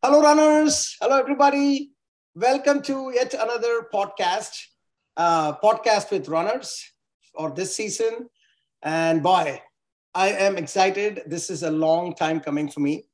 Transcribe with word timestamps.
Hello, 0.00 0.22
runners. 0.22 0.96
Hello, 1.00 1.18
everybody. 1.18 1.90
Welcome 2.36 2.82
to 2.82 3.10
yet 3.12 3.34
another 3.34 3.88
podcast, 3.92 4.56
uh, 5.16 5.56
podcast 5.56 6.12
with 6.12 6.28
runners 6.28 6.92
for 7.34 7.50
this 7.50 7.74
season. 7.74 8.28
And 8.80 9.24
boy, 9.24 9.60
I 10.14 10.28
am 10.28 10.56
excited. 10.56 11.22
This 11.26 11.50
is 11.50 11.64
a 11.64 11.70
long 11.72 12.14
time 12.14 12.38
coming 12.38 12.68
for 12.68 12.78
me. 12.78 13.06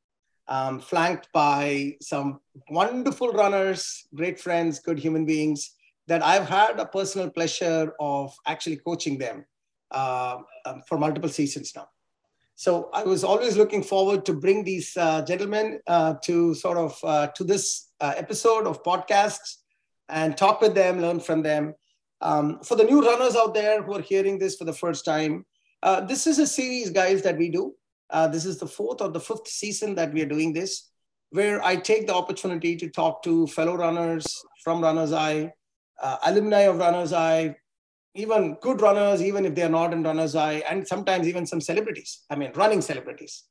Um, 0.47 0.79
flanked 0.79 1.33
by 1.33 1.97
some 2.03 2.41
wonderful 2.69 3.33
runners, 3.33 4.07
great 4.15 4.39
friends, 4.39 4.79
good 4.79 4.99
human 4.99 5.25
beings 5.25 5.71
that 6.07 6.23
I've 6.23 6.47
had 6.51 6.79
a 6.79 6.85
personal 6.85 7.31
pleasure 7.31 7.95
of 7.99 8.35
actually 8.47 8.77
coaching 8.77 9.17
them 9.17 9.47
uh, 9.91 10.37
um, 10.67 10.83
for 10.87 10.99
multiple 10.99 11.31
seasons 11.31 11.73
now. 11.75 11.89
So 12.57 12.89
I 12.93 13.03
was 13.03 13.25
always 13.25 13.57
looking 13.57 13.83
forward 13.83 14.25
to 14.27 14.33
bring 14.33 14.63
these 14.63 14.97
uh, 14.97 15.23
gentlemen 15.23 15.81
uh, 15.87 16.15
to 16.23 16.55
sort 16.55 16.79
of 16.79 16.99
uh, 17.03 17.27
to 17.29 17.45
this 17.45 17.91
uh, 18.01 18.15
episode 18.17 18.67
of 18.67 18.83
podcasts 18.85 19.57
and 20.09 20.37
talk 20.37 20.61
with 20.61 20.75
them, 20.75 21.01
learn 21.01 21.19
from 21.19 21.43
them. 21.43 21.75
Um, 22.21 22.61
for 22.63 22.77
the 22.77 22.85
new 22.85 23.05
runners 23.05 23.35
out 23.35 23.55
there 23.55 23.83
who 23.83 23.95
are 23.95 24.01
hearing 24.01 24.39
this 24.39 24.57
for 24.57 24.65
the 24.65 24.73
first 24.73 25.05
time, 25.05 25.45
uh, 25.83 26.01
this 26.01 26.27
is 26.27 26.39
a 26.39 26.47
series, 26.47 26.91
guys, 26.91 27.23
that 27.23 27.37
we 27.37 27.51
do. 27.51 27.75
Uh, 28.11 28.29
this 28.29 28.47
is 28.47 28.59
the 28.59 28.67
fourth 28.67 29.01
or 29.01 29.09
the 29.09 29.21
fifth 29.21 29.49
season 29.49 29.95
that 29.97 30.13
we 30.13 30.23
are 30.23 30.27
doing 30.27 30.53
this, 30.53 30.91
where 31.31 31.63
I 31.63 31.77
take 31.77 32.07
the 32.07 32.15
opportunity 32.15 32.77
to 32.77 32.89
talk 32.89 33.23
to 33.25 33.49
fellow 33.49 33.77
runners 33.77 34.27
from 34.63 34.81
Runners 34.81 35.11
High, 35.11 35.53
alumni 36.25 36.61
of 36.61 36.79
Runners 36.79 37.11
High, 37.11 37.57
even 38.15 38.57
good 38.61 38.81
runners, 38.81 39.23
even 39.23 39.45
if 39.45 39.55
they 39.55 39.63
are 39.63 39.69
not 39.69 39.93
in 39.93 40.03
runner's 40.03 40.35
high, 40.35 40.63
and 40.69 40.87
sometimes 40.87 41.27
even 41.27 41.47
some 41.47 41.61
celebrities, 41.61 42.25
I 42.31 42.37
mean, 42.37 42.53
running 42.55 42.81
celebrities. 42.81 43.45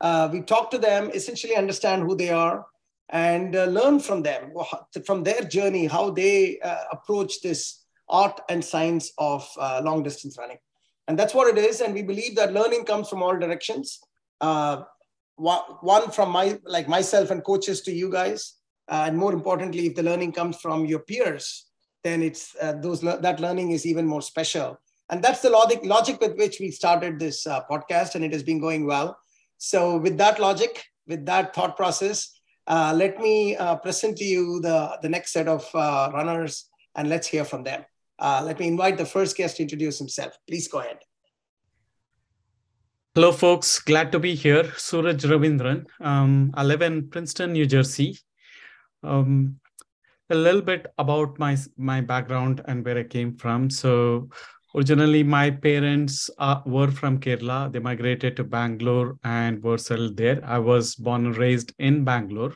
Uh, 0.00 0.28
we 0.32 0.42
talk 0.42 0.70
to 0.70 0.78
them, 0.78 1.10
essentially 1.14 1.56
understand 1.56 2.02
who 2.02 2.16
they 2.16 2.30
are, 2.30 2.66
and 3.10 3.56
uh, 3.56 3.64
learn 3.64 4.00
from 4.00 4.22
them, 4.22 4.52
from 5.06 5.22
their 5.22 5.42
journey, 5.42 5.86
how 5.86 6.10
they 6.10 6.58
uh, 6.60 6.84
approach 6.92 7.40
this 7.40 7.84
art 8.08 8.40
and 8.48 8.64
science 8.64 9.12
of 9.18 9.48
uh, 9.58 9.80
long 9.82 10.02
distance 10.02 10.36
running. 10.38 10.58
And 11.06 11.18
that's 11.18 11.34
what 11.34 11.48
it 11.48 11.58
is. 11.58 11.80
And 11.80 11.94
we 11.94 12.02
believe 12.02 12.36
that 12.36 12.52
learning 12.52 12.84
comes 12.84 13.08
from 13.08 13.22
all 13.22 13.38
directions. 13.38 13.98
Uh, 14.40 14.82
one 15.36 16.10
from 16.10 16.30
my, 16.30 16.58
like 16.64 16.88
myself 16.88 17.30
and 17.30 17.42
coaches 17.44 17.80
to 17.82 17.92
you 17.92 18.10
guys. 18.10 18.54
Uh, 18.88 19.04
and 19.06 19.16
more 19.16 19.32
importantly, 19.32 19.86
if 19.86 19.94
the 19.94 20.02
learning 20.02 20.32
comes 20.32 20.56
from 20.60 20.84
your 20.84 20.98
peers, 21.00 21.67
then 22.08 22.22
it's 22.22 22.56
uh, 22.60 22.72
those 22.72 23.00
that 23.02 23.40
learning 23.40 23.70
is 23.72 23.84
even 23.84 24.06
more 24.06 24.22
special. 24.22 24.80
And 25.10 25.22
that's 25.22 25.42
the 25.42 25.50
logic 25.50 25.80
logic 25.84 26.20
with 26.20 26.36
which 26.36 26.56
we 26.60 26.70
started 26.70 27.18
this 27.18 27.46
uh, 27.46 27.60
podcast, 27.70 28.14
and 28.14 28.24
it 28.24 28.32
has 28.32 28.42
been 28.42 28.60
going 28.60 28.86
well. 28.86 29.18
So, 29.58 29.80
with 29.96 30.16
that 30.18 30.38
logic, 30.38 30.84
with 31.06 31.24
that 31.26 31.54
thought 31.54 31.76
process, 31.76 32.18
uh, 32.66 32.92
let 32.94 33.18
me 33.18 33.56
uh, 33.56 33.76
present 33.76 34.18
to 34.18 34.24
you 34.24 34.60
the, 34.60 34.98
the 35.02 35.08
next 35.08 35.32
set 35.32 35.48
of 35.48 35.68
uh, 35.74 36.10
runners, 36.12 36.68
and 36.94 37.08
let's 37.08 37.26
hear 37.26 37.44
from 37.44 37.64
them. 37.64 37.84
Uh, 38.18 38.42
let 38.44 38.58
me 38.60 38.66
invite 38.68 38.98
the 38.98 39.06
first 39.06 39.36
guest 39.36 39.56
to 39.56 39.62
introduce 39.62 39.98
himself. 39.98 40.36
Please 40.46 40.68
go 40.68 40.80
ahead. 40.80 40.98
Hello, 43.14 43.32
folks. 43.32 43.78
Glad 43.80 44.12
to 44.12 44.18
be 44.18 44.34
here. 44.34 44.72
Suraj 44.76 45.24
Ravindran. 45.24 45.86
Um, 46.00 46.52
I 46.54 46.62
live 46.64 46.82
in 46.82 47.08
Princeton, 47.08 47.52
New 47.52 47.66
Jersey. 47.66 48.18
Um, 49.02 49.60
a 50.30 50.34
little 50.34 50.60
bit 50.60 50.86
about 50.98 51.38
my 51.38 51.56
my 51.76 52.00
background 52.00 52.60
and 52.66 52.84
where 52.84 52.98
I 52.98 53.04
came 53.04 53.36
from. 53.36 53.70
So 53.70 54.28
originally 54.74 55.22
my 55.22 55.50
parents 55.50 56.30
uh, 56.38 56.60
were 56.66 56.90
from 56.90 57.18
Kerala. 57.18 57.72
They 57.72 57.78
migrated 57.78 58.36
to 58.36 58.44
Bangalore 58.44 59.18
and 59.24 59.62
were 59.62 59.78
settled 59.78 60.16
there. 60.16 60.40
I 60.44 60.58
was 60.58 60.94
born 60.94 61.26
and 61.26 61.36
raised 61.36 61.72
in 61.78 62.04
Bangalore. 62.04 62.54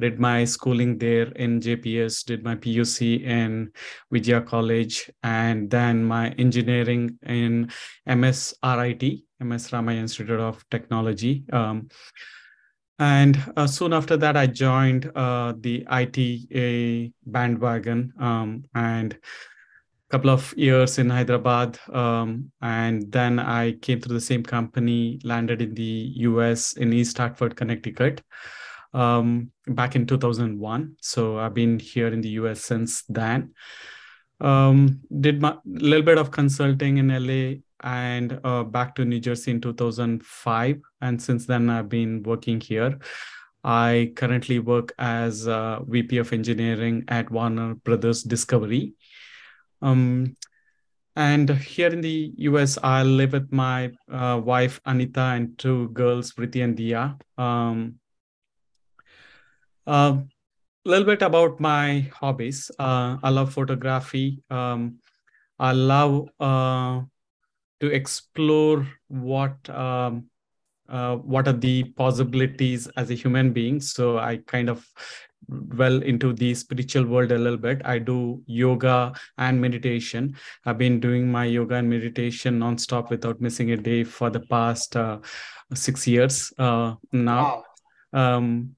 Did 0.00 0.20
my 0.20 0.44
schooling 0.44 0.96
there 0.96 1.26
in 1.32 1.60
JPS, 1.60 2.24
did 2.24 2.44
my 2.44 2.54
PUC 2.54 3.24
in 3.24 3.72
Vijaya 4.12 4.42
College, 4.42 5.10
and 5.24 5.68
then 5.68 6.04
my 6.04 6.30
engineering 6.38 7.18
in 7.26 7.72
MS 8.06 8.54
RIT, 8.62 9.02
MS 9.40 9.70
Ramaiah 9.72 9.98
Institute 9.98 10.38
of 10.38 10.64
Technology. 10.70 11.44
Um, 11.52 11.88
and 12.98 13.52
uh, 13.56 13.66
soon 13.66 13.92
after 13.92 14.16
that, 14.16 14.36
I 14.36 14.46
joined 14.46 15.10
uh, 15.14 15.54
the 15.58 15.86
ITA 15.88 17.12
bandwagon 17.26 18.12
um, 18.18 18.64
and 18.74 19.12
a 19.12 19.18
couple 20.10 20.30
of 20.30 20.52
years 20.56 20.98
in 20.98 21.08
Hyderabad. 21.08 21.78
Um, 21.92 22.50
and 22.60 23.10
then 23.12 23.38
I 23.38 23.72
came 23.72 24.00
through 24.00 24.14
the 24.14 24.20
same 24.20 24.42
company, 24.42 25.20
landed 25.22 25.62
in 25.62 25.74
the 25.74 26.12
US 26.16 26.72
in 26.72 26.92
East 26.92 27.18
Hartford, 27.18 27.54
Connecticut 27.54 28.22
um, 28.94 29.52
back 29.66 29.94
in 29.94 30.06
2001. 30.06 30.96
So 31.00 31.38
I've 31.38 31.54
been 31.54 31.78
here 31.78 32.08
in 32.08 32.20
the 32.20 32.30
US 32.30 32.62
since 32.62 33.02
then. 33.08 33.54
Um, 34.40 35.00
did 35.20 35.42
a 35.42 35.60
little 35.64 36.04
bit 36.04 36.18
of 36.18 36.30
consulting 36.30 36.98
in 36.98 37.08
LA 37.08 37.60
and 37.82 38.40
uh, 38.44 38.64
back 38.64 38.94
to 38.96 39.04
New 39.04 39.20
Jersey 39.20 39.52
in 39.52 39.60
2005. 39.60 40.80
And 41.00 41.20
since 41.20 41.46
then, 41.46 41.70
I've 41.70 41.88
been 41.88 42.22
working 42.22 42.60
here. 42.60 42.98
I 43.64 44.12
currently 44.16 44.58
work 44.58 44.92
as 44.98 45.44
VP 45.44 46.18
of 46.18 46.32
Engineering 46.32 47.04
at 47.08 47.30
Warner 47.30 47.74
Brothers 47.74 48.22
Discovery. 48.22 48.94
Um, 49.82 50.36
and 51.18 51.50
here 51.50 51.88
in 51.88 52.00
the 52.00 52.32
US, 52.36 52.78
I 52.80 53.02
live 53.02 53.32
with 53.32 53.52
my 53.52 53.90
uh, 54.08 54.40
wife, 54.42 54.80
Anita, 54.86 55.34
and 55.34 55.58
two 55.58 55.88
girls, 55.88 56.32
Priti 56.32 56.62
and 56.62 56.76
Dia. 56.76 57.18
Um, 57.36 57.96
a 59.84 59.90
uh, 59.90 60.18
little 60.84 61.04
bit 61.04 61.22
about 61.22 61.58
my 61.58 62.08
hobbies. 62.14 62.70
Uh, 62.78 63.16
I 63.20 63.30
love 63.30 63.52
photography. 63.52 64.44
Um, 64.48 64.98
I 65.58 65.72
love 65.72 66.28
uh, 66.38 67.00
to 67.80 67.86
explore 67.92 68.86
what 69.08 69.68
um, 69.70 70.26
uh, 70.88 71.16
what 71.16 71.46
are 71.46 71.52
the 71.52 71.84
possibilities 71.84 72.88
as 72.96 73.10
a 73.10 73.14
human 73.14 73.52
being. 73.52 73.80
So 73.80 74.18
I 74.18 74.38
kind 74.46 74.70
of 74.70 74.86
well 75.48 76.02
into 76.02 76.32
the 76.32 76.54
spiritual 76.54 77.06
world 77.06 77.32
a 77.32 77.38
little 77.38 77.58
bit. 77.58 77.80
I 77.84 77.98
do 77.98 78.42
yoga 78.46 79.12
and 79.38 79.60
meditation. 79.60 80.36
I've 80.64 80.78
been 80.78 81.00
doing 81.00 81.30
my 81.30 81.44
yoga 81.44 81.76
and 81.76 81.88
meditation 81.88 82.58
nonstop 82.58 83.10
without 83.10 83.40
missing 83.40 83.70
a 83.72 83.76
day 83.76 84.04
for 84.04 84.30
the 84.30 84.40
past 84.40 84.96
uh, 84.96 85.18
six 85.74 86.06
years 86.06 86.52
uh, 86.58 86.94
now. 87.12 87.64
Wow. 88.12 88.36
Um, 88.36 88.76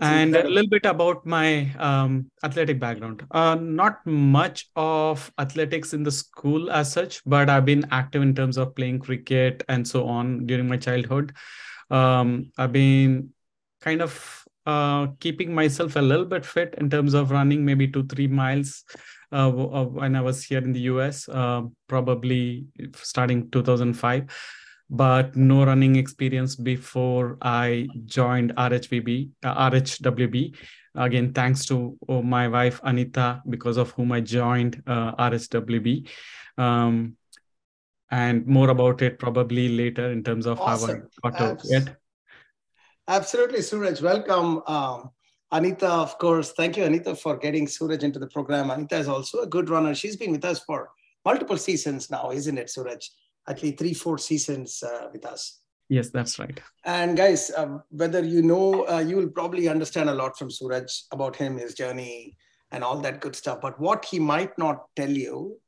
and 0.00 0.30
incredible. 0.30 0.52
a 0.52 0.54
little 0.54 0.70
bit 0.70 0.86
about 0.86 1.26
my 1.26 1.72
um, 1.78 2.30
athletic 2.42 2.78
background. 2.78 3.24
Uh, 3.30 3.54
not 3.54 4.06
much 4.06 4.68
of 4.76 5.32
athletics 5.38 5.94
in 5.94 6.02
the 6.02 6.10
school 6.10 6.70
as 6.70 6.92
such, 6.92 7.22
but 7.24 7.48
I've 7.48 7.64
been 7.64 7.86
active 7.90 8.22
in 8.22 8.34
terms 8.34 8.56
of 8.56 8.74
playing 8.74 9.00
cricket 9.00 9.62
and 9.68 9.86
so 9.86 10.06
on 10.06 10.46
during 10.46 10.68
my 10.68 10.76
childhood. 10.76 11.32
Um, 11.90 12.50
I've 12.58 12.72
been 12.72 13.30
kind 13.80 14.02
of 14.02 14.44
uh, 14.66 15.08
keeping 15.20 15.54
myself 15.54 15.96
a 15.96 16.02
little 16.02 16.24
bit 16.24 16.44
fit 16.44 16.74
in 16.78 16.90
terms 16.90 17.14
of 17.14 17.30
running 17.30 17.64
maybe 17.64 17.86
two, 17.86 18.04
three 18.06 18.26
miles 18.26 18.84
uh, 19.32 19.50
when 19.50 20.16
I 20.16 20.20
was 20.20 20.44
here 20.44 20.58
in 20.58 20.72
the 20.72 20.80
US, 20.80 21.28
uh, 21.28 21.62
probably 21.88 22.66
starting 22.94 23.50
2005 23.50 24.26
but 24.88 25.34
no 25.36 25.64
running 25.64 25.96
experience 25.96 26.54
before 26.54 27.38
I 27.42 27.88
joined 28.04 28.54
RHVB, 28.54 29.30
uh, 29.44 29.70
RHWB. 29.70 30.56
Again, 30.94 31.32
thanks 31.32 31.66
to 31.66 31.96
oh, 32.08 32.22
my 32.22 32.48
wife 32.48 32.80
Anita, 32.82 33.42
because 33.48 33.76
of 33.76 33.90
whom 33.90 34.12
I 34.12 34.20
joined 34.20 34.82
uh, 34.86 35.14
RHWB. 35.16 36.08
Um, 36.56 37.16
and 38.10 38.46
more 38.46 38.70
about 38.70 39.02
it 39.02 39.18
probably 39.18 39.68
later 39.68 40.10
in 40.12 40.22
terms 40.22 40.46
of 40.46 40.60
awesome. 40.60 41.08
how 41.22 41.28
I 41.28 41.30
got 41.30 41.50
Abs- 41.50 41.68
to 41.68 41.76
it. 41.76 41.96
Absolutely, 43.08 43.62
Suraj. 43.62 44.00
Welcome. 44.00 44.62
Um, 44.66 45.10
Anita, 45.52 45.88
of 45.88 46.18
course. 46.18 46.52
Thank 46.52 46.76
you, 46.76 46.84
Anita, 46.84 47.14
for 47.14 47.36
getting 47.36 47.66
Suraj 47.68 48.02
into 48.02 48.18
the 48.18 48.28
program. 48.28 48.70
Anita 48.70 48.96
is 48.96 49.08
also 49.08 49.40
a 49.40 49.46
good 49.46 49.68
runner. 49.68 49.94
She's 49.94 50.16
been 50.16 50.32
with 50.32 50.44
us 50.44 50.60
for 50.60 50.90
multiple 51.24 51.56
seasons 51.56 52.10
now, 52.10 52.30
isn't 52.30 52.58
it, 52.58 52.70
Suraj? 52.70 53.08
At 53.48 53.62
least 53.62 53.78
three, 53.78 53.94
four 53.94 54.18
seasons 54.18 54.82
uh, 54.82 55.08
with 55.12 55.24
us. 55.24 55.60
Yes, 55.88 56.10
that's 56.10 56.38
right. 56.38 56.60
And 56.84 57.16
guys, 57.16 57.52
um, 57.56 57.82
whether 57.90 58.24
you 58.24 58.42
know, 58.42 58.88
uh, 58.88 58.98
you 58.98 59.16
will 59.16 59.28
probably 59.28 59.68
understand 59.68 60.10
a 60.10 60.14
lot 60.14 60.36
from 60.36 60.50
Suraj 60.50 61.02
about 61.12 61.36
him, 61.36 61.56
his 61.56 61.74
journey, 61.74 62.36
and 62.72 62.82
all 62.82 62.98
that 63.00 63.20
good 63.20 63.36
stuff. 63.36 63.60
But 63.60 63.78
what 63.78 64.04
he 64.04 64.18
might 64.18 64.58
not 64.58 64.86
tell 64.96 65.10
you, 65.10 65.58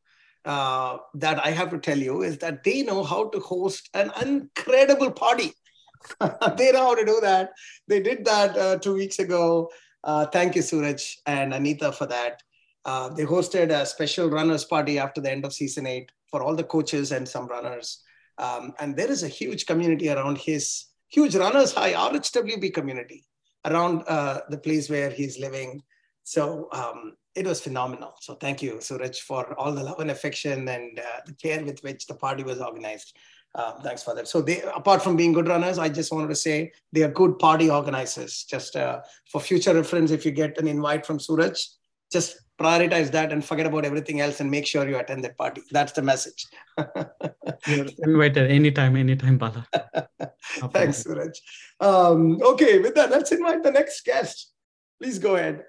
uh, 0.45 0.99
that 1.15 1.45
I 1.45 1.51
have 1.51 1.71
to 1.71 1.79
tell 1.79 1.99
you, 1.99 2.23
is 2.23 2.39
that 2.39 2.65
they 2.65 2.83
know 2.83 3.05
how 3.05 3.29
to 3.29 3.39
host 3.39 3.91
an 3.95 4.11
incredible 4.21 5.13
party. 5.13 5.53
they 6.21 6.73
know 6.73 6.83
how 6.83 6.95
to 6.97 7.05
do 7.05 7.21
that. 7.21 7.51
They 7.87 8.01
did 8.01 8.25
that 8.25 8.57
uh, 8.57 8.79
two 8.79 8.95
weeks 8.95 9.21
ago. 9.21 9.71
Uh, 10.03 10.27
thank 10.27 10.57
you, 10.57 10.63
Suraj 10.63 11.17
and 11.27 11.55
Anita, 11.55 11.93
for 11.93 12.07
that. 12.07 12.43
Uh, 12.85 13.09
they 13.11 13.25
hosted 13.25 13.71
a 13.71 13.85
special 13.87 14.31
runners 14.31 14.65
party 14.65 14.99
after 14.99 15.21
the 15.21 15.31
end 15.31 15.45
of 15.45 15.53
season 15.53 15.87
eight 15.87 16.11
for 16.31 16.43
all 16.43 16.55
the 16.55 16.65
coaches 16.65 17.13
and 17.13 17.29
some 17.29 17.47
runners. 17.47 18.03
Um, 18.39 18.73
and 18.79 18.97
there 18.97 19.11
is 19.11 19.23
a 19.23 19.29
huge 19.29 19.67
community 19.67 20.09
around 20.11 20.39
his 20.39 20.87
huge 21.09 21.35
runners 21.35 21.73
high 21.73 21.93
RHWB 21.93 22.73
community. 22.73 23.25
around 23.65 24.05
uh, 24.09 24.41
the 24.49 24.59
place 24.59 24.89
where 24.89 25.11
he's 25.11 25.39
living. 25.39 25.83
So 26.25 26.69
um, 26.73 27.17
it 27.35 27.47
was 27.47 27.61
phenomenal. 27.61 28.15
So 28.21 28.35
thank 28.35 28.63
you, 28.63 28.81
Suraj, 28.81 29.21
for 29.21 29.59
all 29.59 29.73
the 29.73 29.83
love 29.83 30.01
and 30.01 30.11
affection 30.11 30.69
and 30.69 30.99
uh, 30.99 31.21
the 31.27 31.35
care 31.35 31.65
with 31.65 31.83
which 31.83 32.07
the 32.07 32.15
party 32.15 32.43
was 32.43 32.61
organized. 32.61 33.17
Uh, 33.55 33.73
thanks 33.81 34.03
for 34.03 34.15
that. 34.15 34.29
So 34.29 34.43
they, 34.43 34.61
apart 34.63 35.03
from 35.03 35.17
being 35.17 35.33
good 35.33 35.49
runners, 35.49 35.79
I 35.79 35.89
just 35.89 36.13
wanted 36.13 36.29
to 36.29 36.35
say 36.37 36.71
they 36.93 37.03
are 37.03 37.09
good 37.11 37.39
party 37.39 37.71
organizers. 37.71 38.45
Just 38.45 38.77
uh, 38.77 39.01
for 39.31 39.41
future 39.41 39.75
reference, 39.75 40.11
if 40.11 40.27
you 40.27 40.33
get 40.33 40.59
an 40.59 40.69
invite 40.69 41.07
from 41.07 41.19
Suraj, 41.19 41.65
just 42.11 42.39
prioritize 42.59 43.11
that 43.13 43.33
and 43.33 43.45
forget 43.45 43.67
about 43.67 43.85
everything 43.85 44.21
else 44.21 44.41
and 44.41 44.51
make 44.51 44.67
sure 44.67 44.89
you 44.89 44.99
attend 44.99 45.23
that 45.25 45.39
party. 45.39 45.63
That's 45.71 45.93
the 45.93 46.03
message. 46.03 46.47
You're 47.67 47.87
invited 48.03 48.51
anytime, 48.51 48.97
anytime, 48.97 49.39
Bala. 49.39 49.67
Thanks, 50.73 51.05
Suraj. 51.05 51.39
Um, 51.81 52.43
okay, 52.43 52.81
with 52.81 52.95
that, 52.97 53.11
let's 53.11 53.31
invite 53.31 53.63
the 53.63 53.71
next 53.71 54.05
guest. 54.05 54.53
Please 55.01 55.19
go 55.19 55.37
ahead. 55.37 55.63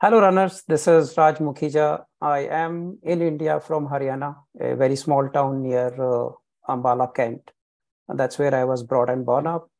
Hello, 0.00 0.20
runners. 0.20 0.62
This 0.66 0.88
is 0.88 1.16
Raj 1.16 1.36
Mukhija. 1.36 2.04
I 2.20 2.40
am 2.40 2.98
in 3.04 3.22
India 3.22 3.60
from 3.60 3.86
Haryana, 3.86 4.36
a 4.60 4.74
very 4.74 4.96
small 4.96 5.28
town 5.28 5.62
near 5.62 5.86
uh, 5.86 6.30
Ambala, 6.68 7.14
Cantt. 7.14 7.52
And 8.08 8.18
that's 8.18 8.38
where 8.38 8.54
I 8.54 8.64
was 8.64 8.82
brought 8.82 9.08
and 9.08 9.24
born 9.24 9.46
up. 9.46 9.70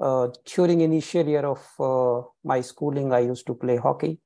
Uh, 0.00 0.28
during 0.46 0.80
initial 0.80 1.26
year 1.26 1.44
of 1.44 1.60
uh, 1.78 2.26
my 2.42 2.60
schooling, 2.62 3.12
I 3.12 3.20
used 3.20 3.46
to 3.48 3.54
play 3.54 3.76
hockey. 3.76 4.18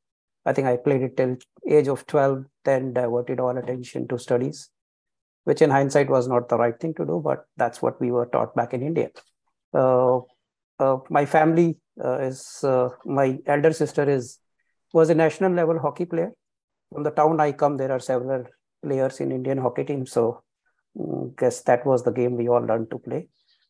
I 0.45 0.53
think 0.53 0.67
I 0.67 0.77
played 0.77 1.03
it 1.03 1.17
till 1.17 1.37
age 1.69 1.89
of 1.89 2.07
12, 2.07 2.45
then 2.65 2.93
diverted 2.93 3.41
all 3.41 3.57
attention 3.57 4.09
to 4.09 4.19
studies, 4.19 4.71
which 5.45 5.63
in 5.63 5.71
hindsight 5.71 6.11
was 6.11 6.27
not 6.27 6.49
the 6.49 6.59
right 6.59 6.79
thing 6.79 6.95
to 6.95 7.07
do, 7.07 7.21
but 7.25 7.45
that's 7.57 7.81
what 7.81 8.01
we 8.01 8.11
were 8.11 8.27
taught 8.27 8.55
back 8.55 8.75
in 8.75 8.83
India. 8.83 9.11
Uh, 9.73 10.19
uh, 10.79 10.99
my 11.11 11.25
family 11.25 11.79
uh, 12.05 12.19
is, 12.19 12.65
uh, 12.65 12.89
my 13.05 13.39
elder 13.47 13.73
sister 13.73 14.09
is, 14.09 14.39
was 14.93 15.11
a 15.11 15.15
national 15.15 15.53
level 15.53 15.79
hockey 15.79 16.05
player. 16.05 16.33
From 16.93 17.05
the 17.05 17.11
town 17.11 17.41
I 17.41 17.53
come, 17.53 17.77
there 17.77 17.93
are 17.93 18.01
several 18.01 18.45
players 18.83 19.21
in 19.21 19.33
Indian 19.33 19.59
hockey 19.59 19.85
team. 19.85 20.07
So 20.07 20.43
mm, 20.99 21.37
guess 21.37 21.63
that 21.63 21.87
was 21.87 22.03
the 22.03 22.11
game 22.11 22.37
we 22.37 22.49
all 22.49 22.61
learned 22.61 22.91
to 22.91 22.99
play. 22.99 23.29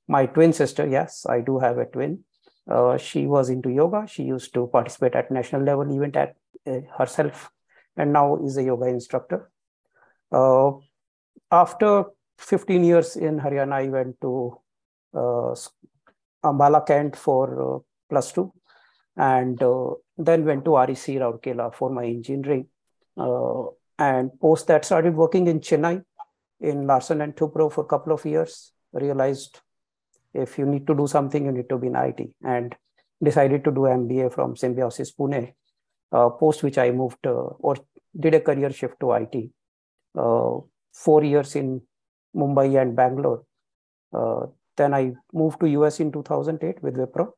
My 0.09 0.27
twin 0.27 0.53
sister, 0.53 0.87
yes, 0.87 1.27
I 1.29 1.41
do 1.41 1.59
have 1.59 1.79
a 1.79 1.85
twin. 1.85 2.25
Uh, 2.71 2.97
she 2.97 3.27
was 3.27 3.49
into 3.51 3.71
yoga. 3.71 4.07
She 4.07 4.23
used 4.23 4.55
to 4.55 4.67
participate 4.69 5.15
at 5.15 5.31
national 5.31 5.63
level 5.63 5.91
event 5.95 6.17
at 6.17 6.37
uh, 6.67 6.81
herself 6.97 7.51
and 7.97 8.13
now 8.13 8.37
is 8.37 8.57
a 8.57 8.63
yoga 8.63 8.87
instructor. 8.87 9.51
Uh, 10.31 10.73
after 11.51 12.05
15 12.39 12.85
years 12.85 13.17
in 13.17 13.39
Haryana, 13.41 13.73
I 13.73 13.89
went 13.89 14.21
to 14.21 14.59
uh, 15.15 15.55
Ambala 16.45 16.87
Cantt 16.87 17.17
for 17.17 17.77
uh, 17.77 17.79
plus 18.09 18.33
two 18.33 18.53
and 19.17 19.59
then 20.17 20.45
went 20.45 20.65
to 20.65 20.77
REC 20.77 21.19
Rourkela 21.21 21.75
for 21.75 21.91
my 21.91 22.05
engineering. 22.05 22.67
And 23.99 24.31
post 24.41 24.67
that 24.69 24.85
started 24.85 25.15
working 25.15 25.47
in 25.47 25.61
Chennai 25.61 26.03
in 26.61 26.87
Larsen 26.87 27.21
and 27.21 27.37
Toubro 27.37 27.71
for 27.71 27.83
a 27.83 27.87
couple 27.87 28.13
of 28.13 28.25
years. 28.25 28.73
Realized 28.93 29.61
if 30.35 30.59
you 30.59 30.67
need 30.67 30.87
to 30.87 30.95
do 30.95 31.07
something, 31.07 31.45
you 31.45 31.53
need 31.53 31.69
to 31.69 31.79
be 31.79 31.89
in 31.89 31.97
IT 31.97 32.31
and 32.45 32.75
decided 33.23 33.65
to 33.65 33.71
do 33.71 33.81
MBA 33.81 34.33
from 34.33 34.57
Symbiosis 34.57 35.13
Pune 35.13 35.53
uh, 36.13 36.29
post 36.29 36.63
which 36.63 36.77
I 36.77 36.91
moved 36.91 37.27
uh, 37.27 37.33
or 37.33 37.77
did 38.19 38.35
a 38.35 38.41
career 38.41 38.71
shift 38.71 39.01
to 39.01 39.13
IT. 39.13 39.51
Uh, 40.15 40.59
four 40.93 41.25
years 41.25 41.57
in 41.57 41.81
Mumbai 42.37 42.81
and 42.81 42.95
Bangalore. 42.95 43.45
then 44.77 44.95
I 44.95 45.13
moved 45.33 45.61
to 45.61 45.67
US 45.69 46.01
in 46.01 46.13
2008 46.13 46.83
with 46.83 46.97
Wipro, 46.97 47.33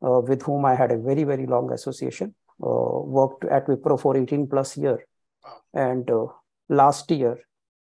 with 0.00 0.42
whom 0.42 0.64
I 0.64 0.74
had 0.74 0.92
a 0.92 0.98
very, 0.98 1.24
very 1.24 1.46
long 1.46 1.72
association. 1.72 2.34
worked 2.58 3.44
at 3.44 3.66
Wipro 3.66 4.00
for 4.00 4.16
18 4.16 4.46
plus 4.46 4.76
year. 4.76 5.04
And 5.72 6.08
last 6.68 7.10
year, 7.10 7.38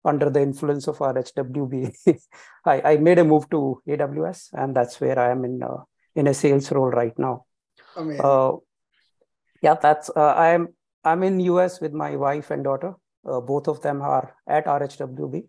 under 0.08 0.30
the 0.30 0.42
influence 0.42 0.88
of 0.88 0.98
RHWB, 0.98 2.20
I, 2.66 2.94
I, 2.94 2.98
made 2.98 3.20
a 3.20 3.24
move 3.24 3.50
to 3.52 3.82
AWS, 3.88 4.50
and 4.54 4.76
that's 4.76 5.00
where 5.02 5.20
I 5.20 5.32
am 5.32 5.46
in 5.46 5.62
uh, 5.62 5.84
in 6.16 6.28
a 6.28 6.34
sales 6.34 6.72
role 6.72 6.90
right 6.90 7.18
now. 7.20 7.46
Uh, 8.20 8.58
yeah 9.62 9.76
that's 9.82 10.10
uh, 10.16 10.34
i'm 10.38 10.68
i'm 11.04 11.24
in 11.24 11.40
us 11.40 11.80
with 11.82 11.94
my 11.94 12.16
wife 12.16 12.52
and 12.52 12.64
daughter. 12.64 12.94
Uh, 13.26 13.42
both 13.42 13.68
of 13.68 13.82
them 13.82 14.02
are 14.02 14.36
at 14.48 14.66
rhwb 14.66 15.44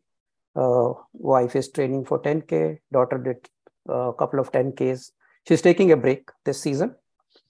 uh, 0.57 0.93
wife 1.13 1.55
is 1.55 1.71
training 1.71 2.05
for 2.05 2.21
10k 2.21 2.79
daughter 2.91 3.19
did 3.19 3.49
a 3.89 4.13
couple 4.19 4.41
of 4.41 4.51
10ks 4.53 5.11
she's 5.47 5.63
taking 5.63 5.93
a 5.93 5.97
break 5.97 6.31
this 6.45 6.61
season. 6.61 6.95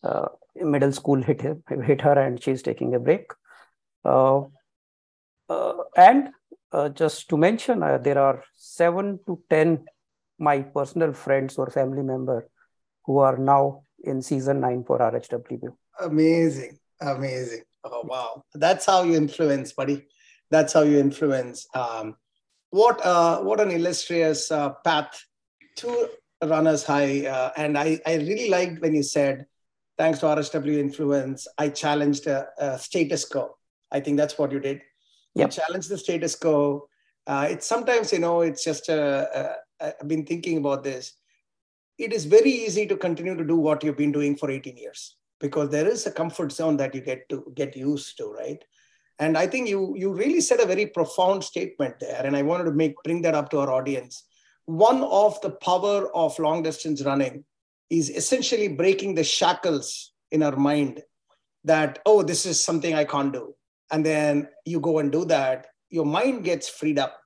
Uh, 0.04 0.26
middle 0.54 0.92
school 0.92 1.20
hit 1.20 1.40
her, 1.40 1.56
hit 1.84 2.00
her 2.00 2.16
and 2.18 2.42
she's 2.42 2.62
taking 2.62 2.94
a 2.94 3.00
break. 3.00 3.32
Uh, 4.04 4.42
uh, 6.72 6.88
just 6.88 7.28
to 7.28 7.36
mention 7.36 7.80
there 7.80 8.18
are 8.18 8.42
7 8.56 9.20
to 9.26 9.42
10 9.50 9.84
my 10.38 10.60
personal 10.60 11.12
friends 11.12 11.58
or 11.58 11.70
family 11.70 12.02
member 12.02 12.48
who 13.04 13.18
are 13.18 13.36
now 13.36 13.82
in 14.04 14.22
season 14.22 14.60
9 14.60 14.84
for 14.84 14.98
rhwb 14.98 15.72
Amazing. 16.00 16.78
Amazing. 17.00 17.62
Oh, 17.84 18.02
wow. 18.04 18.44
That's 18.54 18.86
how 18.86 19.02
you 19.02 19.14
influence, 19.14 19.72
buddy. 19.72 20.06
That's 20.50 20.72
how 20.72 20.82
you 20.82 20.98
influence. 20.98 21.66
Um, 21.74 22.16
what 22.70 23.04
uh, 23.04 23.40
what 23.40 23.60
an 23.60 23.70
illustrious 23.70 24.50
uh, 24.50 24.70
path 24.84 25.24
to 25.76 26.10
runners 26.42 26.84
high. 26.84 27.26
Uh, 27.26 27.50
and 27.56 27.78
I, 27.78 27.98
I 28.06 28.16
really 28.16 28.50
liked 28.50 28.80
when 28.80 28.94
you 28.94 29.02
said, 29.02 29.46
thanks 29.96 30.20
to 30.20 30.26
RHW 30.26 30.78
influence, 30.78 31.46
I 31.56 31.70
challenged 31.70 32.26
a, 32.26 32.48
a 32.58 32.78
status 32.78 33.24
quo. 33.24 33.56
I 33.90 34.00
think 34.00 34.16
that's 34.16 34.38
what 34.38 34.52
you 34.52 34.60
did. 34.60 34.82
Yep. 35.38 35.48
You 35.48 35.62
challenged 35.62 35.88
the 35.88 35.98
status 35.98 36.34
quo. 36.34 36.88
Uh, 37.26 37.48
it's 37.50 37.66
sometimes, 37.66 38.12
you 38.12 38.18
know, 38.18 38.40
it's 38.40 38.64
just, 38.64 38.88
uh, 38.88 39.26
uh, 39.34 39.54
I've 39.80 40.08
been 40.08 40.24
thinking 40.24 40.58
about 40.58 40.82
this. 40.82 41.12
It 41.98 42.12
is 42.12 42.24
very 42.24 42.50
easy 42.50 42.86
to 42.86 42.96
continue 42.96 43.36
to 43.36 43.44
do 43.44 43.56
what 43.56 43.82
you've 43.82 43.96
been 43.96 44.12
doing 44.12 44.36
for 44.36 44.50
18 44.50 44.76
years 44.76 45.16
because 45.40 45.70
there 45.70 45.86
is 45.86 46.06
a 46.06 46.10
comfort 46.10 46.52
zone 46.52 46.76
that 46.76 46.94
you 46.94 47.00
get 47.00 47.28
to 47.28 47.52
get 47.54 47.76
used 47.76 48.16
to 48.16 48.26
right 48.32 48.64
and 49.18 49.36
i 49.36 49.46
think 49.46 49.68
you 49.68 49.94
you 49.96 50.12
really 50.12 50.40
said 50.40 50.60
a 50.60 50.66
very 50.66 50.86
profound 50.86 51.42
statement 51.42 51.98
there 52.00 52.24
and 52.24 52.36
i 52.36 52.42
wanted 52.42 52.64
to 52.64 52.72
make 52.72 52.94
bring 53.04 53.22
that 53.22 53.34
up 53.34 53.50
to 53.50 53.58
our 53.58 53.70
audience 53.70 54.24
one 54.66 55.02
of 55.04 55.40
the 55.40 55.50
power 55.50 56.14
of 56.14 56.38
long 56.38 56.62
distance 56.62 57.02
running 57.02 57.44
is 57.90 58.10
essentially 58.10 58.68
breaking 58.68 59.14
the 59.14 59.24
shackles 59.24 60.12
in 60.30 60.42
our 60.42 60.56
mind 60.56 61.02
that 61.64 62.00
oh 62.06 62.22
this 62.22 62.44
is 62.46 62.62
something 62.62 62.94
i 62.94 63.04
can't 63.04 63.32
do 63.32 63.54
and 63.90 64.04
then 64.04 64.48
you 64.64 64.80
go 64.80 64.98
and 64.98 65.12
do 65.12 65.24
that 65.24 65.66
your 65.90 66.06
mind 66.06 66.44
gets 66.44 66.68
freed 66.68 66.98
up 66.98 67.18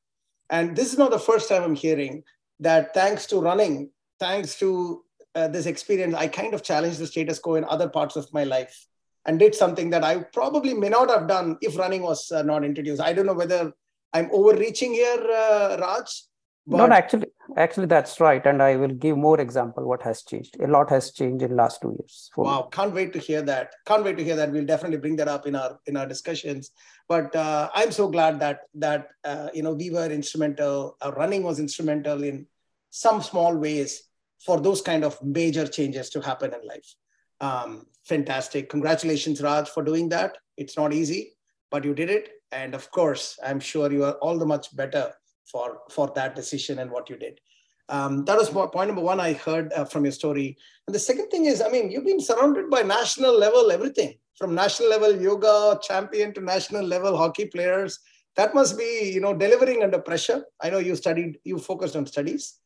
and 0.50 0.76
this 0.76 0.92
is 0.92 0.98
not 0.98 1.10
the 1.10 1.18
first 1.18 1.48
time 1.48 1.62
i'm 1.62 1.74
hearing 1.74 2.22
that 2.60 2.94
thanks 2.94 3.26
to 3.26 3.40
running 3.40 3.90
thanks 4.18 4.58
to 4.58 5.02
uh, 5.34 5.48
this 5.48 5.66
experience, 5.66 6.14
I 6.14 6.28
kind 6.28 6.54
of 6.54 6.62
challenged 6.62 6.98
the 6.98 7.06
status 7.06 7.38
quo 7.38 7.54
in 7.54 7.64
other 7.64 7.88
parts 7.88 8.16
of 8.16 8.32
my 8.32 8.44
life 8.44 8.86
and 9.24 9.38
did 9.38 9.54
something 9.54 9.90
that 9.90 10.04
I 10.04 10.18
probably 10.18 10.74
may 10.74 10.88
not 10.88 11.08
have 11.08 11.28
done 11.28 11.56
if 11.62 11.78
running 11.78 12.02
was 12.02 12.30
uh, 12.30 12.42
not 12.42 12.64
introduced. 12.64 13.00
I 13.00 13.12
don't 13.12 13.26
know 13.26 13.34
whether 13.34 13.72
I'm 14.12 14.28
overreaching 14.32 14.92
here, 14.92 15.20
uh, 15.20 15.78
Raj. 15.80 16.24
But... 16.66 16.76
No, 16.76 16.94
actually, 16.94 17.26
actually 17.56 17.86
that's 17.86 18.20
right, 18.20 18.44
and 18.46 18.62
I 18.62 18.76
will 18.76 18.94
give 18.94 19.16
more 19.16 19.40
example. 19.40 19.84
What 19.84 20.02
has 20.02 20.22
changed? 20.22 20.60
A 20.60 20.68
lot 20.68 20.90
has 20.90 21.10
changed 21.10 21.42
in 21.42 21.56
last 21.56 21.80
two 21.82 21.96
years. 21.98 22.30
Wow, 22.36 22.68
can't 22.70 22.94
wait 22.94 23.12
to 23.14 23.18
hear 23.18 23.42
that. 23.42 23.72
Can't 23.84 24.04
wait 24.04 24.16
to 24.18 24.24
hear 24.24 24.36
that. 24.36 24.52
We'll 24.52 24.64
definitely 24.64 24.98
bring 24.98 25.16
that 25.16 25.26
up 25.26 25.46
in 25.46 25.56
our 25.56 25.80
in 25.86 25.96
our 25.96 26.06
discussions. 26.06 26.70
But 27.08 27.34
uh, 27.34 27.68
I'm 27.74 27.90
so 27.90 28.08
glad 28.08 28.38
that 28.40 28.60
that 28.74 29.08
uh, 29.24 29.48
you 29.52 29.64
know 29.64 29.72
we 29.72 29.90
were 29.90 30.06
instrumental. 30.06 30.96
Our 31.02 31.12
running 31.12 31.42
was 31.42 31.58
instrumental 31.58 32.22
in 32.22 32.46
some 32.90 33.22
small 33.22 33.56
ways 33.56 34.04
for 34.38 34.60
those 34.60 34.82
kind 34.82 35.04
of 35.04 35.20
major 35.22 35.66
changes 35.66 36.10
to 36.10 36.20
happen 36.20 36.54
in 36.54 36.68
life. 36.68 36.94
Um, 37.40 37.86
fantastic. 38.04 38.68
Congratulations, 38.68 39.42
Raj, 39.42 39.68
for 39.68 39.82
doing 39.82 40.08
that. 40.10 40.38
It's 40.56 40.76
not 40.76 40.92
easy, 40.92 41.34
but 41.70 41.84
you 41.84 41.94
did 41.94 42.08
it. 42.08 42.30
And 42.52 42.74
of 42.74 42.90
course, 42.90 43.38
I'm 43.44 43.58
sure 43.58 43.90
you 43.90 44.04
are 44.04 44.14
all 44.14 44.38
the 44.38 44.46
much 44.46 44.76
better 44.76 45.12
for, 45.44 45.78
for 45.90 46.12
that 46.14 46.34
decision 46.34 46.78
and 46.78 46.90
what 46.90 47.10
you 47.10 47.16
did. 47.16 47.40
Um, 47.88 48.24
that 48.24 48.38
was 48.38 48.48
point 48.48 48.88
number 48.88 49.02
one 49.02 49.20
I 49.20 49.32
heard 49.34 49.72
uh, 49.72 49.84
from 49.84 50.04
your 50.04 50.12
story. 50.12 50.56
And 50.86 50.94
the 50.94 51.00
second 51.00 51.28
thing 51.28 51.46
is, 51.46 51.60
I 51.60 51.68
mean, 51.68 51.90
you've 51.90 52.06
been 52.06 52.20
surrounded 52.20 52.70
by 52.70 52.82
national 52.82 53.38
level 53.38 53.70
everything 53.70 54.14
from 54.38 54.54
national 54.54 54.88
level 54.88 55.20
yoga 55.20 55.78
champion 55.82 56.32
to 56.34 56.40
national 56.40 56.84
level 56.84 57.16
hockey 57.16 57.46
players. 57.46 57.98
That 58.36 58.54
must 58.54 58.78
be, 58.78 59.10
you 59.12 59.20
know, 59.20 59.34
delivering 59.34 59.82
under 59.82 59.98
pressure. 59.98 60.44
I 60.60 60.70
know 60.70 60.78
you 60.78 60.96
studied, 60.96 61.38
you 61.44 61.58
focused 61.58 61.96
on 61.96 62.06
studies, 62.06 62.60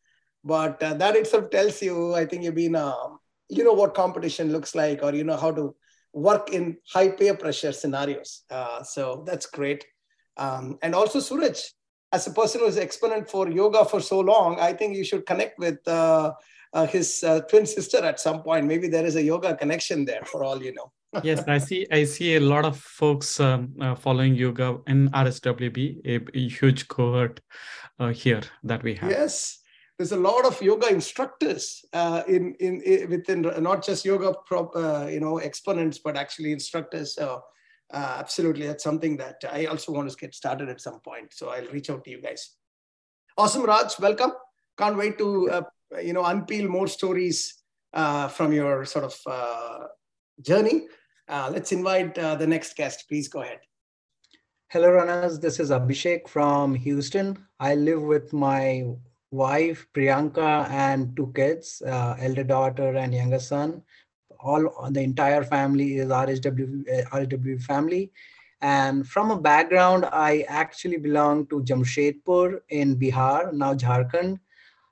but 0.46 0.80
uh, 0.82 0.94
that 0.94 1.16
itself 1.16 1.50
tells 1.50 1.82
you 1.82 2.14
i 2.14 2.24
think 2.24 2.44
you've 2.44 2.60
been 2.62 2.76
uh, 2.76 3.08
you 3.48 3.64
know 3.64 3.72
what 3.72 3.94
competition 3.94 4.52
looks 4.52 4.74
like 4.74 5.02
or 5.02 5.14
you 5.14 5.24
know 5.24 5.36
how 5.36 5.50
to 5.50 5.74
work 6.12 6.52
in 6.52 6.76
high 6.94 7.08
peer 7.08 7.36
pressure 7.36 7.72
scenarios 7.72 8.44
uh, 8.50 8.82
so 8.82 9.24
that's 9.26 9.46
great 9.46 9.84
um, 10.38 10.78
and 10.82 10.94
also 10.94 11.20
suraj 11.20 11.60
as 12.16 12.26
a 12.26 12.34
person 12.40 12.60
who's 12.60 12.78
exponent 12.86 13.30
for 13.34 13.44
yoga 13.60 13.84
for 13.92 14.00
so 14.12 14.18
long 14.32 14.58
i 14.68 14.72
think 14.78 14.96
you 15.00 15.06
should 15.10 15.24
connect 15.30 15.58
with 15.64 15.78
uh, 16.00 16.32
uh, 16.76 16.86
his 16.86 17.24
uh, 17.24 17.40
twin 17.48 17.66
sister 17.66 17.98
at 18.04 18.20
some 18.20 18.42
point. 18.42 18.66
Maybe 18.66 18.88
there 18.88 19.06
is 19.06 19.16
a 19.16 19.22
yoga 19.22 19.56
connection 19.56 20.04
there, 20.04 20.22
for 20.24 20.44
all 20.44 20.62
you 20.62 20.74
know. 20.74 20.92
yes, 21.22 21.42
I 21.48 21.58
see. 21.58 21.86
I 21.90 22.04
see 22.04 22.36
a 22.36 22.40
lot 22.40 22.64
of 22.64 22.78
folks 22.78 23.40
um, 23.40 23.72
uh, 23.80 23.94
following 23.94 24.34
yoga 24.34 24.78
in 24.86 25.08
RHWB, 25.10 25.78
a, 26.04 26.38
a 26.38 26.48
huge 26.48 26.88
cohort 26.88 27.40
uh, 27.98 28.08
here 28.08 28.42
that 28.64 28.82
we 28.82 28.94
have. 28.94 29.10
Yes, 29.10 29.60
there's 29.96 30.12
a 30.12 30.16
lot 30.16 30.44
of 30.44 30.60
yoga 30.60 30.88
instructors 30.88 31.84
uh, 31.94 32.22
in, 32.28 32.54
in, 32.60 32.82
in 32.82 33.08
within 33.08 33.40
not 33.60 33.82
just 33.82 34.04
yoga 34.04 34.34
prop, 34.44 34.76
uh, 34.76 35.06
you 35.08 35.20
know 35.20 35.38
exponents, 35.38 35.98
but 35.98 36.16
actually 36.16 36.52
instructors. 36.52 37.18
So 37.92 37.98
absolutely, 37.98 38.66
that's 38.66 38.84
something 38.84 39.16
that 39.18 39.44
I 39.50 39.66
also 39.66 39.92
want 39.92 40.10
to 40.10 40.16
get 40.16 40.34
started 40.34 40.68
at 40.68 40.80
some 40.80 41.00
point. 41.00 41.32
So 41.32 41.50
I'll 41.50 41.66
reach 41.68 41.90
out 41.90 42.04
to 42.04 42.10
you 42.10 42.20
guys. 42.20 42.50
Awesome, 43.38 43.64
Raj. 43.64 43.98
Welcome. 44.00 44.32
Can't 44.76 44.96
wait 44.96 45.18
to 45.18 45.64
you 46.02 46.12
know 46.12 46.22
unpeel 46.22 46.68
more 46.68 46.88
stories 46.88 47.62
uh, 47.92 48.28
from 48.28 48.52
your 48.52 48.84
sort 48.84 49.04
of 49.04 49.16
uh, 49.26 49.86
journey. 50.40 50.86
Uh, 51.28 51.50
let's 51.52 51.72
invite 51.72 52.16
uh, 52.18 52.34
the 52.36 52.46
next 52.46 52.76
guest. 52.76 53.04
Please 53.08 53.28
go 53.28 53.42
ahead. 53.42 53.58
Hello, 54.68 54.90
runners. 54.90 55.38
This 55.38 55.60
is 55.60 55.70
Abhishek 55.70 56.28
from 56.28 56.74
Houston. 56.74 57.38
I 57.58 57.74
live 57.74 58.02
with 58.02 58.32
my 58.32 58.84
wife 59.30 59.86
Priyanka 59.94 60.68
and 60.70 61.16
two 61.16 61.32
kids, 61.34 61.82
uh, 61.86 62.16
elder 62.18 62.44
daughter 62.44 62.96
and 62.96 63.14
younger 63.14 63.38
son. 63.38 63.82
All 64.46 64.90
the 64.90 65.00
entire 65.00 65.44
family 65.44 65.96
is 65.98 66.08
RHW 66.08 67.08
RHW 67.10 67.60
family. 67.62 68.12
And 68.60 69.06
from 69.06 69.30
a 69.30 69.40
background, 69.40 70.06
I 70.06 70.44
actually 70.48 70.96
belong 70.96 71.46
to 71.48 71.62
Jamshedpur 71.62 72.60
in 72.70 72.96
Bihar, 72.96 73.52
now 73.52 73.74
Jharkhand. 73.74 74.38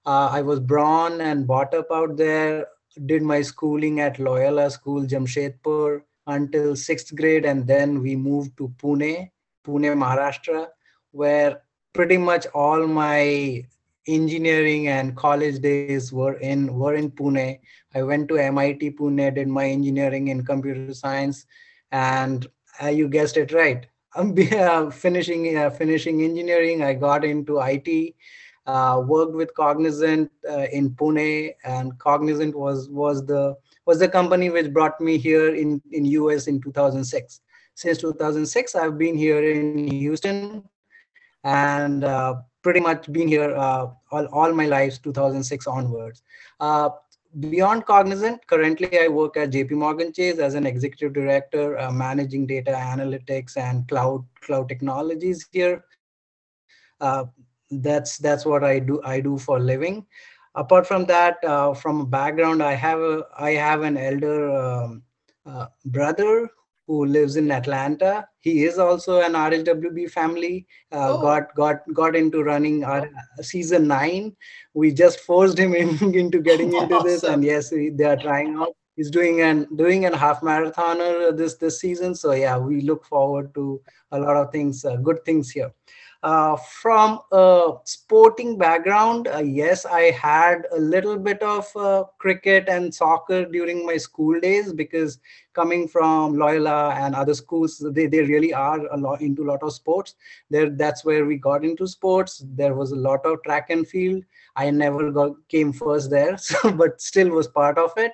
Uh, 0.04 0.28
I 0.30 0.42
was 0.42 0.60
born 0.60 1.20
and 1.20 1.46
brought 1.46 1.72
up 1.74 1.86
out 1.90 2.16
there, 2.16 2.66
did 3.06 3.22
my 3.22 3.40
schooling 3.40 4.00
at 4.00 4.18
Loyola 4.18 4.70
School, 4.70 5.06
Jamshedpur 5.06 6.02
until 6.26 6.76
sixth 6.76 7.14
grade. 7.16 7.46
And 7.46 7.66
then 7.66 8.02
we 8.02 8.16
moved 8.16 8.56
to 8.58 8.68
Pune, 8.82 9.30
Pune, 9.66 9.96
Maharashtra, 9.96 10.68
where 11.12 11.62
pretty 11.94 12.18
much 12.18 12.46
all 12.54 12.86
my 12.86 13.64
engineering 14.06 14.88
and 14.88 15.16
college 15.16 15.60
days 15.60 16.12
were 16.12 16.34
in 16.34 16.74
were 16.74 16.94
in 16.94 17.10
Pune. 17.10 17.58
I 17.94 18.02
went 18.02 18.28
to 18.28 18.38
MIT 18.38 18.92
Pune, 18.92 19.34
did 19.34 19.48
my 19.48 19.66
engineering 19.66 20.28
in 20.28 20.44
computer 20.44 20.92
science, 20.94 21.46
and 21.90 22.46
uh, 22.82 22.88
you 22.88 23.08
guessed 23.08 23.36
it 23.36 23.52
right. 23.52 23.86
I'm 24.16 24.34
uh, 24.52 24.90
finishing 24.90 25.56
uh, 25.56 25.70
finishing 25.70 26.22
engineering. 26.22 26.82
I 26.82 26.94
got 26.94 27.24
into 27.24 27.60
IT 27.60 28.14
uh, 28.66 29.02
worked 29.06 29.34
with 29.34 29.54
Cognizant 29.54 30.30
uh, 30.48 30.66
in 30.72 30.90
Pune, 30.90 31.54
and 31.64 31.98
Cognizant 31.98 32.56
was 32.56 32.88
was 32.88 33.24
the 33.26 33.56
was 33.86 33.98
the 33.98 34.08
company 34.08 34.50
which 34.50 34.72
brought 34.72 35.00
me 35.00 35.18
here 35.18 35.54
in 35.54 35.82
in 35.92 36.04
US 36.06 36.46
in 36.46 36.60
2006. 36.60 37.40
Since 37.76 37.98
2006, 37.98 38.74
I've 38.76 38.96
been 38.96 39.16
here 39.16 39.42
in 39.42 39.88
Houston, 39.88 40.62
and 41.42 42.04
uh, 42.04 42.36
pretty 42.64 42.80
much 42.80 43.10
been 43.12 43.28
here 43.28 43.54
uh, 43.54 43.86
all, 44.10 44.26
all 44.32 44.52
my 44.52 44.66
life 44.66 45.00
2006 45.02 45.66
onwards. 45.68 46.22
Uh, 46.58 46.90
beyond 47.38 47.86
Cognizant, 47.86 48.44
currently 48.48 48.98
I 48.98 49.08
work 49.08 49.36
at 49.36 49.50
JP 49.50 49.72
Morgan 49.72 50.12
Chase 50.12 50.38
as 50.38 50.54
an 50.54 50.66
executive 50.66 51.12
director, 51.12 51.78
uh, 51.78 51.92
managing 51.92 52.46
data 52.46 52.72
analytics 52.72 53.56
and 53.56 53.86
cloud 53.88 54.24
cloud 54.40 54.68
technologies 54.68 55.46
here. 55.52 55.84
Uh, 57.00 57.26
that's 57.82 58.18
that's 58.18 58.44
what 58.44 58.62
i 58.62 58.78
do 58.78 59.00
i 59.04 59.20
do 59.20 59.38
for 59.38 59.58
living 59.58 60.06
apart 60.54 60.86
from 60.86 61.04
that 61.04 61.42
uh, 61.44 61.74
from 61.74 62.00
a 62.00 62.06
background 62.06 62.62
i 62.62 62.74
have 62.74 63.00
a 63.00 63.26
i 63.38 63.50
have 63.50 63.82
an 63.82 63.96
elder 63.96 64.50
um, 64.50 65.02
uh, 65.46 65.66
brother 65.86 66.48
who 66.86 67.06
lives 67.06 67.36
in 67.36 67.50
atlanta. 67.50 68.26
He 68.40 68.64
is 68.64 68.78
also 68.78 69.20
an 69.20 69.32
rhwb 69.32 70.10
family. 70.10 70.66
Uh, 70.92 71.14
oh. 71.14 71.22
got 71.22 71.54
got 71.54 71.94
got 71.94 72.16
into 72.16 72.42
running 72.42 72.84
our 72.84 73.08
season 73.40 73.88
9 73.88 74.36
we 74.74 74.92
just 74.92 75.20
forced 75.20 75.58
him 75.58 75.74
in, 75.82 76.14
into 76.14 76.40
getting 76.40 76.74
into 76.82 76.96
awesome. 76.96 77.08
this. 77.08 77.22
And 77.22 77.44
yes 77.44 77.70
they 77.70 78.04
are 78.04 78.16
trying 78.16 78.56
out. 78.56 78.76
He's 78.96 79.10
doing 79.10 79.40
an 79.40 79.66
doing 79.76 80.04
a 80.06 80.16
half 80.16 80.40
marathoner 80.40 81.36
this 81.36 81.54
this 81.56 81.80
season. 81.80 82.14
So 82.14 82.32
yeah 82.32 82.56
we 82.58 82.80
look 82.80 83.04
forward 83.04 83.54
to 83.54 83.80
a 84.12 84.18
lot 84.18 84.36
of 84.36 84.52
things 84.52 84.84
uh, 84.84 84.96
good 84.96 85.24
things 85.24 85.50
here 85.50 85.72
uh, 86.24 86.56
from 86.56 87.20
a 87.32 87.72
sporting 87.84 88.56
background, 88.56 89.28
uh, 89.28 89.40
yes, 89.40 89.84
I 89.84 90.10
had 90.10 90.66
a 90.72 90.78
little 90.78 91.18
bit 91.18 91.42
of 91.42 91.66
uh, 91.76 92.04
cricket 92.16 92.66
and 92.66 92.92
soccer 92.94 93.44
during 93.44 93.84
my 93.84 93.98
school 93.98 94.40
days 94.40 94.72
because 94.72 95.18
coming 95.52 95.86
from 95.86 96.38
Loyola 96.38 96.94
and 96.94 97.14
other 97.14 97.34
schools, 97.34 97.84
they, 97.92 98.06
they 98.06 98.22
really 98.22 98.54
are 98.54 98.86
a 98.86 98.96
lot 98.96 99.20
into 99.20 99.42
a 99.42 99.50
lot 99.50 99.62
of 99.62 99.74
sports. 99.74 100.14
There, 100.48 100.70
that's 100.70 101.04
where 101.04 101.26
we 101.26 101.36
got 101.36 101.62
into 101.62 101.86
sports. 101.86 102.42
There 102.56 102.74
was 102.74 102.92
a 102.92 102.96
lot 102.96 103.26
of 103.26 103.42
track 103.42 103.68
and 103.68 103.86
field. 103.86 104.24
I 104.56 104.70
never 104.70 105.10
got 105.10 105.32
came 105.48 105.74
first 105.74 106.08
there, 106.08 106.38
so, 106.38 106.72
but 106.72 107.02
still 107.02 107.28
was 107.28 107.48
part 107.48 107.76
of 107.76 107.92
it 107.98 108.12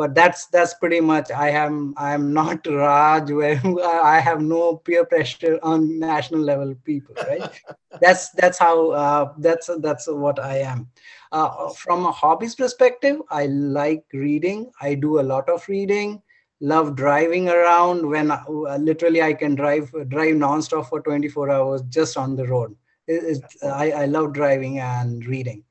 but 0.00 0.14
that's 0.14 0.46
that's 0.46 0.72
pretty 0.82 0.98
much 0.98 1.30
i 1.30 1.50
am 1.62 1.92
i 1.98 2.14
am 2.18 2.32
not 2.32 2.66
raj 2.82 3.30
where 3.30 3.60
i 4.02 4.18
have 4.18 4.40
no 4.40 4.76
peer 4.76 5.04
pressure 5.04 5.58
on 5.62 5.98
national 5.98 6.40
level 6.40 6.74
people 6.84 7.14
right? 7.28 7.60
That's 8.00 8.30
that's 8.30 8.56
how 8.56 8.90
uh, 8.92 9.32
that's 9.38 9.68
that's 9.86 10.06
what 10.06 10.38
i 10.38 10.58
am. 10.58 10.86
Uh, 11.32 11.70
from 11.70 12.06
a 12.06 12.12
hobbies 12.12 12.54
perspective 12.54 13.16
i 13.30 13.46
like 13.46 14.04
reading. 14.12 14.70
I 14.80 14.94
do 14.94 15.18
a 15.20 15.26
lot 15.32 15.48
of 15.54 15.68
reading. 15.68 16.22
Love 16.60 16.94
driving 16.94 17.48
around 17.48 18.08
when 18.08 18.30
uh, 18.30 18.44
literally 18.88 19.22
i 19.22 19.32
can 19.42 19.56
drive 19.56 19.90
drive 20.14 20.36
nonstop 20.44 20.88
for 20.88 21.00
24 21.02 21.50
hours 21.50 21.82
just 21.98 22.16
on 22.16 22.36
the 22.36 22.46
road. 22.46 22.76
It, 23.08 23.20
it, 23.32 23.66
I, 23.82 23.90
I 24.02 24.04
love 24.06 24.32
driving 24.32 24.78
and 24.78 25.26
reading. 25.26 25.64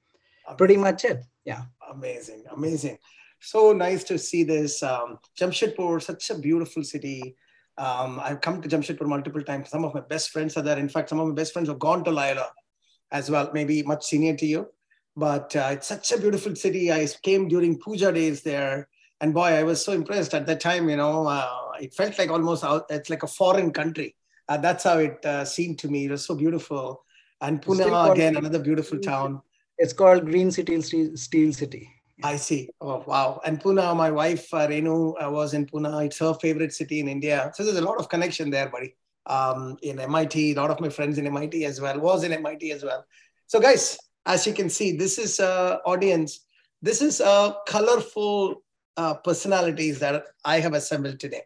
Pretty 0.58 0.78
much 0.78 1.06
it 1.06 1.24
yeah. 1.46 1.64
Amazing 1.90 2.44
amazing 2.52 2.98
so 3.40 3.74
nice 3.74 4.04
to 4.06 4.18
see 4.18 4.44
this. 4.44 4.84
Um, 4.84 5.20
Jamshedpur, 5.40 6.02
such 6.02 6.30
a 6.30 6.38
beautiful 6.38 6.84
city. 6.84 7.36
Um, 7.78 8.20
I've 8.22 8.42
come 8.42 8.62
to 8.62 8.68
Jamshedpur 8.68 9.06
multiple 9.06 9.42
times. 9.42 9.70
Some 9.70 9.86
of 9.86 9.94
my 9.94 10.02
best 10.02 10.32
friends 10.32 10.58
are 10.58 10.62
there. 10.62 10.78
In 10.78 10.90
fact, 10.90 11.10
some 11.10 11.20
of 11.20 11.28
my 11.28 11.34
best 11.34 11.54
friends 11.54 11.70
have 11.70 11.80
gone 11.80 12.04
to 12.04 12.12
Loyola 12.12 12.50
as 13.12 13.30
well, 13.32 13.50
maybe 13.54 13.82
much 13.84 14.06
senior 14.06 14.36
to 14.36 14.46
you. 14.46 14.68
But 15.16 15.56
uh, 15.56 15.70
it's 15.72 15.88
such 15.88 16.12
a 16.12 16.18
beautiful 16.18 16.56
city. 16.56 16.92
I 16.92 17.08
came 17.24 17.48
during 17.48 17.80
puja 17.80 18.12
days 18.12 18.42
there. 18.42 18.88
And 19.22 19.34
boy, 19.34 19.48
I 19.48 19.64
was 19.64 19.84
so 19.84 19.92
impressed 19.92 20.34
at 20.34 20.46
that 20.46 20.60
time. 20.60 20.90
You 20.90 20.98
know, 20.98 21.28
uh, 21.28 21.72
it 21.82 21.94
felt 21.94 22.18
like 22.18 22.30
almost 22.30 22.64
out, 22.64 22.86
it's 22.90 23.10
like 23.10 23.24
a 23.24 23.28
foreign 23.28 23.72
country. 23.72 24.16
Uh, 24.48 24.58
that's 24.58 24.84
how 24.84 24.98
it 24.98 25.24
uh, 25.26 25.46
seemed 25.46 25.80
to 25.80 25.90
me. 25.90 26.06
It 26.06 26.12
was 26.12 26.26
so 26.26 26.36
beautiful. 26.36 27.04
And 27.42 27.62
Pune, 27.62 28.12
again, 28.12 28.36
another 28.36 28.60
beautiful 28.60 29.00
town. 29.00 29.42
It's 29.78 29.94
called 29.94 30.26
Green 30.26 30.52
City, 30.52 30.82
Steel 31.16 31.54
City. 31.54 31.90
I 32.24 32.36
see. 32.36 32.70
Oh, 32.82 33.04
wow. 33.08 33.40
And 33.46 33.62
Pune, 33.62 33.96
my 33.96 34.12
wife 34.12 34.54
uh, 34.54 34.68
Renu 34.68 35.14
uh, 35.24 35.32
was 35.32 35.54
in 35.54 35.66
Pune. 35.66 36.06
It's 36.06 36.20
her 36.20 36.34
favorite 36.34 36.74
city 36.74 37.00
in 37.00 37.08
India. 37.08 37.52
So 37.56 37.64
there's 37.64 37.78
a 37.78 37.82
lot 37.82 37.98
of 37.98 38.10
connection 38.10 38.50
there, 38.50 38.70
buddy. 38.70 38.96
Um, 39.26 39.78
in 39.84 40.00
MIT, 40.00 40.54
a 40.54 40.56
lot 40.56 40.72
of 40.72 40.80
my 40.80 40.90
friends 40.90 41.18
in 41.18 41.28
MIT 41.28 41.64
as 41.66 41.80
well, 41.80 42.00
was 42.00 42.24
in 42.24 42.34
MIT 42.34 42.72
as 42.72 42.84
well. 42.84 43.06
So, 43.48 43.60
guys, 43.60 43.98
as 44.26 44.46
you 44.48 44.54
can 44.54 44.70
see, 44.70 44.98
this 44.98 45.18
is 45.18 45.40
uh, 45.40 45.78
audience. 45.86 46.46
This 46.82 47.02
is 47.02 47.22
uh, 47.22 47.54
colorful 47.68 48.64
uh, 48.98 49.14
personalities 49.16 50.00
that 50.00 50.26
I 50.44 50.60
have 50.60 50.74
assembled 50.74 51.20
today. 51.20 51.44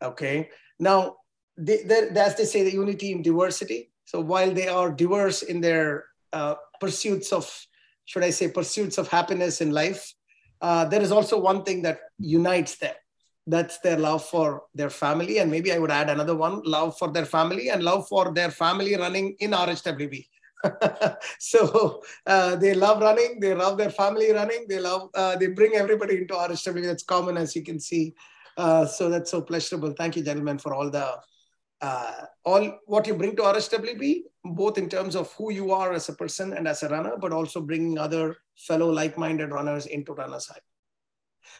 Okay. 0.00 0.48
Now, 0.78 1.16
they, 1.56 1.82
as 1.82 2.36
they 2.36 2.44
say, 2.44 2.62
the 2.62 2.72
unity 2.72 3.12
in 3.12 3.22
diversity. 3.22 3.90
So 4.04 4.20
while 4.20 4.52
they 4.52 4.68
are 4.68 4.90
diverse 4.90 5.42
in 5.42 5.60
their 5.60 6.06
uh, 6.32 6.54
pursuits 6.80 7.32
of 7.32 7.44
should 8.04 8.24
I 8.24 8.30
say, 8.30 8.48
pursuits 8.48 8.98
of 8.98 9.08
happiness 9.08 9.60
in 9.60 9.70
life, 9.70 10.12
uh, 10.60 10.84
there 10.84 11.02
is 11.02 11.12
also 11.12 11.38
one 11.38 11.64
thing 11.64 11.82
that 11.82 12.00
unites 12.18 12.76
them. 12.76 12.94
That's 13.46 13.78
their 13.80 13.98
love 13.98 14.24
for 14.24 14.64
their 14.74 14.90
family. 14.90 15.38
And 15.38 15.50
maybe 15.50 15.72
I 15.72 15.78
would 15.78 15.90
add 15.90 16.08
another 16.08 16.36
one 16.36 16.62
love 16.64 16.96
for 16.96 17.10
their 17.10 17.24
family 17.24 17.70
and 17.70 17.82
love 17.82 18.06
for 18.08 18.32
their 18.32 18.50
family 18.50 18.96
running 18.96 19.36
in 19.40 19.50
RHWB. 19.50 20.26
so 21.40 22.02
uh, 22.26 22.54
they 22.56 22.74
love 22.74 23.02
running, 23.02 23.40
they 23.40 23.52
love 23.52 23.76
their 23.76 23.90
family 23.90 24.30
running, 24.30 24.66
they 24.68 24.78
love, 24.78 25.10
uh, 25.14 25.36
they 25.36 25.48
bring 25.48 25.74
everybody 25.74 26.18
into 26.18 26.34
RHWB. 26.34 26.84
That's 26.84 27.02
common, 27.02 27.36
as 27.36 27.56
you 27.56 27.62
can 27.62 27.80
see. 27.80 28.14
Uh, 28.56 28.86
so 28.86 29.08
that's 29.08 29.30
so 29.30 29.42
pleasurable. 29.42 29.92
Thank 29.92 30.14
you, 30.16 30.22
gentlemen, 30.22 30.58
for 30.58 30.72
all 30.72 30.88
the 30.90 31.16
uh, 31.82 32.12
all 32.44 32.78
what 32.86 33.06
you 33.06 33.14
bring 33.14 33.34
to 33.36 33.42
RHWB, 33.42 34.22
both 34.44 34.78
in 34.78 34.88
terms 34.88 35.16
of 35.16 35.32
who 35.32 35.52
you 35.52 35.72
are 35.72 35.92
as 35.92 36.08
a 36.08 36.14
person 36.14 36.52
and 36.52 36.66
as 36.68 36.82
a 36.82 36.88
runner, 36.88 37.16
but 37.20 37.32
also 37.32 37.60
bringing 37.60 37.98
other 37.98 38.36
fellow 38.56 38.88
like-minded 38.88 39.50
runners 39.50 39.86
into 39.86 40.14
Runners 40.14 40.46
High. 40.46 40.60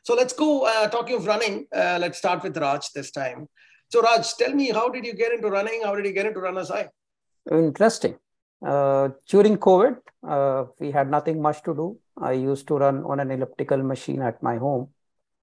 So 0.04 0.14
let's 0.14 0.32
go 0.32 0.64
uh, 0.64 0.88
talking 0.88 1.16
of 1.16 1.26
running. 1.26 1.66
Uh, 1.74 1.98
let's 2.00 2.18
start 2.18 2.42
with 2.42 2.56
Raj 2.56 2.90
this 2.94 3.10
time. 3.10 3.48
So 3.88 4.00
Raj, 4.00 4.32
tell 4.34 4.54
me, 4.54 4.70
how 4.70 4.88
did 4.88 5.04
you 5.04 5.14
get 5.14 5.32
into 5.32 5.50
running? 5.50 5.82
How 5.84 5.94
did 5.94 6.06
you 6.06 6.12
get 6.12 6.26
into 6.26 6.40
Runners 6.40 6.68
High? 6.68 6.88
Interesting. 7.50 8.16
Uh, 8.64 9.08
during 9.28 9.56
COVID, 9.56 9.96
uh, 10.26 10.64
we 10.78 10.92
had 10.92 11.10
nothing 11.10 11.42
much 11.42 11.62
to 11.64 11.74
do. 11.74 11.98
I 12.16 12.32
used 12.32 12.68
to 12.68 12.76
run 12.76 13.02
on 13.04 13.18
an 13.18 13.32
elliptical 13.32 13.82
machine 13.82 14.22
at 14.22 14.40
my 14.42 14.56
home. 14.56 14.88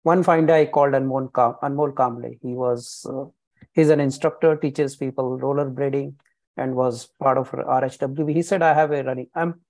One 0.04 0.24
fine 0.24 0.46
day, 0.46 0.62
I 0.62 0.66
called 0.68 0.94
Anmol, 0.94 1.34
Kam- 1.34 1.56
Kamble. 1.62 2.40
He 2.42 2.54
was 2.54 3.06
uh, 3.10 3.26
he's 3.74 3.90
an 3.90 4.00
instructor, 4.00 4.56
teaches 4.56 4.96
people 4.96 5.38
rollerblading, 5.40 6.16
and 6.58 6.76
was 6.76 7.08
part 7.20 7.38
of 7.38 7.52
RHWB. 7.52 8.34
He 8.34 8.42
said, 8.42 8.62
"I 8.62 8.74
have 8.74 8.92
a 8.92 9.04
running. 9.04 9.28
I'm 9.36 9.62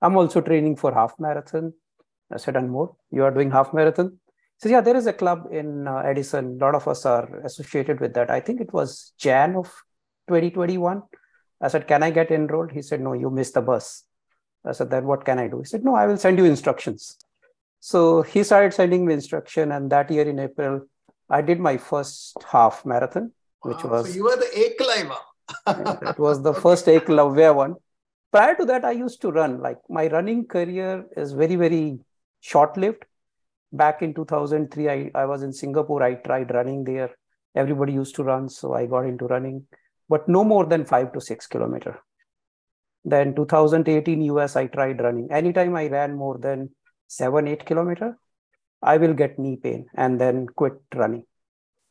I'm 0.00 0.16
also 0.16 0.40
training 0.40 0.76
for 0.76 0.92
half 0.92 1.14
marathon." 1.18 1.72
I 2.32 2.38
said, 2.38 2.54
"Anmol? 2.54 2.96
you 3.10 3.24
are 3.24 3.30
doing 3.30 3.50
half 3.50 3.72
marathon?" 3.72 4.18
He 4.56 4.62
said, 4.62 4.72
"Yeah, 4.72 4.80
there 4.80 4.96
is 4.96 5.06
a 5.06 5.12
club 5.12 5.48
in 5.50 5.86
uh, 5.86 5.98
Edison. 5.98 6.58
A 6.60 6.64
lot 6.64 6.74
of 6.74 6.88
us 6.88 7.06
are 7.06 7.40
associated 7.44 8.00
with 8.00 8.14
that. 8.14 8.30
I 8.30 8.40
think 8.40 8.60
it 8.60 8.72
was 8.72 9.12
Jan 9.18 9.56
of 9.56 9.66
2021." 10.28 11.02
I 11.60 11.68
said, 11.68 11.88
Can 11.88 12.02
I 12.02 12.10
get 12.10 12.30
enrolled? 12.30 12.72
He 12.72 12.82
said, 12.82 13.00
No, 13.00 13.12
you 13.12 13.30
missed 13.30 13.54
the 13.54 13.62
bus. 13.62 14.04
I 14.64 14.72
said, 14.72 14.90
Then 14.90 15.06
what 15.06 15.24
can 15.24 15.38
I 15.38 15.48
do? 15.48 15.58
He 15.58 15.64
said, 15.64 15.84
No, 15.84 15.94
I 15.94 16.06
will 16.06 16.16
send 16.16 16.38
you 16.38 16.44
instructions. 16.44 17.16
So 17.80 18.22
he 18.22 18.42
started 18.42 18.74
sending 18.74 19.06
me 19.06 19.14
instruction. 19.14 19.72
And 19.72 19.90
that 19.90 20.10
year 20.10 20.28
in 20.28 20.38
April, 20.38 20.82
I 21.30 21.42
did 21.42 21.60
my 21.60 21.76
first 21.76 22.36
half 22.50 22.84
marathon, 22.86 23.32
which 23.62 23.82
Wow, 23.84 23.90
was 23.90 24.08
So 24.08 24.14
you 24.14 24.24
were 24.24 24.36
the 24.36 24.50
Eklavya. 24.66 25.16
that 25.66 26.18
was 26.26 26.42
the 26.42 26.54
first 26.54 26.86
Eklavya 26.86 27.54
one. 27.54 27.74
Prior 28.32 28.54
to 28.56 28.64
that, 28.66 28.84
I 28.84 28.90
used 28.92 29.20
to 29.22 29.30
run. 29.30 29.60
Like 29.60 29.78
my 29.88 30.06
running 30.08 30.46
career 30.46 31.06
is 31.16 31.32
very, 31.32 31.56
very 31.56 31.98
short 32.40 32.76
lived. 32.76 33.04
Back 33.72 34.02
in 34.02 34.14
2003, 34.14 34.88
I, 34.88 35.10
I 35.14 35.24
was 35.26 35.42
in 35.42 35.52
Singapore. 35.52 36.02
I 36.02 36.14
tried 36.14 36.52
running 36.54 36.84
there. 36.84 37.10
Everybody 37.54 37.92
used 37.92 38.14
to 38.16 38.24
run. 38.24 38.48
So 38.48 38.74
I 38.74 38.86
got 38.86 39.06
into 39.06 39.26
running, 39.26 39.66
but 40.08 40.28
no 40.28 40.44
more 40.44 40.66
than 40.66 40.84
five 40.84 41.12
to 41.12 41.20
six 41.20 41.46
kilometer. 41.46 41.98
Then 43.04 43.34
2018 43.34 44.20
US, 44.22 44.56
I 44.56 44.66
tried 44.66 45.00
running. 45.00 45.28
Anytime 45.30 45.74
I 45.76 45.86
ran 45.88 46.14
more 46.14 46.38
than 46.38 46.70
seven, 47.06 47.48
eight 47.48 47.64
kilometer, 47.64 48.18
I 48.82 48.98
will 48.98 49.14
get 49.14 49.38
knee 49.38 49.56
pain 49.56 49.86
and 49.94 50.20
then 50.20 50.46
quit 50.46 50.74
running. 50.94 51.24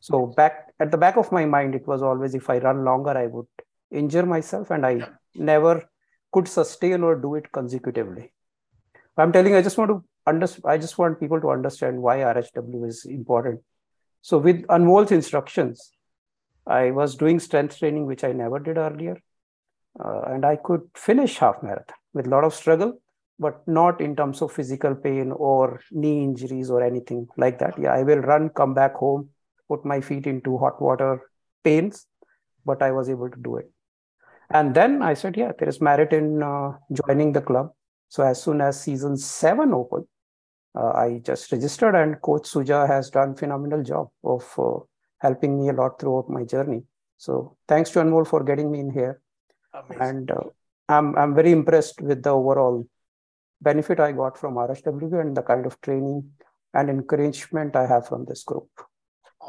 So 0.00 0.26
back 0.26 0.72
at 0.80 0.90
the 0.90 0.96
back 0.96 1.16
of 1.16 1.32
my 1.32 1.44
mind, 1.44 1.74
it 1.74 1.86
was 1.86 2.02
always 2.02 2.34
if 2.34 2.48
I 2.48 2.58
run 2.58 2.84
longer, 2.84 3.10
I 3.10 3.26
would 3.26 3.46
injure 3.90 4.26
myself, 4.26 4.70
and 4.70 4.86
I 4.86 5.08
never 5.34 5.84
could 6.32 6.46
sustain 6.46 7.02
or 7.02 7.16
do 7.16 7.34
it 7.34 7.50
consecutively. 7.52 8.32
I'm 9.16 9.32
telling 9.32 9.52
you, 9.52 9.58
I 9.58 9.62
just 9.62 9.78
want 9.78 9.90
to 9.90 10.04
understand. 10.26 10.64
I 10.66 10.78
just 10.78 10.98
want 10.98 11.18
people 11.18 11.40
to 11.40 11.50
understand 11.50 12.00
why 12.00 12.18
RHW 12.18 12.86
is 12.86 13.04
important. 13.04 13.60
So 14.22 14.38
with 14.38 14.66
Anmol's 14.66 15.10
instructions, 15.10 15.92
I 16.66 16.90
was 16.90 17.16
doing 17.16 17.40
strength 17.40 17.78
training, 17.78 18.06
which 18.06 18.24
I 18.24 18.32
never 18.32 18.58
did 18.58 18.76
earlier, 18.76 19.16
uh, 19.98 20.22
and 20.26 20.44
I 20.44 20.56
could 20.56 20.82
finish 20.94 21.38
half 21.38 21.62
marathon 21.62 21.96
with 22.12 22.26
a 22.26 22.30
lot 22.30 22.44
of 22.44 22.54
struggle, 22.54 23.00
but 23.38 23.66
not 23.66 24.00
in 24.00 24.14
terms 24.14 24.42
of 24.42 24.52
physical 24.52 24.94
pain 24.94 25.32
or 25.32 25.80
knee 25.90 26.22
injuries 26.22 26.70
or 26.70 26.82
anything 26.82 27.26
like 27.36 27.58
that. 27.60 27.78
Yeah, 27.78 27.94
I 27.94 28.02
will 28.02 28.18
run, 28.18 28.50
come 28.50 28.74
back 28.74 28.94
home, 28.94 29.30
put 29.68 29.84
my 29.84 30.00
feet 30.00 30.26
into 30.26 30.58
hot 30.58 30.80
water, 30.80 31.20
pains, 31.64 32.06
but 32.64 32.82
I 32.82 32.92
was 32.92 33.08
able 33.08 33.30
to 33.30 33.38
do 33.38 33.56
it. 33.56 33.70
And 34.50 34.74
then 34.74 35.02
I 35.02 35.14
said, 35.14 35.36
yeah, 35.36 35.52
there 35.58 35.68
is 35.68 35.80
merit 35.80 36.12
in 36.12 36.42
uh, 36.42 36.72
joining 36.92 37.32
the 37.32 37.42
club. 37.42 37.72
So 38.08 38.22
as 38.22 38.42
soon 38.42 38.60
as 38.62 38.80
season 38.80 39.16
seven 39.16 39.74
opened, 39.74 40.06
uh, 40.74 40.92
I 40.92 41.20
just 41.24 41.50
registered, 41.52 41.94
and 41.94 42.20
Coach 42.22 42.42
Suja 42.42 42.86
has 42.86 43.10
done 43.10 43.34
phenomenal 43.34 43.82
job 43.82 44.08
of 44.24 44.44
uh, 44.58 44.78
helping 45.18 45.60
me 45.60 45.68
a 45.68 45.72
lot 45.72 46.00
throughout 46.00 46.30
my 46.30 46.44
journey. 46.44 46.82
So 47.16 47.56
thanks 47.66 47.90
to 47.90 47.98
Anmol 47.98 48.26
for 48.26 48.42
getting 48.44 48.70
me 48.70 48.80
in 48.80 48.90
here, 48.90 49.20
Amazing. 49.74 50.02
and 50.02 50.30
uh, 50.30 50.40
I'm 50.88 51.16
I'm 51.16 51.34
very 51.34 51.52
impressed 51.52 52.00
with 52.00 52.22
the 52.22 52.30
overall 52.30 52.86
benefit 53.60 53.98
I 54.00 54.12
got 54.12 54.38
from 54.38 54.54
RHW 54.54 55.20
and 55.20 55.36
the 55.36 55.42
kind 55.42 55.66
of 55.66 55.80
training 55.80 56.30
and 56.74 56.88
encouragement 56.88 57.74
I 57.74 57.86
have 57.86 58.06
from 58.06 58.24
this 58.24 58.44
group. 58.44 58.68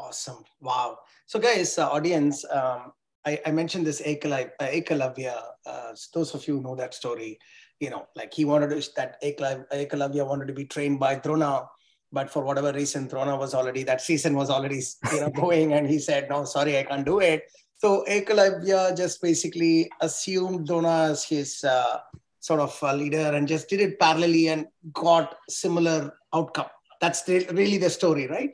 Awesome. 0.00 0.42
Wow. 0.60 0.98
So, 1.26 1.38
guys, 1.38 1.76
uh, 1.78 1.90
audience, 1.90 2.44
um, 2.50 2.92
I, 3.26 3.38
I 3.44 3.50
mentioned 3.50 3.86
this 3.86 4.00
Ekala- 4.00 4.50
uh, 4.58 4.64
Ekalavya. 4.64 5.36
Uh, 5.66 5.92
those 6.14 6.34
of 6.34 6.48
you 6.48 6.58
know 6.60 6.74
that 6.76 6.94
story, 6.94 7.38
you 7.80 7.90
know, 7.90 8.06
like 8.16 8.32
he 8.32 8.46
wanted 8.46 8.70
to, 8.70 8.90
that 8.96 9.22
Ekala- 9.22 9.66
Ekalavya 9.70 10.26
wanted 10.26 10.48
to 10.48 10.54
be 10.54 10.64
trained 10.64 10.98
by 10.98 11.16
Drona, 11.16 11.66
but 12.12 12.30
for 12.30 12.42
whatever 12.42 12.72
reason, 12.72 13.08
Drona 13.08 13.36
was 13.36 13.52
already, 13.52 13.82
that 13.82 14.00
season 14.00 14.34
was 14.34 14.48
already, 14.48 14.80
you 15.12 15.20
know, 15.20 15.30
going, 15.34 15.74
and 15.74 15.86
he 15.86 15.98
said, 15.98 16.30
no, 16.30 16.46
sorry, 16.46 16.78
I 16.78 16.84
can't 16.84 17.04
do 17.04 17.20
it. 17.20 17.42
So, 17.76 18.04
Ekalavya 18.08 18.96
just 18.96 19.20
basically 19.20 19.90
assumed 20.00 20.66
Drona 20.66 21.10
as 21.10 21.24
his 21.24 21.62
uh, 21.62 21.98
sort 22.40 22.60
of 22.60 22.82
leader 22.96 23.32
and 23.34 23.46
just 23.46 23.68
did 23.68 23.80
it 23.80 24.00
parallelly 24.00 24.50
and 24.50 24.66
got 24.94 25.36
similar 25.50 26.14
outcome. 26.34 26.68
That's 27.02 27.22
the, 27.22 27.46
really 27.52 27.76
the 27.76 27.90
story, 27.90 28.26
right? 28.26 28.52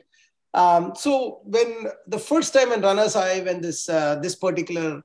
Um, 0.57 0.93
so 0.95 1.41
when 1.43 1.85
the 2.07 2.17
first 2.17 2.51
time 2.51 2.71
in 2.71 2.81
Runners 2.81 3.13
High, 3.13 3.41
when 3.41 3.61
this 3.61 3.87
uh, 3.87 4.15
this 4.15 4.33
particular 4.33 5.03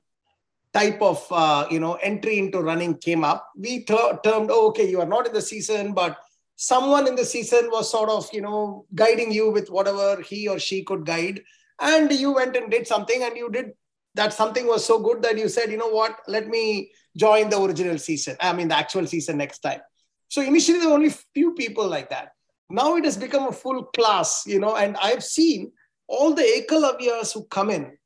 type 0.73 0.99
of 0.99 1.23
uh, 1.29 1.67
you 1.69 1.79
know 1.79 1.93
entry 2.09 2.39
into 2.39 2.59
running 2.59 2.97
came 2.97 3.23
up, 3.23 3.47
we 3.55 3.83
ter- 3.83 4.19
termed, 4.23 4.49
oh, 4.51 4.69
okay, 4.69 4.89
you 4.89 4.99
are 4.99 5.11
not 5.15 5.27
in 5.27 5.33
the 5.33 5.43
season, 5.43 5.93
but 5.93 6.17
someone 6.55 7.07
in 7.07 7.15
the 7.15 7.23
season 7.23 7.69
was 7.69 7.91
sort 7.91 8.09
of 8.09 8.27
you 8.33 8.41
know 8.41 8.87
guiding 8.95 9.31
you 9.31 9.51
with 9.51 9.69
whatever 9.69 10.19
he 10.23 10.47
or 10.47 10.57
she 10.57 10.83
could 10.83 11.05
guide, 11.05 11.39
and 11.79 12.11
you 12.11 12.33
went 12.33 12.55
and 12.55 12.71
did 12.71 12.87
something, 12.87 13.21
and 13.21 13.37
you 13.37 13.51
did 13.51 13.73
that 14.15 14.33
something 14.33 14.65
was 14.65 14.83
so 14.83 14.99
good 14.99 15.21
that 15.21 15.37
you 15.37 15.47
said, 15.49 15.69
you 15.69 15.77
know 15.77 15.89
what, 15.89 16.17
let 16.27 16.47
me 16.47 16.91
join 17.15 17.49
the 17.51 17.61
original 17.61 17.99
season. 17.99 18.35
I 18.39 18.53
mean 18.53 18.69
the 18.69 18.77
actual 18.77 19.05
season 19.05 19.37
next 19.37 19.59
time. 19.59 19.81
So 20.29 20.41
initially 20.41 20.79
there 20.79 20.89
were 20.89 20.95
only 20.95 21.13
few 21.33 21.53
people 21.53 21.87
like 21.87 22.09
that 22.09 22.33
now 22.73 22.95
it 22.95 23.05
has 23.05 23.17
become 23.17 23.47
a 23.47 23.51
full 23.51 23.83
class, 23.83 24.43
you 24.47 24.59
know, 24.59 24.75
and 24.75 24.97
I've 24.97 25.23
seen 25.23 25.71
all 26.07 26.33
the 26.33 26.41
Ekalavyas 26.41 27.31
who 27.33 27.43
come 27.45 27.69
in, 27.69 27.97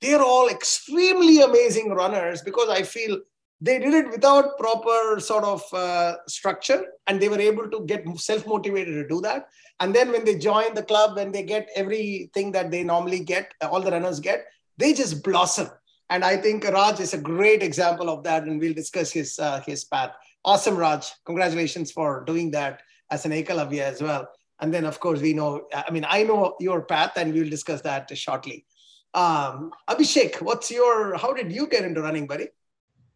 they're 0.00 0.22
all 0.22 0.48
extremely 0.48 1.42
amazing 1.42 1.90
runners 1.90 2.40
because 2.40 2.70
I 2.70 2.82
feel 2.82 3.18
they 3.60 3.78
did 3.78 3.92
it 3.92 4.10
without 4.10 4.58
proper 4.58 5.20
sort 5.20 5.44
of 5.44 5.62
uh, 5.72 6.16
structure 6.26 6.82
and 7.06 7.20
they 7.20 7.28
were 7.28 7.40
able 7.40 7.70
to 7.70 7.84
get 7.86 8.04
self-motivated 8.18 8.94
to 8.94 9.06
do 9.06 9.20
that. 9.20 9.48
And 9.80 9.94
then 9.94 10.10
when 10.10 10.24
they 10.24 10.38
join 10.38 10.74
the 10.74 10.82
club, 10.82 11.16
when 11.16 11.30
they 11.30 11.42
get 11.42 11.68
everything 11.76 12.52
that 12.52 12.70
they 12.70 12.82
normally 12.82 13.20
get, 13.20 13.52
all 13.62 13.82
the 13.82 13.90
runners 13.90 14.20
get, 14.20 14.46
they 14.78 14.94
just 14.94 15.22
blossom. 15.22 15.68
And 16.08 16.24
I 16.24 16.38
think 16.38 16.64
Raj 16.64 17.00
is 17.00 17.12
a 17.12 17.18
great 17.18 17.62
example 17.62 18.08
of 18.08 18.22
that, 18.24 18.44
and 18.44 18.60
we'll 18.60 18.74
discuss 18.74 19.10
his 19.10 19.40
uh, 19.40 19.60
his 19.66 19.84
path. 19.84 20.12
Awesome, 20.44 20.76
Raj! 20.76 21.10
Congratulations 21.24 21.90
for 21.90 22.22
doing 22.24 22.52
that 22.52 22.80
as 23.10 23.24
an 23.24 23.32
Ekalavya 23.32 23.82
as 23.82 24.02
well. 24.02 24.28
And 24.60 24.72
then, 24.72 24.84
of 24.84 24.98
course, 25.00 25.20
we 25.20 25.34
know, 25.34 25.66
I 25.72 25.90
mean, 25.90 26.06
I 26.08 26.22
know 26.22 26.56
your 26.60 26.82
path 26.82 27.12
and 27.16 27.32
we'll 27.32 27.50
discuss 27.50 27.82
that 27.82 28.16
shortly. 28.16 28.64
Um, 29.12 29.72
Abhishek, 29.88 30.40
what's 30.42 30.70
your, 30.70 31.16
how 31.16 31.32
did 31.32 31.52
you 31.52 31.66
get 31.66 31.84
into 31.84 32.02
running, 32.02 32.26
buddy? 32.26 32.48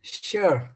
Sure. 0.02 0.70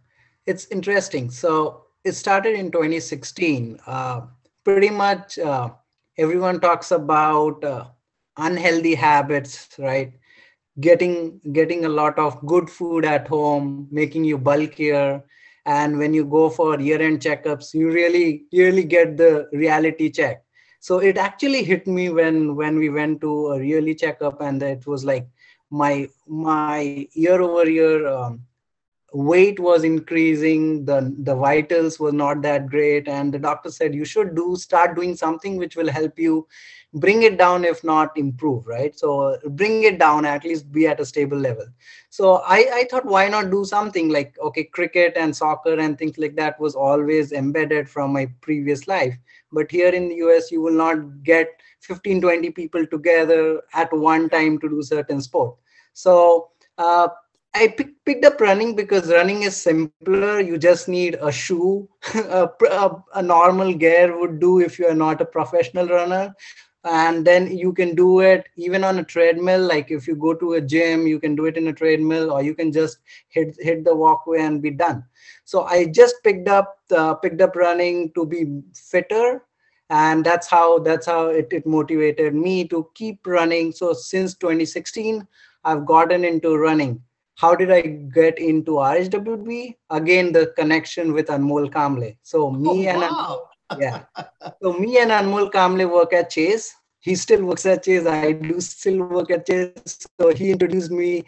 It's 0.47 0.67
interesting. 0.67 1.31
So 1.31 1.85
it 2.05 2.13
started 2.13 2.55
in 2.55 2.71
2016. 2.71 3.79
Uh, 3.87 4.23
pretty 4.65 4.91
much 4.91 5.39
uh, 5.39 5.71
everyone 6.19 6.61
talks 6.61 6.91
about 6.91 7.63
uh, 7.65 7.87
unhealthy 8.37 8.95
habits, 8.95 9.69
right? 9.79 10.13
Getting 10.81 11.41
getting 11.53 11.85
a 11.85 11.89
lot 11.89 12.19
of 12.19 12.45
good 12.47 12.69
food 12.69 13.05
at 13.05 13.29
home, 13.29 13.87
making 13.93 14.25
you 14.25 14.39
bulkier, 14.39 15.23
and 15.67 15.99
when 15.99 16.13
you 16.15 16.25
go 16.25 16.49
for 16.51 16.79
year-end 16.81 17.21
checkups 17.21 17.75
you 17.75 17.91
really 17.91 18.45
really 18.53 18.85
get 18.85 19.17
the 19.17 19.49
reality 19.53 20.11
check. 20.11 20.43
So 20.81 20.99
it 20.99 21.17
actually 21.17 21.65
hit 21.65 21.87
me 21.87 22.11
when 22.11 22.57
when 22.57 22.79
we 22.79 22.91
went 22.91 23.21
to 23.23 23.53
a 23.53 23.63
yearly 23.65 23.95
checkup 23.95 24.41
and 24.43 24.63
it 24.63 24.87
was 24.87 25.05
like 25.05 25.27
my 25.71 26.09
my 26.27 27.09
year 27.13 27.41
over 27.41 27.69
year 27.69 28.07
um, 28.07 28.43
weight 29.15 29.59
was 29.59 29.85
increasing. 29.85 30.85
The 30.85 31.15
the 31.21 31.35
vitals 31.35 31.99
were 31.99 32.13
not 32.13 32.43
that 32.43 32.69
great. 32.69 33.09
And 33.09 33.33
the 33.33 33.39
doctor 33.39 33.71
said 33.71 33.95
you 33.95 34.05
should 34.05 34.35
do 34.35 34.57
start 34.57 34.95
doing 34.95 35.17
something 35.17 35.57
which 35.57 35.77
will 35.77 35.89
help 35.89 36.19
you 36.19 36.47
bring 36.95 37.23
it 37.23 37.37
down 37.37 37.65
if 37.65 37.83
not 37.83 38.17
improve 38.17 38.67
right? 38.67 38.99
So 38.99 39.37
bring 39.51 39.83
it 39.83 39.99
down 39.99 40.25
at 40.25 40.45
least 40.45 40.71
be 40.71 40.87
at 40.87 41.01
a 41.01 41.05
stable 41.05 41.39
level. 41.39 41.67
So 42.11 42.37
i 42.47 42.59
i 42.73 42.87
thought 42.91 43.05
why 43.05 43.29
not 43.29 43.51
do 43.51 43.65
something 43.65 44.09
like 44.09 44.39
okay 44.41 44.65
cricket 44.65 45.15
and 45.17 45.37
soccer 45.37 45.79
and 45.79 45.99
things 45.99 46.19
like 46.19 46.37
that 46.37 46.59
was 46.61 46.75
always 46.75 47.33
embedded 47.33 47.89
from 47.89 48.13
my 48.13 48.27
previous 48.41 48.87
life. 48.87 49.17
But 49.53 49.71
here 49.71 49.91
in 49.91 50.09
the 50.09 50.17
us 50.17 50.53
you 50.53 50.61
will 50.61 50.79
not 50.85 51.23
get 51.25 51.49
15 51.81 52.21
20 52.21 52.51
people 52.51 52.87
together 52.87 53.61
at 53.75 53.93
one 53.93 54.29
time 54.29 54.59
to 54.61 54.69
do 54.69 54.83
certain 54.83 55.21
sport. 55.21 55.57
So 55.93 56.51
uh, 56.79 57.09
I 57.57 57.69
pick, 57.69 58.05
picked 58.05 58.25
up 58.25 58.41
running 58.41 58.75
because 58.75 59.13
running 59.13 59.43
is 59.43 59.57
simpler. 59.57 60.41
You 60.41 60.59
just 60.59 60.89
need 60.89 61.17
a 61.21 61.31
shoe. 61.31 61.89
a, 62.15 62.49
a, 62.69 63.05
a, 63.15 63.23
normal 63.23 63.73
gear 63.75 64.19
would 64.19 64.41
do 64.41 64.61
if 64.61 64.77
you 64.79 64.89
are 64.89 64.95
not 64.95 65.21
a 65.21 65.25
professional 65.25 65.87
runner 65.87 66.35
and 66.85 67.27
then 67.27 67.57
you 67.57 67.73
can 67.73 67.95
do 67.95 68.21
it 68.21 68.47
even 68.57 68.85
on 68.85 68.99
a 68.99 69.05
treadmill. 69.05 69.61
Like 69.61 69.91
if 69.91 70.07
you 70.07 70.15
go 70.15 70.35
to 70.35 70.55
a 70.55 70.61
gym 70.61 71.07
you 71.07 71.19
can 71.19 71.35
do 71.35 71.47
it 71.47 71.57
in 71.57 71.69
a 71.69 71.73
treadmill 71.73 72.31
or 72.31 72.43
you 72.43 72.55
can 72.55 72.71
just 72.71 72.99
hit 73.29 73.57
hit 73.59 73.85
the 73.85 73.95
walkway 73.95 74.43
and 74.43 74.63
be 74.63 74.71
done. 74.71 75.05
So 75.45 75.65
i 75.65 75.87
just 75.87 76.17
picked 76.23 76.49
up 76.49 76.79
uh, 76.95 77.15
picked 77.15 77.41
up 77.41 77.57
running 77.57 78.13
to 78.13 78.27
be 78.27 78.61
fitter. 78.75 79.43
And 79.91 80.25
that's 80.25 80.49
how 80.49 80.79
that's 80.79 81.07
how 81.07 81.29
it, 81.29 81.49
it 81.53 81.67
motivated 81.67 82.35
me 82.35 82.67
to 82.69 82.89
keep 82.95 83.27
running. 83.27 83.73
So 83.73 83.93
since 83.93 84.35
2016 84.35 85.27
i've 85.65 85.87
gotten 85.87 86.25
into 86.25 86.57
running. 86.57 87.03
How 87.37 87.55
did 87.55 87.71
i 87.71 87.81
get 87.81 88.39
into 88.39 88.73
rhwb 88.73 89.75
again 89.91 90.33
the 90.33 90.53
connection 90.57 91.13
with 91.15 91.29
anmol 91.29 91.71
kamble. 91.71 92.17
So 92.23 92.51
me 92.51 92.89
oh, 92.89 92.91
and 92.91 93.01
wow. 93.01 93.49
Yeah. 93.79 94.05
So 94.63 94.73
me 94.75 94.99
and 94.99 95.11
anmol 95.11 95.51
kamble 95.51 95.91
work 95.91 96.13
at 96.13 96.31
chase. 96.31 96.75
He 97.01 97.15
still 97.15 97.45
works 97.45 97.67
at 97.67 97.85
chase. 97.85 98.07
I 98.07 98.33
do 98.33 98.61
still 98.61 99.05
work 99.05 99.31
at 99.31 99.47
chase. 99.47 100.07
So 100.19 100.35
he 100.35 100.51
introduced 100.53 100.91
me. 100.91 101.25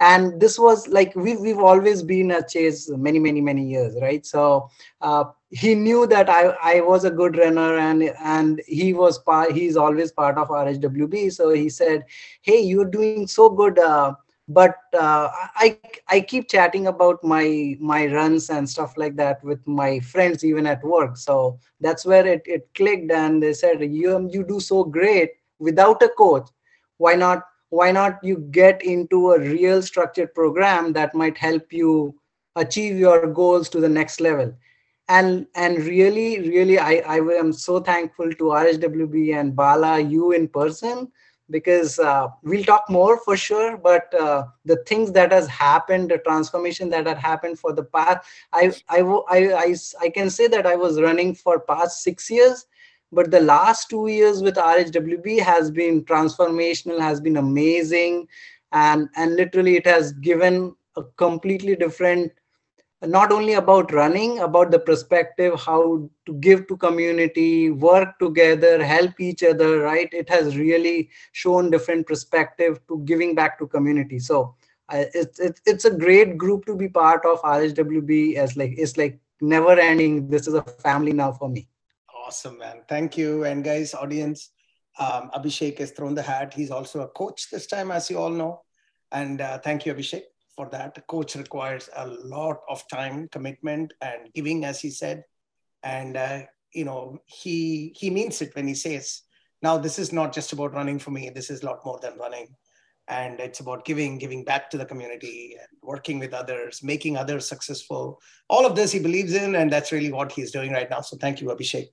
And 0.00 0.40
this 0.40 0.58
was 0.58 0.88
like 0.88 1.14
we, 1.14 1.36
we've 1.36 1.58
always 1.58 2.02
been 2.02 2.30
at 2.30 2.48
chase 2.48 2.88
many 2.88 3.18
many 3.18 3.40
many 3.40 3.66
years 3.66 3.94
right? 4.00 4.24
So 4.24 4.70
uh, 5.02 5.24
he 5.50 5.74
knew 5.74 6.06
that 6.06 6.30
I, 6.30 6.54
I 6.62 6.80
was 6.80 7.04
a 7.04 7.10
good 7.10 7.36
runner 7.36 7.76
and 7.76 8.02
and 8.22 8.62
he 8.66 8.94
was 8.94 9.18
part 9.18 9.52
he's 9.52 9.76
always 9.76 10.12
part 10.12 10.38
of 10.38 10.48
rhwb 10.48 11.32
so 11.32 11.50
he 11.50 11.68
said 11.68 12.04
hey 12.42 12.60
you're 12.60 12.84
doing 12.84 13.26
so 13.26 13.50
good 13.50 13.78
uh, 13.78 14.14
but 14.50 14.76
uh, 14.98 15.28
i 15.64 15.78
i 16.08 16.20
keep 16.20 16.48
chatting 16.48 16.86
about 16.88 17.22
my 17.22 17.76
my 17.80 18.06
runs 18.06 18.50
and 18.50 18.68
stuff 18.68 18.94
like 18.96 19.16
that 19.16 19.42
with 19.44 19.60
my 19.66 20.00
friends 20.00 20.44
even 20.44 20.66
at 20.66 20.82
work. 20.84 21.16
So 21.16 21.58
that's 21.80 22.04
where 22.04 22.26
it, 22.26 22.42
it 22.46 22.68
clicked 22.74 23.10
and 23.12 23.42
they 23.42 23.52
said 23.52 23.80
you 23.82 24.28
you 24.32 24.44
do 24.44 24.60
so 24.60 24.84
great 24.84 25.30
without 25.58 26.02
a 26.02 26.08
coach. 26.08 26.48
Why 26.98 27.14
not 27.14 27.44
why 27.70 27.92
not 27.92 28.18
you 28.22 28.38
get 28.50 28.82
into 28.84 29.32
a 29.32 29.40
real 29.40 29.82
structured 29.82 30.34
program 30.34 30.92
that 30.94 31.14
might 31.14 31.38
help 31.38 31.72
you 31.72 32.14
achieve 32.56 32.98
your 32.98 33.26
goals 33.26 33.68
to 33.70 33.80
the 33.80 33.88
next 33.88 34.20
level? 34.20 34.52
And 35.08 35.46
and 35.54 35.78
really 35.78 36.40
really 36.48 36.78
i 36.78 36.94
i 37.06 37.18
am 37.42 37.52
so 37.52 37.80
thankful 37.80 38.30
to 38.32 38.44
rhwb 38.44 39.40
and 39.40 39.56
bala 39.56 40.00
you 40.00 40.32
in 40.32 40.48
person 40.48 41.08
because 41.50 41.98
uh, 41.98 42.28
we'll 42.42 42.64
talk 42.64 42.84
more 42.88 43.18
for 43.18 43.36
sure 43.36 43.76
but 43.76 44.12
uh, 44.14 44.44
the 44.64 44.76
things 44.86 45.12
that 45.12 45.32
has 45.32 45.46
happened 45.48 46.10
the 46.10 46.18
transformation 46.18 46.88
that 46.90 47.06
had 47.06 47.18
happened 47.18 47.58
for 47.58 47.72
the 47.72 47.84
past 47.84 48.26
I, 48.52 48.72
I 48.88 49.00
i 49.28 49.38
i 49.64 49.74
i 50.00 50.08
can 50.08 50.30
say 50.30 50.46
that 50.48 50.66
i 50.66 50.76
was 50.76 51.00
running 51.00 51.34
for 51.34 51.60
past 51.60 52.02
6 52.02 52.30
years 52.30 52.66
but 53.12 53.30
the 53.30 53.40
last 53.40 53.90
two 53.90 54.06
years 54.08 54.42
with 54.42 54.56
rhwb 54.56 55.40
has 55.40 55.70
been 55.70 56.04
transformational 56.04 57.00
has 57.00 57.20
been 57.20 57.36
amazing 57.36 58.28
and 58.72 59.08
and 59.16 59.36
literally 59.36 59.76
it 59.76 59.86
has 59.86 60.12
given 60.14 60.74
a 60.96 61.02
completely 61.16 61.76
different 61.76 62.32
not 63.06 63.32
only 63.32 63.54
about 63.54 63.92
running 63.92 64.40
about 64.40 64.70
the 64.70 64.78
perspective 64.78 65.58
how 65.58 66.08
to 66.26 66.34
give 66.34 66.66
to 66.68 66.76
community 66.76 67.70
work 67.70 68.18
together 68.18 68.82
help 68.84 69.18
each 69.18 69.42
other 69.42 69.80
right 69.80 70.12
it 70.12 70.28
has 70.28 70.58
really 70.58 71.08
shown 71.32 71.70
different 71.70 72.06
perspective 72.06 72.78
to 72.88 73.02
giving 73.04 73.34
back 73.34 73.58
to 73.58 73.66
community 73.66 74.18
so 74.18 74.54
uh, 74.90 75.04
it's, 75.14 75.38
it's 75.40 75.60
it's 75.64 75.84
a 75.86 75.90
great 75.90 76.36
group 76.36 76.66
to 76.66 76.76
be 76.76 76.88
part 76.88 77.24
of 77.24 77.40
rhwb 77.42 78.34
as 78.36 78.56
like 78.56 78.74
it's 78.76 78.96
like 78.96 79.18
never 79.40 79.78
ending 79.78 80.28
this 80.28 80.46
is 80.46 80.54
a 80.54 80.62
family 80.62 81.12
now 81.12 81.32
for 81.32 81.48
me 81.48 81.66
Awesome, 82.30 82.58
man. 82.58 82.82
Thank 82.88 83.18
you. 83.18 83.42
And 83.42 83.64
guys, 83.64 83.92
audience, 83.92 84.50
um, 85.00 85.32
Abhishek 85.34 85.78
has 85.78 85.90
thrown 85.90 86.14
the 86.14 86.22
hat. 86.22 86.54
He's 86.54 86.70
also 86.70 87.00
a 87.00 87.08
coach 87.08 87.50
this 87.50 87.66
time, 87.66 87.90
as 87.90 88.08
you 88.08 88.18
all 88.18 88.30
know. 88.30 88.62
And 89.10 89.40
uh, 89.40 89.58
thank 89.58 89.84
you, 89.84 89.92
Abhishek, 89.92 90.22
for 90.54 90.68
that. 90.70 91.06
Coach 91.06 91.34
requires 91.36 91.88
a 91.96 92.06
lot 92.06 92.60
of 92.68 92.82
time, 92.88 93.28
commitment, 93.28 93.92
and 94.00 94.32
giving, 94.34 94.64
as 94.64 94.80
he 94.80 94.90
said. 94.90 95.24
And 95.82 96.16
uh, 96.16 96.42
you 96.72 96.84
know, 96.84 97.20
he 97.26 97.94
he 97.96 98.10
means 98.10 98.42
it 98.42 98.54
when 98.54 98.68
he 98.68 98.74
says, 98.74 99.22
"Now 99.62 99.78
this 99.78 99.98
is 99.98 100.12
not 100.12 100.32
just 100.32 100.52
about 100.52 100.74
running 100.74 100.98
for 100.98 101.10
me. 101.10 101.30
This 101.30 101.50
is 101.50 101.62
a 101.62 101.66
lot 101.66 101.84
more 101.84 101.98
than 102.00 102.18
running." 102.18 102.54
and 103.08 103.40
it's 103.40 103.60
about 103.60 103.84
giving 103.86 104.18
giving 104.18 104.44
back 104.44 104.70
to 104.70 104.76
the 104.76 104.84
community 104.84 105.56
and 105.58 105.66
working 105.82 106.18
with 106.18 106.34
others 106.34 106.82
making 106.82 107.16
others 107.16 107.48
successful 107.48 108.20
all 108.48 108.66
of 108.66 108.76
this 108.76 108.92
he 108.92 109.00
believes 109.00 109.32
in 109.32 109.54
and 109.56 109.72
that's 109.72 109.90
really 109.90 110.12
what 110.12 110.30
he's 110.30 110.52
doing 110.52 110.70
right 110.70 110.90
now 110.90 111.00
so 111.00 111.16
thank 111.16 111.40
you 111.40 111.48
abhishek 111.48 111.88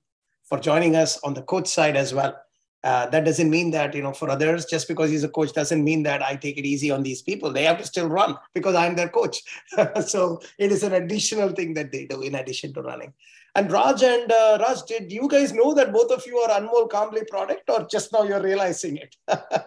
for 0.48 0.58
joining 0.58 0.96
us 0.96 1.20
on 1.24 1.34
the 1.34 1.42
coach 1.42 1.68
side 1.68 1.98
as 1.98 2.14
well. 2.14 2.40
Uh, 2.84 3.08
that 3.10 3.26
doesn't 3.26 3.50
mean 3.50 3.72
that 3.72 3.96
you 3.96 4.04
know 4.04 4.14
for 4.14 4.30
others 4.30 4.66
just 4.66 4.88
because 4.88 5.10
he's 5.10 5.24
a 5.24 5.30
coach 5.30 5.52
doesn't 5.52 5.84
mean 5.84 6.04
that 6.04 6.22
i 6.22 6.36
take 6.36 6.60
it 6.60 6.66
easy 6.66 6.92
on 6.92 7.02
these 7.02 7.24
people 7.24 7.52
they 7.52 7.64
have 7.64 7.80
to 7.80 7.86
still 7.86 8.08
run 8.08 8.36
because 8.54 8.76
i'm 8.76 8.96
their 8.96 9.10
coach 9.10 9.42
so 10.06 10.40
it 10.60 10.72
is 10.72 10.84
an 10.84 10.94
additional 10.94 11.50
thing 11.50 11.74
that 11.74 11.92
they 11.92 12.06
do 12.06 12.22
in 12.22 12.36
addition 12.36 12.72
to 12.72 12.84
running 12.84 13.12
and 13.56 13.72
raj 13.72 14.04
and 14.04 14.32
uh, 14.32 14.60
raj 14.62 14.84
did 14.84 15.12
you 15.12 15.28
guys 15.28 15.54
know 15.54 15.74
that 15.74 15.92
both 15.92 16.12
of 16.12 16.24
you 16.28 16.38
are 16.38 16.52
anmol 16.60 16.88
kamble 16.88 17.28
product 17.28 17.68
or 17.68 17.88
just 17.90 18.14
now 18.14 18.22
you're 18.22 18.44
realizing 18.44 18.98
it 18.98 19.16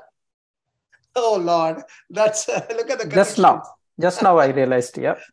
oh 1.16 1.36
lord 1.36 1.82
that's 2.10 2.48
uh, 2.48 2.64
look 2.70 2.90
at 2.90 3.00
the 3.00 3.08
just 3.08 3.38
now 3.38 3.60
just 4.00 4.22
now 4.22 4.38
i 4.38 4.46
realized 4.46 4.96
yeah 4.96 5.16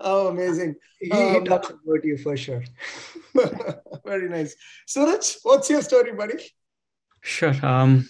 Oh, 0.00 0.28
amazing. 0.28 0.76
He, 0.98 1.10
um, 1.10 1.34
he 1.34 1.40
talks 1.48 1.68
about 1.68 2.04
you 2.04 2.16
for 2.16 2.36
sure. 2.36 2.64
very 4.04 4.28
nice. 4.30 4.56
Suraj, 4.86 5.36
what's 5.42 5.68
your 5.68 5.82
story, 5.82 6.12
buddy? 6.12 6.38
Sure. 7.22 7.54
Um, 7.64 8.08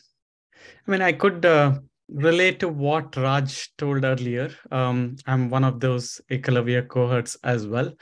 I 0.87 0.91
mean, 0.91 1.03
I 1.03 1.13
could 1.13 1.45
uh, 1.45 1.79
relate 2.09 2.61
to 2.61 2.69
what 2.69 3.17
Raj 3.17 3.71
told 3.77 4.05
earlier. 4.05 4.51
Um, 4.71 5.17
I'm 5.27 5.51
one 5.51 5.65
of 5.65 5.81
those 5.81 6.21
Ekalavya 6.31 6.89
cohorts 6.89 7.37
as 7.43 7.67
well 7.67 7.93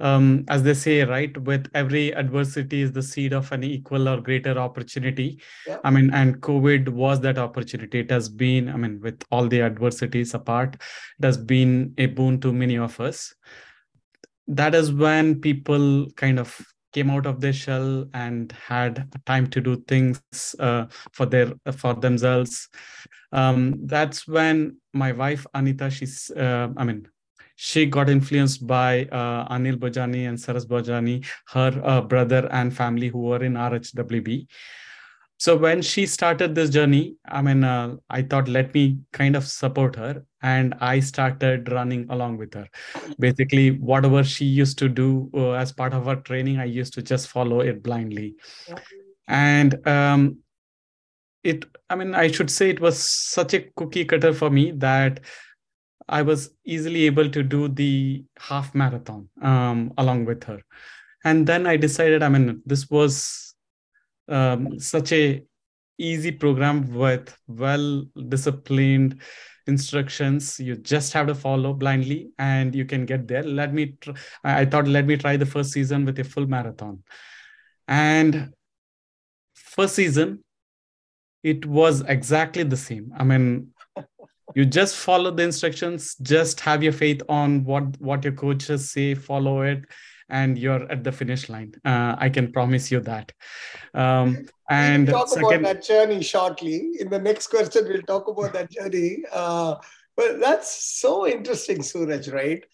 um, 0.00 0.44
as 0.48 0.62
they 0.62 0.74
say, 0.74 1.04
right, 1.04 1.36
with 1.42 1.70
every 1.74 2.14
adversity 2.14 2.80
is 2.80 2.92
the 2.92 3.02
seed 3.02 3.32
of 3.32 3.52
an 3.52 3.62
equal 3.62 4.08
or 4.08 4.20
greater 4.20 4.58
opportunity. 4.58 5.40
Yeah. 5.66 5.78
I 5.84 5.90
mean, 5.90 6.10
and 6.12 6.40
COVID 6.40 6.88
was 6.88 7.20
that 7.20 7.38
opportunity. 7.38 8.00
It 8.00 8.10
has 8.10 8.28
been, 8.28 8.70
I 8.70 8.76
mean, 8.76 9.00
with 9.00 9.22
all 9.30 9.46
the 9.46 9.60
adversities 9.60 10.32
apart, 10.32 10.76
it 11.18 11.24
has 11.24 11.36
been 11.36 11.94
a 11.98 12.06
boon 12.06 12.40
to 12.40 12.52
many 12.52 12.78
of 12.78 12.98
us. 12.98 13.34
That 14.48 14.74
is 14.74 14.92
when 14.92 15.40
people 15.40 16.10
kind 16.16 16.40
of 16.40 16.58
came 16.92 17.10
out 17.10 17.26
of 17.26 17.40
their 17.40 17.52
shell 17.52 18.04
and 18.14 18.52
had 18.52 19.08
time 19.26 19.46
to 19.46 19.60
do 19.60 19.76
things 19.88 20.20
uh, 20.58 20.86
for 21.12 21.26
their 21.26 21.52
for 21.76 21.94
themselves 21.94 22.68
um, 23.32 23.74
that's 23.86 24.26
when 24.26 24.76
my 24.92 25.12
wife 25.12 25.46
anita 25.54 25.90
she's 25.90 26.30
uh, 26.36 26.68
i 26.76 26.84
mean 26.84 27.06
she 27.62 27.84
got 27.84 28.08
influenced 28.08 28.66
by 28.66 29.04
uh, 29.12 29.54
Anil 29.54 29.76
Bajani 29.76 30.26
and 30.26 30.38
Saras 30.38 30.64
Bajani, 30.66 31.26
her 31.48 31.78
uh, 31.84 32.00
brother 32.00 32.48
and 32.52 32.74
family 32.74 33.08
who 33.08 33.18
were 33.18 33.44
in 33.44 33.52
RHWB. 33.52 34.46
So 35.36 35.58
when 35.58 35.82
she 35.82 36.06
started 36.06 36.54
this 36.54 36.70
journey, 36.70 37.16
I 37.26 37.42
mean, 37.42 37.62
uh, 37.62 37.96
I 38.08 38.22
thought, 38.22 38.48
let 38.48 38.72
me 38.72 39.00
kind 39.12 39.36
of 39.36 39.46
support 39.46 39.96
her. 39.96 40.24
And 40.42 40.74
I 40.80 41.00
started 41.00 41.70
running 41.70 42.06
along 42.08 42.38
with 42.38 42.54
her. 42.54 42.68
Basically, 43.18 43.72
whatever 43.72 44.24
she 44.24 44.44
used 44.44 44.78
to 44.78 44.88
do 44.88 45.30
uh, 45.34 45.52
as 45.52 45.72
part 45.72 45.92
of 45.92 46.06
her 46.06 46.16
training, 46.16 46.58
I 46.58 46.64
used 46.64 46.94
to 46.94 47.02
just 47.02 47.28
follow 47.28 47.60
it 47.60 47.82
blindly. 47.82 48.36
And 49.28 49.86
um, 49.86 50.38
it, 51.44 51.64
I 51.88 51.94
mean, 51.94 52.14
I 52.14 52.30
should 52.30 52.50
say 52.50 52.70
it 52.70 52.80
was 52.80 52.98
such 52.98 53.54
a 53.54 53.60
cookie 53.76 54.04
cutter 54.04 54.32
for 54.32 54.50
me 54.50 54.72
that 54.72 55.20
I 56.08 56.22
was 56.22 56.50
easily 56.64 57.06
able 57.06 57.30
to 57.30 57.42
do 57.42 57.68
the 57.68 58.24
half 58.38 58.74
marathon 58.74 59.28
um, 59.42 59.92
along 59.96 60.24
with 60.24 60.44
her. 60.44 60.60
And 61.24 61.46
then 61.46 61.66
I 61.66 61.76
decided, 61.76 62.22
I 62.22 62.28
mean, 62.28 62.62
this 62.66 62.90
was 62.90 63.54
um, 64.28 64.80
such 64.80 65.12
a 65.12 65.44
easy 65.98 66.32
program 66.32 66.92
with 66.94 67.36
well 67.46 68.04
disciplined 68.28 69.20
instructions. 69.70 70.60
You 70.60 70.76
just 70.76 71.12
have 71.14 71.28
to 71.28 71.34
follow 71.34 71.72
blindly 71.72 72.30
and 72.38 72.74
you 72.74 72.84
can 72.84 73.06
get 73.06 73.26
there. 73.26 73.42
Let 73.42 73.72
me 73.72 73.94
tr- 74.00 74.18
i 74.44 74.64
thought 74.64 74.86
let 74.86 75.06
me 75.06 75.16
try 75.16 75.36
the 75.36 75.46
first 75.46 75.72
season 75.72 76.04
with 76.04 76.18
a 76.18 76.24
full 76.24 76.46
marathon. 76.46 77.02
And 77.88 78.52
first 79.54 79.94
season 79.94 80.44
it 81.42 81.64
was 81.64 82.02
exactly 82.02 82.64
the 82.64 82.76
same. 82.76 83.12
I 83.16 83.24
mean 83.24 83.68
you 84.54 84.66
just 84.66 84.96
follow 84.96 85.30
the 85.30 85.44
instructions 85.44 86.16
just 86.20 86.60
have 86.60 86.82
your 86.82 86.92
faith 86.92 87.22
on 87.28 87.64
what 87.64 87.98
what 88.00 88.24
your 88.24 88.34
coaches 88.34 88.90
say 88.90 89.14
follow 89.14 89.62
it 89.62 89.84
and 90.28 90.58
you're 90.58 90.90
at 90.90 91.04
the 91.04 91.12
finish 91.12 91.48
line. 91.48 91.72
Uh, 91.84 92.14
i 92.18 92.28
can 92.28 92.52
promise 92.52 92.90
you 92.90 93.00
that. 93.00 93.32
Um, 93.94 94.46
and 94.70 95.06
we'll 95.06 95.18
talk 95.18 95.28
second, 95.28 95.44
about 95.44 95.62
that 95.62 95.82
journey 95.84 96.22
shortly 96.22 96.92
in 97.00 97.10
the 97.10 97.18
next 97.18 97.48
question 97.48 97.84
we'll 97.88 98.02
talk 98.02 98.28
about 98.28 98.52
that 98.52 98.70
journey 98.70 99.22
uh, 99.32 99.74
but 100.16 100.40
that's 100.40 100.70
so 101.00 101.26
interesting 101.26 101.82
suraj 101.82 102.28
right 102.28 102.64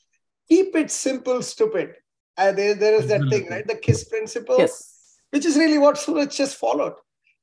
keep 0.48 0.74
it 0.76 0.90
simple 0.90 1.42
stupid 1.42 1.94
uh, 2.38 2.52
there, 2.52 2.74
there 2.74 2.94
is 2.94 3.06
that 3.08 3.26
thing 3.30 3.48
right 3.48 3.66
the 3.66 3.74
kiss 3.74 4.04
principle 4.04 4.56
yes 4.58 5.18
which 5.30 5.44
is 5.44 5.56
really 5.56 5.78
what 5.78 5.98
suraj 5.98 6.36
just 6.36 6.56
followed 6.56 6.94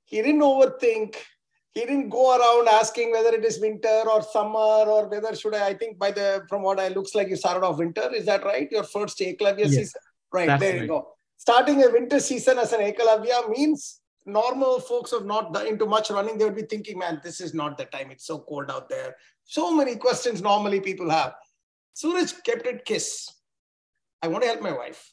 He 0.05 0.21
didn't 0.21 0.41
overthink. 0.41 1.15
He 1.71 1.81
didn't 1.81 2.09
go 2.09 2.37
around 2.37 2.67
asking 2.67 3.11
whether 3.11 3.29
it 3.29 3.43
is 3.43 3.59
winter 3.59 4.03
or 4.13 4.21
summer 4.21 4.85
or 4.95 5.07
whether 5.07 5.35
should 5.35 5.55
I. 5.55 5.67
I 5.69 5.73
think 5.73 5.97
by 5.97 6.11
the 6.11 6.43
from 6.49 6.61
what 6.61 6.79
I 6.79 6.89
looks 6.89 7.15
like 7.15 7.29
you 7.29 7.35
started 7.35 7.65
off 7.65 7.79
winter. 7.79 8.13
Is 8.13 8.25
that 8.27 8.43
right? 8.43 8.71
Your 8.71 8.83
first 8.83 9.17
Eklavya 9.19 9.59
yes, 9.59 9.75
season, 9.75 10.01
right? 10.31 10.59
There 10.59 10.73
right. 10.73 10.81
you 10.81 10.87
go. 10.87 11.07
Starting 11.37 11.83
a 11.83 11.89
winter 11.89 12.19
season 12.19 12.59
as 12.59 12.73
an 12.73 12.81
Ekalavya 12.81 13.49
means 13.49 14.01
normal 14.25 14.79
folks 14.79 15.11
have 15.11 15.25
not 15.25 15.53
done 15.53 15.67
into 15.67 15.85
much 15.85 16.09
running. 16.09 16.37
They 16.37 16.45
would 16.45 16.55
be 16.55 16.63
thinking, 16.63 16.97
man, 16.97 17.21
this 17.23 17.41
is 17.41 17.53
not 17.53 17.77
the 17.77 17.85
time. 17.85 18.11
It's 18.11 18.25
so 18.25 18.39
cold 18.39 18.71
out 18.71 18.89
there. 18.89 19.15
So 19.43 19.75
many 19.75 19.95
questions 19.95 20.41
normally 20.41 20.79
people 20.79 21.09
have. 21.09 21.33
Suraj 21.93 22.33
kept 22.45 22.65
it 22.65 22.85
kiss. 22.85 23.29
I 24.21 24.27
want 24.27 24.43
to 24.43 24.49
help 24.49 24.61
my 24.61 24.71
wife. 24.71 25.11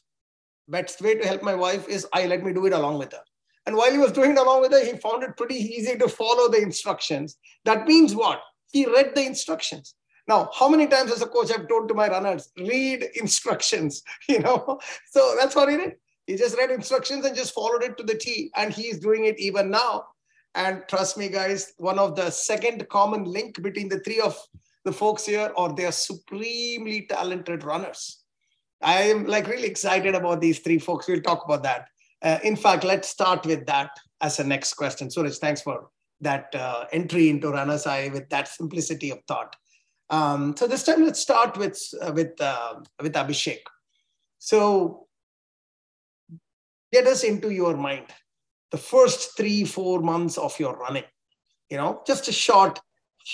Best 0.67 1.01
way 1.01 1.15
to 1.15 1.27
help 1.27 1.43
my 1.43 1.55
wife 1.55 1.87
is 1.87 2.07
I 2.13 2.25
let 2.27 2.43
me 2.43 2.53
do 2.53 2.65
it 2.65 2.73
along 2.73 2.97
with 2.97 3.11
her. 3.11 3.23
And 3.65 3.75
while 3.75 3.91
he 3.91 3.97
was 3.97 4.11
doing 4.11 4.31
it 4.31 4.37
along 4.37 4.61
with 4.61 4.71
her, 4.71 4.83
he 4.83 4.97
found 4.97 5.23
it 5.23 5.37
pretty 5.37 5.55
easy 5.55 5.97
to 5.97 6.07
follow 6.07 6.49
the 6.49 6.61
instructions. 6.61 7.37
That 7.65 7.87
means 7.87 8.15
what? 8.15 8.41
He 8.71 8.85
read 8.85 9.13
the 9.13 9.25
instructions. 9.25 9.95
Now, 10.27 10.49
how 10.57 10.69
many 10.69 10.87
times 10.87 11.11
as 11.11 11.21
a 11.21 11.27
coach 11.27 11.51
I've 11.51 11.67
told 11.67 11.89
to 11.89 11.93
my 11.93 12.07
runners, 12.07 12.49
read 12.57 13.03
instructions, 13.15 14.01
you 14.29 14.39
know? 14.39 14.79
So 15.11 15.35
that's 15.39 15.55
what 15.55 15.69
he 15.69 15.77
did. 15.77 15.95
He 16.27 16.35
just 16.37 16.57
read 16.57 16.71
instructions 16.71 17.25
and 17.25 17.35
just 17.35 17.53
followed 17.53 17.83
it 17.83 17.97
to 17.97 18.03
the 18.03 18.15
T. 18.15 18.51
And 18.55 18.73
he's 18.73 18.99
doing 18.99 19.25
it 19.25 19.39
even 19.39 19.71
now. 19.71 20.05
And 20.55 20.83
trust 20.87 21.17
me, 21.17 21.29
guys, 21.29 21.73
one 21.77 21.97
of 21.97 22.15
the 22.15 22.29
second 22.29 22.87
common 22.89 23.23
link 23.23 23.61
between 23.61 23.89
the 23.89 23.99
three 23.99 24.19
of 24.19 24.37
the 24.83 24.91
folks 24.91 25.25
here 25.25 25.51
or 25.55 25.73
they 25.73 25.85
are 25.85 25.91
supremely 25.91 27.05
talented 27.09 27.63
runners. 27.63 28.23
I 28.81 29.03
am 29.03 29.25
like 29.25 29.47
really 29.47 29.67
excited 29.67 30.15
about 30.15 30.41
these 30.41 30.59
three 30.59 30.79
folks. 30.79 31.07
We'll 31.07 31.21
talk 31.21 31.45
about 31.45 31.63
that. 31.63 31.87
Uh, 32.21 32.39
in 32.43 32.55
fact, 32.55 32.83
let's 32.83 33.09
start 33.09 33.45
with 33.45 33.65
that 33.67 33.91
as 34.21 34.39
a 34.39 34.43
next 34.43 34.73
question. 34.73 35.09
Suraj, 35.09 35.37
thanks 35.37 35.61
for 35.61 35.89
that 36.21 36.53
uh, 36.53 36.85
entry 36.91 37.29
into 37.29 37.51
Runner's 37.51 37.85
High 37.85 38.09
with 38.09 38.29
that 38.29 38.47
simplicity 38.47 39.11
of 39.11 39.19
thought. 39.27 39.55
Um, 40.09 40.55
so 40.57 40.67
this 40.67 40.83
time, 40.83 41.03
let's 41.05 41.19
start 41.19 41.57
with 41.57 41.81
uh, 42.01 42.11
with 42.11 42.39
uh, 42.39 42.75
with 43.01 43.13
Abhishek. 43.13 43.59
So 44.39 45.07
get 46.91 47.07
us 47.07 47.23
into 47.23 47.49
your 47.49 47.75
mind 47.75 48.05
the 48.71 48.77
first 48.77 49.37
three 49.37 49.63
four 49.65 50.01
months 50.01 50.37
of 50.37 50.57
your 50.59 50.77
running. 50.77 51.03
You 51.69 51.77
know, 51.77 52.01
just 52.05 52.27
a 52.27 52.31
short. 52.31 52.79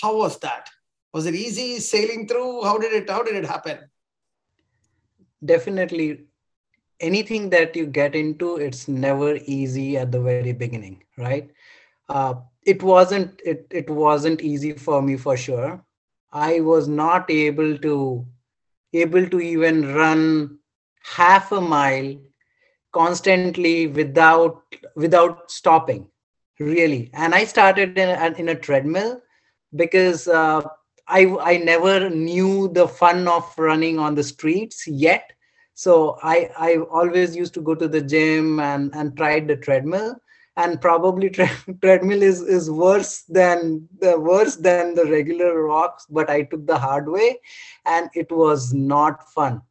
How 0.00 0.16
was 0.16 0.38
that? 0.40 0.68
Was 1.12 1.26
it 1.26 1.34
easy 1.34 1.78
sailing 1.78 2.28
through? 2.28 2.62
How 2.64 2.78
did 2.78 2.92
it 2.92 3.10
How 3.10 3.22
did 3.22 3.36
it 3.36 3.44
happen? 3.44 3.78
Definitely 5.44 6.28
anything 7.00 7.50
that 7.50 7.76
you 7.76 7.86
get 7.86 8.14
into 8.14 8.56
it's 8.56 8.88
never 8.88 9.36
easy 9.44 9.96
at 9.96 10.10
the 10.10 10.20
very 10.20 10.52
beginning 10.52 11.02
right 11.16 11.50
uh, 12.08 12.34
it 12.64 12.82
wasn't 12.82 13.40
it, 13.44 13.66
it 13.70 13.88
wasn't 13.88 14.40
easy 14.40 14.72
for 14.72 15.00
me 15.00 15.16
for 15.16 15.36
sure 15.36 15.82
i 16.32 16.60
was 16.60 16.88
not 16.88 17.30
able 17.30 17.78
to 17.78 18.26
able 18.92 19.28
to 19.28 19.40
even 19.40 19.94
run 19.94 20.58
half 21.02 21.52
a 21.52 21.60
mile 21.60 22.16
constantly 22.92 23.86
without 23.86 24.62
without 24.96 25.50
stopping 25.50 26.08
really. 26.58 27.10
And 27.14 27.34
i 27.34 27.44
started 27.44 27.94
in 27.94 28.08
a, 28.08 28.34
in 28.38 28.48
a 28.48 28.54
treadmill 28.54 29.20
because 29.74 30.26
uh, 30.28 30.62
i 31.08 31.20
i 31.52 31.56
never 31.58 32.08
knew 32.10 32.68
the 32.68 32.86
fun 32.88 33.26
of 33.28 33.52
running 33.58 33.98
on 33.98 34.14
the 34.14 34.22
streets 34.24 34.86
yet. 34.86 35.32
So 35.74 36.18
i 36.22 36.50
i 36.58 36.76
always 36.78 37.36
used 37.36 37.54
to 37.54 37.60
go 37.62 37.74
to 37.74 37.88
the 37.88 38.02
gym 38.02 38.60
and 38.60 38.94
and 38.94 39.16
tried 39.16 39.48
the 39.48 39.56
treadmill. 39.56 40.16
And 40.56 40.80
probably 40.80 41.30
tre- 41.36 41.74
treadmill 41.82 42.22
is 42.22 42.40
is 42.42 42.70
worse 42.70 43.22
than 43.22 43.88
the 44.00 44.18
worse 44.20 44.56
than 44.56 44.88
the 44.94 45.04
regular 45.06 45.62
rocks 45.64 46.06
but 46.08 46.28
i 46.28 46.42
took 46.42 46.66
the 46.66 46.78
hard 46.78 47.08
way 47.08 47.40
and 47.86 48.08
it 48.14 48.30
was 48.32 48.72
not 48.74 49.28
fun. 49.32 49.62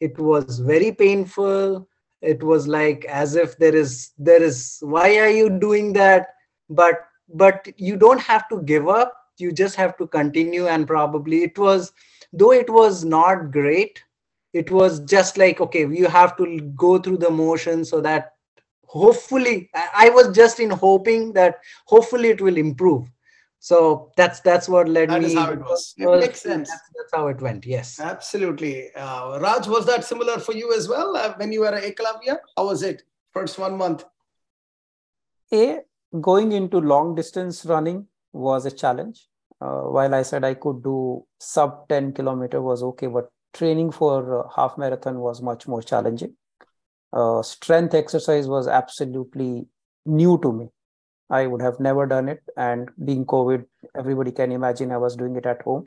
It 0.00 0.18
was 0.18 0.54
very 0.58 0.92
painful 0.92 1.88
it 2.24 2.42
was 2.42 2.66
like 2.66 3.04
as 3.04 3.36
if 3.36 3.56
there 3.58 3.74
is 3.74 4.12
there 4.18 4.42
is 4.42 4.78
why 4.80 5.18
are 5.18 5.30
you 5.30 5.50
doing 5.50 5.92
that? 5.94 6.28
But 6.68 7.06
but 7.28 7.68
you 7.76 7.96
don't 7.96 8.20
have 8.20 8.48
to 8.48 8.62
give 8.62 8.88
up. 8.88 9.14
You 9.38 9.52
just 9.52 9.76
have 9.76 9.96
to 9.98 10.06
continue 10.06 10.66
and 10.68 10.86
probably 10.86 11.42
it 11.42 11.58
was 11.58 11.92
though 12.32 12.52
it 12.52 12.68
was 12.70 13.04
not 13.04 13.50
great 13.50 14.02
it 14.54 14.70
was 14.70 15.00
just 15.00 15.36
like 15.36 15.60
okay 15.60 15.86
you 15.86 16.06
have 16.06 16.36
to 16.36 16.60
go 16.76 16.98
through 16.98 17.18
the 17.18 17.30
motion 17.30 17.84
so 17.84 18.00
that 18.00 18.32
hopefully 18.86 19.68
i 19.94 20.08
was 20.10 20.34
just 20.34 20.60
in 20.60 20.70
hoping 20.70 21.32
that 21.32 21.58
hopefully 21.86 22.28
it 22.28 22.40
will 22.40 22.56
improve 22.56 23.10
so 23.64 24.12
that's 24.14 24.40
that's 24.40 24.68
what 24.68 24.90
led 24.90 25.08
that 25.08 25.22
me 25.22 25.28
is 25.28 25.34
how 25.34 25.50
it 25.50 25.58
was. 25.58 25.94
It 25.96 26.20
makes 26.20 26.42
sense. 26.42 26.68
that's, 26.68 26.90
that's, 26.96 27.14
how 27.14 27.28
it 27.28 27.40
went 27.40 27.64
yes. 27.64 27.98
Absolutely. 27.98 28.94
Uh, 28.94 29.38
raj 29.40 29.66
was 29.66 29.86
that 29.86 30.04
similar 30.04 30.38
for 30.38 30.52
you 30.52 30.74
as 30.76 30.86
well 30.86 31.16
uh, 31.16 31.32
when 31.38 31.50
you 31.50 31.60
were 31.60 31.74
at 31.74 31.82
eklavya 31.82 32.36
how 32.58 32.66
was 32.66 32.82
it 32.82 33.04
first 33.32 33.58
one 33.58 33.78
month? 33.78 34.04
A 35.50 35.78
going 36.20 36.52
into 36.52 36.78
long 36.78 37.14
distance 37.14 37.64
running 37.64 38.06
was 38.34 38.66
a 38.66 38.70
challenge. 38.70 39.28
Uh, 39.62 39.82
while 39.96 40.14
i 40.14 40.20
said 40.20 40.44
i 40.44 40.52
could 40.52 40.82
do 40.82 41.24
sub 41.40 41.88
10 41.88 42.12
kilometer 42.12 42.60
was 42.60 42.82
okay 42.82 43.06
but 43.06 43.30
training 43.54 43.90
for 43.90 44.50
half 44.54 44.76
marathon 44.76 45.20
was 45.20 45.40
much 45.40 45.66
more 45.66 45.82
challenging. 45.82 46.36
Uh, 47.14 47.40
strength 47.40 47.94
exercise 47.94 48.46
was 48.46 48.68
absolutely 48.68 49.66
new 50.04 50.38
to 50.42 50.52
me. 50.52 50.68
I 51.30 51.46
would 51.46 51.62
have 51.62 51.80
never 51.80 52.06
done 52.06 52.28
it. 52.28 52.42
And 52.56 52.90
being 53.04 53.24
COVID, 53.24 53.64
everybody 53.96 54.32
can 54.32 54.52
imagine 54.52 54.92
I 54.92 54.98
was 54.98 55.16
doing 55.16 55.36
it 55.36 55.46
at 55.46 55.62
home. 55.62 55.84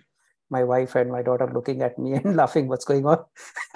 My 0.50 0.64
wife 0.64 0.96
and 0.96 1.12
my 1.12 1.22
daughter 1.22 1.50
looking 1.54 1.82
at 1.82 2.00
me 2.00 2.14
and 2.24 2.36
laughing, 2.36 2.68
what's 2.68 2.86
going 2.86 3.06
on? 3.06 3.24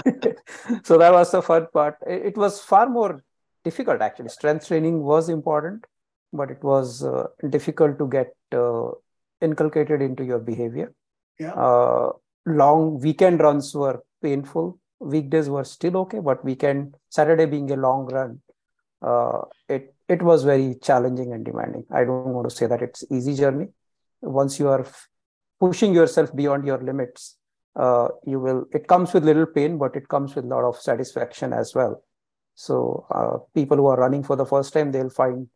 so 0.84 0.97
that 0.97 1.12
was 1.12 1.32
the 1.32 1.41
fun 1.41 1.67
part. 1.74 1.97
It 2.08 2.38
was 2.38 2.62
far 2.62 2.89
more 2.89 3.24
difficult, 3.63 4.02
actually. 4.02 4.30
Strength 4.30 4.67
training 4.67 5.04
was 5.04 5.30
important, 5.30 5.86
but 6.34 6.50
it 6.50 6.63
was 6.63 7.04
uh, 7.04 7.28
difficult 7.50 8.00
to 8.00 8.08
get 8.08 8.36
uh, 8.54 8.91
inculcated 9.41 10.02
into 10.02 10.24
your 10.24 10.39
behavior. 10.39 10.93
Yeah. 11.39 11.54
Uh, 11.54 12.12
long 12.45 13.00
weekend 13.00 13.41
runs 13.41 13.74
were 13.76 14.04
painful. 14.21 14.80
Weekdays 15.00 15.50
were 15.50 15.63
still 15.63 15.97
okay, 15.97 16.19
but 16.19 16.45
weekend 16.45 16.95
Saturday 17.10 17.45
being 17.45 17.71
a 17.71 17.76
long 17.76 18.06
run, 18.06 18.39
uh, 19.02 19.41
it 19.67 19.95
it 20.12 20.21
was 20.21 20.43
very 20.43 20.76
challenging 20.82 21.34
and 21.34 21.45
demanding. 21.45 21.86
I 21.91 22.04
don't 22.04 22.34
want 22.38 22.50
to 22.50 22.56
say 22.56 22.67
that 22.67 22.82
it's 22.82 23.04
easy 23.10 23.34
journey. 23.36 23.67
Once 24.21 24.60
you 24.60 24.67
are 24.67 24.82
f- 24.82 25.08
pushing 25.60 25.93
yourself 25.93 26.36
beyond 26.36 26.65
your 26.65 26.82
limits, 26.84 27.38
uh, 27.76 28.10
you 28.26 28.39
will. 28.39 28.65
It 28.74 28.88
comes 28.88 29.13
with 29.13 29.24
little 29.24 29.45
pain, 29.45 29.78
but 29.78 29.95
it 29.95 30.10
comes 30.10 30.36
with 30.36 30.45
a 30.45 30.47
lot 30.47 30.65
of 30.65 30.76
satisfaction 30.76 31.54
as 31.54 31.74
well. 31.74 32.04
So 32.56 33.06
uh, 33.10 33.38
people 33.56 33.78
who 33.78 33.88
are 33.88 33.97
running 33.97 34.24
for 34.24 34.36
the 34.36 34.45
first 34.45 34.74
time, 34.74 34.91
they'll 34.91 35.10
find 35.10 35.47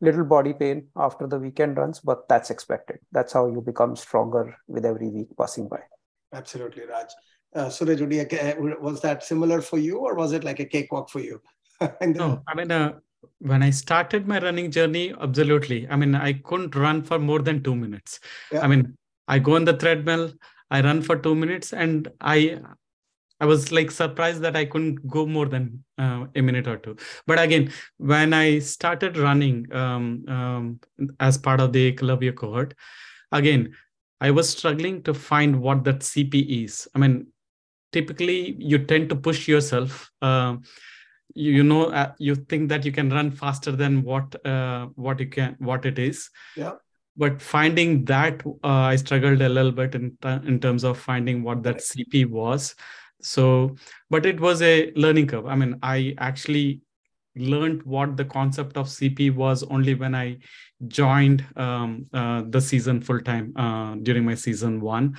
little 0.00 0.24
body 0.24 0.52
pain 0.52 0.86
after 0.96 1.26
the 1.26 1.38
weekend 1.38 1.76
runs, 1.76 2.00
but 2.00 2.28
that's 2.28 2.50
expected. 2.50 2.98
That's 3.12 3.32
how 3.32 3.48
you 3.48 3.60
become 3.60 3.96
stronger 3.96 4.56
with 4.68 4.86
every 4.86 5.08
week 5.08 5.28
passing 5.36 5.68
by. 5.68 5.80
Absolutely, 6.32 6.84
Raj. 6.86 7.08
Uh, 7.54 7.70
Suraj, 7.70 8.00
was 8.80 9.00
that 9.00 9.24
similar 9.24 9.62
for 9.62 9.78
you 9.78 9.98
or 9.98 10.14
was 10.14 10.32
it 10.32 10.44
like 10.44 10.60
a 10.60 10.64
cakewalk 10.66 11.08
for 11.10 11.20
you? 11.20 11.40
no, 12.02 12.42
I 12.46 12.54
mean, 12.54 12.70
uh, 12.70 12.92
when 13.38 13.62
I 13.62 13.70
started 13.70 14.26
my 14.26 14.38
running 14.38 14.70
journey, 14.70 15.14
absolutely. 15.20 15.86
I 15.88 15.96
mean, 15.96 16.14
I 16.14 16.34
couldn't 16.34 16.74
run 16.74 17.02
for 17.02 17.18
more 17.18 17.40
than 17.40 17.62
two 17.62 17.74
minutes. 17.74 18.20
Yeah. 18.50 18.60
I 18.60 18.66
mean, 18.66 18.96
I 19.28 19.38
go 19.38 19.56
on 19.56 19.64
the 19.64 19.76
treadmill, 19.76 20.32
I 20.70 20.80
run 20.80 21.02
for 21.02 21.16
two 21.16 21.34
minutes, 21.34 21.72
and 21.72 22.08
I 22.20 22.60
I 23.38 23.44
was 23.44 23.70
like 23.70 23.90
surprised 23.90 24.40
that 24.42 24.56
I 24.56 24.64
couldn't 24.64 25.06
go 25.06 25.26
more 25.26 25.46
than 25.46 25.84
uh, 25.98 26.26
a 26.34 26.40
minute 26.40 26.66
or 26.66 26.78
two. 26.78 26.96
But 27.26 27.38
again, 27.38 27.70
when 27.98 28.32
I 28.32 28.60
started 28.60 29.18
running 29.18 29.70
um, 29.74 30.24
um, 30.26 30.80
as 31.20 31.36
part 31.36 31.60
of 31.60 31.72
the 31.72 31.92
Eklavya 31.92 32.34
cohort, 32.34 32.74
again, 33.32 33.74
I 34.22 34.30
was 34.30 34.48
struggling 34.48 35.02
to 35.02 35.12
find 35.12 35.60
what 35.60 35.84
that 35.84 35.98
CP 35.98 36.64
is. 36.64 36.88
I 36.94 36.98
mean, 36.98 37.26
typically 37.92 38.56
you 38.58 38.78
tend 38.78 39.10
to 39.10 39.16
push 39.16 39.46
yourself. 39.46 40.10
Uh, 40.22 40.56
you, 41.36 41.52
you, 41.52 41.62
know, 41.62 41.86
uh, 41.86 42.12
you 42.18 42.34
think 42.34 42.68
that 42.70 42.84
you 42.84 42.92
can 42.92 43.10
run 43.10 43.30
faster 43.30 43.72
than 43.72 44.02
what 44.02 44.44
uh, 44.46 44.86
what 44.94 45.20
you 45.20 45.28
can 45.28 45.56
what 45.58 45.84
it 45.84 45.98
is. 45.98 46.30
Yeah. 46.56 46.72
But 47.16 47.40
finding 47.40 48.04
that, 48.06 48.42
uh, 48.46 48.92
I 48.92 48.96
struggled 48.96 49.40
a 49.40 49.48
little 49.48 49.72
bit 49.72 49.94
in 49.94 50.16
in 50.24 50.60
terms 50.60 50.84
of 50.84 50.98
finding 50.98 51.42
what 51.42 51.62
that 51.62 51.76
CP 51.76 52.26
was. 52.28 52.74
So, 53.22 53.76
but 54.10 54.26
it 54.26 54.40
was 54.40 54.62
a 54.62 54.92
learning 54.92 55.28
curve. 55.28 55.46
I 55.46 55.54
mean, 55.54 55.78
I 55.82 56.14
actually 56.18 56.80
learned 57.36 57.82
what 57.82 58.16
the 58.16 58.24
concept 58.24 58.76
of 58.76 58.86
CP 58.86 59.34
was 59.34 59.62
only 59.64 59.94
when 59.94 60.14
I 60.14 60.38
joined 60.88 61.44
um, 61.56 62.06
uh, 62.12 62.42
the 62.48 62.60
season 62.60 63.00
full 63.00 63.20
time 63.20 63.52
uh, 63.56 63.94
during 63.96 64.24
my 64.24 64.34
season 64.34 64.80
one. 64.80 65.16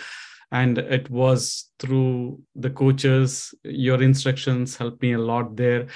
And 0.52 0.78
it 0.78 1.10
was 1.10 1.72
through 1.80 2.42
the 2.56 2.70
coaches, 2.70 3.54
your 3.64 4.02
instructions 4.02 4.78
helped 4.78 5.02
me 5.02 5.14
a 5.14 5.20
lot 5.20 5.56
there. 5.56 5.88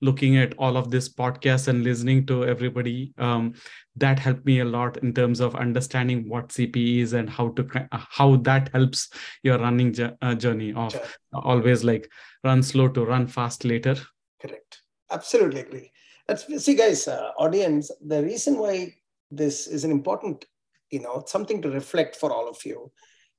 looking 0.00 0.38
at 0.38 0.54
all 0.58 0.76
of 0.76 0.90
this 0.90 1.08
podcast 1.08 1.68
and 1.68 1.84
listening 1.84 2.26
to 2.26 2.44
everybody 2.44 3.12
um, 3.18 3.54
that 3.96 4.18
helped 4.18 4.44
me 4.46 4.60
a 4.60 4.64
lot 4.64 4.96
in 4.98 5.12
terms 5.12 5.40
of 5.40 5.54
understanding 5.54 6.28
what 6.28 6.48
cpe 6.48 7.00
is 7.00 7.12
and 7.12 7.28
how 7.28 7.48
to 7.50 7.66
how 7.90 8.36
that 8.36 8.70
helps 8.72 9.10
your 9.42 9.58
running 9.58 9.94
uh, 10.22 10.34
journey 10.34 10.72
of 10.72 10.92
sure. 10.92 11.02
always 11.34 11.84
like 11.84 12.10
run 12.44 12.62
slow 12.62 12.88
to 12.88 13.04
run 13.04 13.26
fast 13.26 13.64
later 13.64 13.96
correct 14.40 14.82
absolutely 15.10 15.60
agree 15.60 15.92
that's 16.26 16.46
see 16.64 16.74
guys 16.74 17.06
uh, 17.08 17.30
audience 17.38 17.90
the 18.06 18.22
reason 18.22 18.58
why 18.58 18.92
this 19.30 19.66
is 19.66 19.84
an 19.84 19.90
important 19.90 20.44
you 20.90 21.00
know 21.00 21.22
something 21.26 21.60
to 21.60 21.70
reflect 21.70 22.16
for 22.16 22.32
all 22.32 22.48
of 22.48 22.64
you 22.64 22.90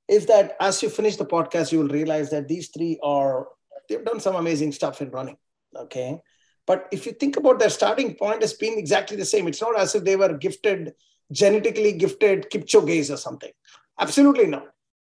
is 0.08 0.26
that 0.26 0.56
as 0.60 0.82
you 0.82 0.88
finish 0.88 1.16
the 1.16 1.24
podcast 1.24 1.72
you 1.72 1.78
will 1.78 1.88
realize 1.88 2.30
that 2.30 2.48
these 2.48 2.68
three 2.68 2.98
are 3.02 3.46
they've 3.88 4.04
done 4.04 4.20
some 4.20 4.36
amazing 4.36 4.72
stuff 4.72 5.00
in 5.00 5.10
running 5.10 5.36
okay 5.76 6.20
but 6.66 6.88
if 6.92 7.06
you 7.06 7.12
think 7.12 7.36
about 7.36 7.58
their 7.58 7.70
starting 7.70 8.14
point 8.14 8.42
as 8.42 8.54
being 8.54 8.78
exactly 8.78 9.16
the 9.16 9.24
same, 9.24 9.48
it's 9.48 9.60
not 9.60 9.78
as 9.78 9.94
if 9.94 10.04
they 10.04 10.16
were 10.16 10.36
gifted, 10.36 10.94
genetically 11.30 11.92
gifted 11.92 12.50
Kipchoge's 12.50 13.10
or 13.10 13.16
something. 13.16 13.50
Absolutely 13.98 14.46
not. 14.46 14.68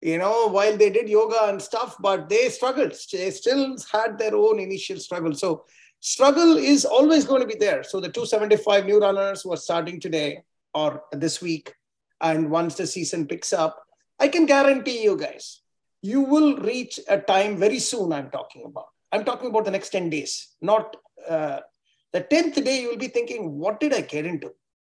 You 0.01 0.17
know, 0.17 0.47
while 0.47 0.75
they 0.75 0.89
did 0.89 1.07
yoga 1.07 1.45
and 1.45 1.61
stuff, 1.61 1.95
but 1.99 2.29
they 2.29 2.49
struggled. 2.49 2.93
They 3.11 3.31
still 3.31 3.75
had 3.91 4.17
their 4.17 4.35
own 4.35 4.59
initial 4.59 4.99
struggle. 4.99 5.33
So 5.33 5.65
struggle 5.99 6.57
is 6.57 6.85
always 6.85 7.25
going 7.25 7.41
to 7.41 7.47
be 7.47 7.55
there. 7.55 7.83
So 7.83 7.99
the 7.99 8.09
275 8.09 8.85
new 8.85 8.99
runners 8.99 9.41
who 9.41 9.53
are 9.53 9.57
starting 9.57 9.99
today 9.99 10.43
or 10.73 11.03
this 11.11 11.41
week, 11.41 11.73
and 12.21 12.49
once 12.49 12.75
the 12.75 12.87
season 12.87 13.27
picks 13.27 13.53
up, 13.53 13.84
I 14.19 14.27
can 14.27 14.45
guarantee 14.45 15.03
you 15.03 15.17
guys, 15.17 15.61
you 16.01 16.21
will 16.21 16.57
reach 16.57 16.99
a 17.07 17.19
time 17.19 17.57
very 17.57 17.79
soon. 17.79 18.13
I'm 18.13 18.29
talking 18.29 18.63
about. 18.65 18.87
I'm 19.11 19.23
talking 19.23 19.49
about 19.49 19.65
the 19.65 19.71
next 19.71 19.89
10 19.89 20.09
days, 20.09 20.55
not 20.61 20.95
uh, 21.29 21.59
the 22.15 22.21
10th 22.21 22.63
day, 22.63 22.81
you 22.81 22.89
will 22.89 22.97
be 22.97 23.09
thinking, 23.09 23.59
what 23.59 23.81
did 23.81 23.93
I 23.93 23.99
get 23.99 24.25
into? 24.25 24.53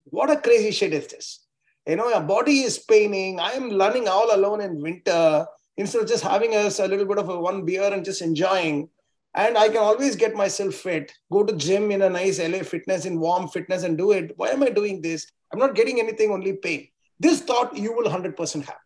What 0.05 0.31
a 0.31 0.37
crazy 0.37 0.71
shit 0.71 0.93
is 0.93 1.07
this? 1.07 1.47
You 1.87 1.97
know, 1.97 2.09
your 2.09 2.21
body 2.21 2.61
is 2.61 2.79
paining. 2.79 3.41
I 3.41 3.53
am 3.53 3.79
running 3.79 4.07
all 4.07 4.35
alone 4.35 4.61
in 4.61 4.83
winter 4.83 5.47
instead 5.79 6.03
of 6.03 6.09
just 6.09 6.23
having 6.23 6.55
a, 6.55 6.67
a 6.67 6.89
little 6.89 7.07
bit 7.07 7.17
of 7.17 7.31
a 7.31 7.41
one 7.41 7.65
beer 7.65 7.91
and 7.91 8.05
just 8.05 8.21
enjoying. 8.21 8.91
And 9.35 9.57
I 9.57 9.69
can 9.69 9.79
always 9.79 10.15
get 10.15 10.35
myself 10.35 10.75
fit, 10.75 11.11
go 11.33 11.43
to 11.43 11.57
gym 11.57 11.91
in 11.91 12.03
a 12.03 12.11
nice 12.11 12.39
LA 12.39 12.59
fitness, 12.59 13.07
in 13.07 13.19
warm 13.19 13.49
fitness 13.49 13.83
and 13.83 13.97
do 13.97 14.13
it. 14.13 14.33
Why 14.37 14.49
am 14.49 14.63
I 14.63 14.69
doing 14.69 15.01
this? 15.01 15.27
I'm 15.51 15.59
not 15.59 15.75
getting 15.75 16.01
anything, 16.01 16.31
only 16.31 16.53
pain. 16.55 16.89
This 17.19 17.41
thought 17.41 17.75
you 17.75 17.95
will 17.95 18.11
100% 18.11 18.65
have. 18.65 18.77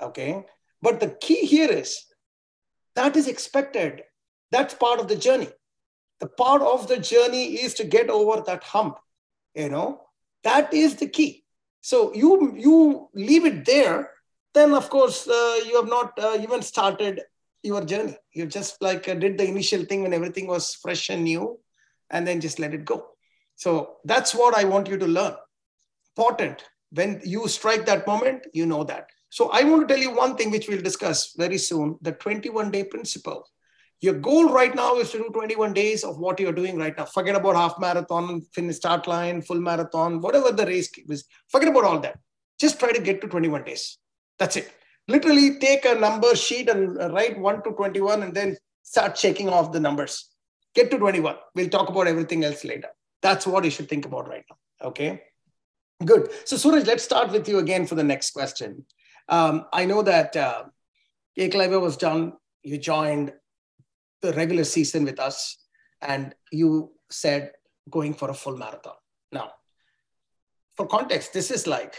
Okay. 0.00 0.44
But 0.82 1.00
the 1.00 1.10
key 1.20 1.46
here 1.46 1.70
is 1.70 2.04
that 2.94 3.16
is 3.16 3.28
expected. 3.28 4.02
That's 4.50 4.74
part 4.74 5.00
of 5.00 5.08
the 5.08 5.16
journey. 5.16 5.48
The 6.20 6.28
part 6.28 6.62
of 6.62 6.88
the 6.88 6.98
journey 6.98 7.54
is 7.54 7.74
to 7.74 7.84
get 7.84 8.08
over 8.08 8.42
that 8.46 8.62
hump 8.64 8.98
you 9.56 9.70
know? 9.70 10.02
That 10.44 10.72
is 10.72 10.96
the 10.96 11.08
key. 11.08 11.44
So 11.80 12.14
you 12.14 12.54
you 12.56 13.08
leave 13.14 13.44
it 13.44 13.64
there 13.64 14.10
then 14.54 14.72
of 14.72 14.88
course 14.88 15.28
uh, 15.28 15.60
you 15.66 15.76
have 15.76 15.88
not 15.88 16.18
uh, 16.18 16.38
even 16.40 16.62
started 16.62 17.20
your 17.62 17.84
journey. 17.84 18.16
You 18.32 18.46
just 18.46 18.80
like 18.80 19.06
uh, 19.08 19.14
did 19.14 19.36
the 19.36 19.46
initial 19.46 19.84
thing 19.84 20.02
when 20.02 20.14
everything 20.14 20.46
was 20.46 20.74
fresh 20.74 21.10
and 21.10 21.24
new 21.24 21.58
and 22.10 22.26
then 22.26 22.40
just 22.40 22.58
let 22.58 22.72
it 22.72 22.84
go. 22.84 23.06
So 23.56 23.96
that's 24.04 24.34
what 24.34 24.56
i 24.56 24.64
want 24.64 24.88
you 24.88 24.96
to 24.98 25.06
learn. 25.06 25.34
Important. 26.16 26.64
When 26.90 27.20
you 27.24 27.48
strike 27.48 27.84
that 27.86 28.06
moment 28.06 28.46
you 28.54 28.66
know 28.66 28.84
that 28.84 29.08
so 29.36 29.48
i 29.58 29.62
want 29.68 29.82
to 29.82 29.90
tell 29.92 30.02
you 30.06 30.12
one 30.22 30.34
thing 30.36 30.50
which 30.54 30.68
we'll 30.68 30.88
discuss 30.90 31.22
very 31.44 31.60
soon 31.68 31.98
the 32.08 32.12
21 32.12 32.70
day 32.76 32.84
principle 32.94 33.40
your 34.00 34.14
goal 34.14 34.50
right 34.50 34.74
now 34.74 34.96
is 34.96 35.10
to 35.12 35.18
do 35.18 35.30
21 35.32 35.72
days 35.72 36.04
of 36.04 36.18
what 36.18 36.38
you're 36.38 36.52
doing 36.52 36.76
right 36.76 36.96
now. 36.96 37.06
Forget 37.06 37.34
about 37.34 37.56
half 37.56 37.78
marathon, 37.78 38.42
finish 38.52 38.76
start 38.76 39.06
line, 39.06 39.40
full 39.40 39.60
marathon, 39.60 40.20
whatever 40.20 40.52
the 40.52 40.66
race 40.66 40.90
is. 41.08 41.24
Forget 41.48 41.70
about 41.70 41.84
all 41.84 41.98
that. 42.00 42.18
Just 42.58 42.78
try 42.78 42.92
to 42.92 43.00
get 43.00 43.20
to 43.22 43.28
21 43.28 43.64
days. 43.64 43.98
That's 44.38 44.56
it. 44.56 44.70
Literally 45.08 45.58
take 45.58 45.84
a 45.86 45.94
number 45.94 46.34
sheet 46.36 46.68
and 46.68 46.96
write 47.12 47.38
1 47.38 47.62
to 47.62 47.70
21 47.70 48.22
and 48.22 48.34
then 48.34 48.56
start 48.82 49.14
checking 49.14 49.48
off 49.48 49.72
the 49.72 49.80
numbers. 49.80 50.30
Get 50.74 50.90
to 50.90 50.98
21. 50.98 51.36
We'll 51.54 51.70
talk 51.70 51.88
about 51.88 52.06
everything 52.06 52.44
else 52.44 52.64
later. 52.64 52.88
That's 53.22 53.46
what 53.46 53.64
you 53.64 53.70
should 53.70 53.88
think 53.88 54.04
about 54.04 54.28
right 54.28 54.44
now. 54.50 54.88
Okay. 54.88 55.22
Good. 56.04 56.30
So, 56.44 56.58
Suraj, 56.58 56.86
let's 56.86 57.04
start 57.04 57.32
with 57.32 57.48
you 57.48 57.58
again 57.58 57.86
for 57.86 57.94
the 57.94 58.04
next 58.04 58.32
question. 58.32 58.84
Um, 59.28 59.66
I 59.72 59.84
know 59.84 60.02
that 60.02 60.36
uh, 60.36 60.64
Eklavya 61.38 61.80
was 61.80 61.96
done. 61.96 62.34
You 62.62 62.78
joined 62.78 63.32
the 64.22 64.32
regular 64.32 64.64
season 64.64 65.04
with 65.04 65.20
us 65.20 65.58
and 66.00 66.34
you 66.50 66.92
said 67.10 67.52
going 67.90 68.14
for 68.14 68.30
a 68.30 68.34
full 68.34 68.56
marathon. 68.56 68.94
Now, 69.32 69.52
for 70.76 70.86
context, 70.86 71.32
this 71.32 71.50
is 71.50 71.66
like 71.66 71.94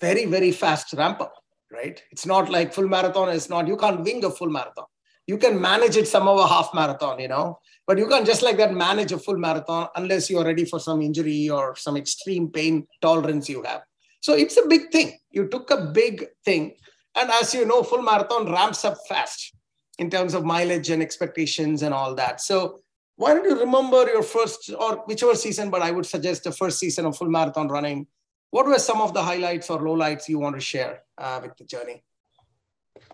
very, 0.00 0.26
very 0.26 0.52
fast 0.52 0.92
ramp 0.94 1.20
up, 1.20 1.34
right? 1.72 2.02
It's 2.10 2.26
not 2.26 2.50
like 2.50 2.74
full 2.74 2.88
marathon 2.88 3.28
is 3.30 3.48
not, 3.48 3.68
you 3.68 3.76
can't 3.76 4.02
wing 4.02 4.24
a 4.24 4.30
full 4.30 4.50
marathon. 4.50 4.84
You 5.26 5.38
can 5.38 5.60
manage 5.60 5.96
it 5.96 6.08
somehow 6.08 6.38
a 6.38 6.48
half 6.48 6.70
marathon, 6.74 7.20
you 7.20 7.28
know, 7.28 7.58
but 7.86 7.96
you 7.96 8.08
can't 8.08 8.26
just 8.26 8.42
like 8.42 8.56
that 8.56 8.74
manage 8.74 9.12
a 9.12 9.18
full 9.18 9.38
marathon 9.38 9.88
unless 9.96 10.28
you're 10.28 10.44
ready 10.44 10.64
for 10.64 10.80
some 10.80 11.00
injury 11.00 11.48
or 11.48 11.76
some 11.76 11.96
extreme 11.96 12.50
pain 12.50 12.86
tolerance 13.00 13.48
you 13.48 13.62
have. 13.62 13.82
So 14.22 14.34
it's 14.34 14.56
a 14.56 14.66
big 14.66 14.90
thing. 14.90 15.18
You 15.30 15.48
took 15.48 15.70
a 15.70 15.86
big 15.86 16.26
thing. 16.44 16.76
And 17.14 17.30
as 17.30 17.52
you 17.52 17.66
know, 17.66 17.82
full 17.82 18.02
marathon 18.02 18.50
ramps 18.50 18.84
up 18.84 18.96
fast 19.08 19.54
in 19.98 20.08
terms 20.08 20.32
of 20.32 20.44
mileage 20.44 20.88
and 20.90 21.02
expectations 21.02 21.82
and 21.82 21.92
all 21.92 22.14
that. 22.14 22.40
So 22.40 22.78
why 23.16 23.34
don't 23.34 23.44
you 23.44 23.58
remember 23.58 24.06
your 24.06 24.22
first 24.22 24.70
or 24.78 25.02
whichever 25.06 25.34
season, 25.34 25.70
but 25.70 25.82
I 25.82 25.90
would 25.90 26.06
suggest 26.06 26.44
the 26.44 26.52
first 26.52 26.78
season 26.78 27.04
of 27.04 27.16
full 27.16 27.28
marathon 27.28 27.68
running. 27.68 28.06
What 28.50 28.66
were 28.66 28.78
some 28.78 29.00
of 29.00 29.12
the 29.12 29.22
highlights 29.22 29.68
or 29.70 29.80
lowlights 29.80 30.28
you 30.28 30.38
want 30.38 30.54
to 30.54 30.60
share 30.60 31.02
uh, 31.18 31.40
with 31.42 31.56
the 31.56 31.64
journey? 31.64 32.02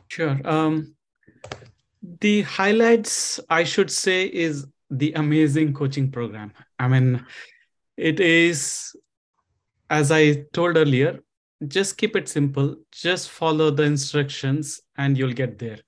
Sure. 0.09 0.39
Um, 0.45 0.95
the 2.21 2.43
highlights, 2.43 3.41
I 3.49 3.65
should 3.65 3.91
say, 3.91 4.27
is 4.27 4.67
the 4.91 5.13
amazing 5.15 5.75
coaching 5.75 6.11
program. 6.11 6.53
I 6.79 6.89
mean, 6.89 7.25
it 7.97 8.21
is, 8.21 8.95
as 9.91 10.11
I 10.11 10.45
told 10.53 10.77
earlier, 10.77 11.21
just 11.67 11.97
keep 11.97 12.15
it 12.15 12.29
simple, 12.29 12.77
just 12.93 13.31
follow 13.31 13.71
the 13.71 13.83
instructions, 13.83 14.81
and 14.97 15.19
you'll 15.19 15.33
get 15.33 15.59
there. 15.59 15.79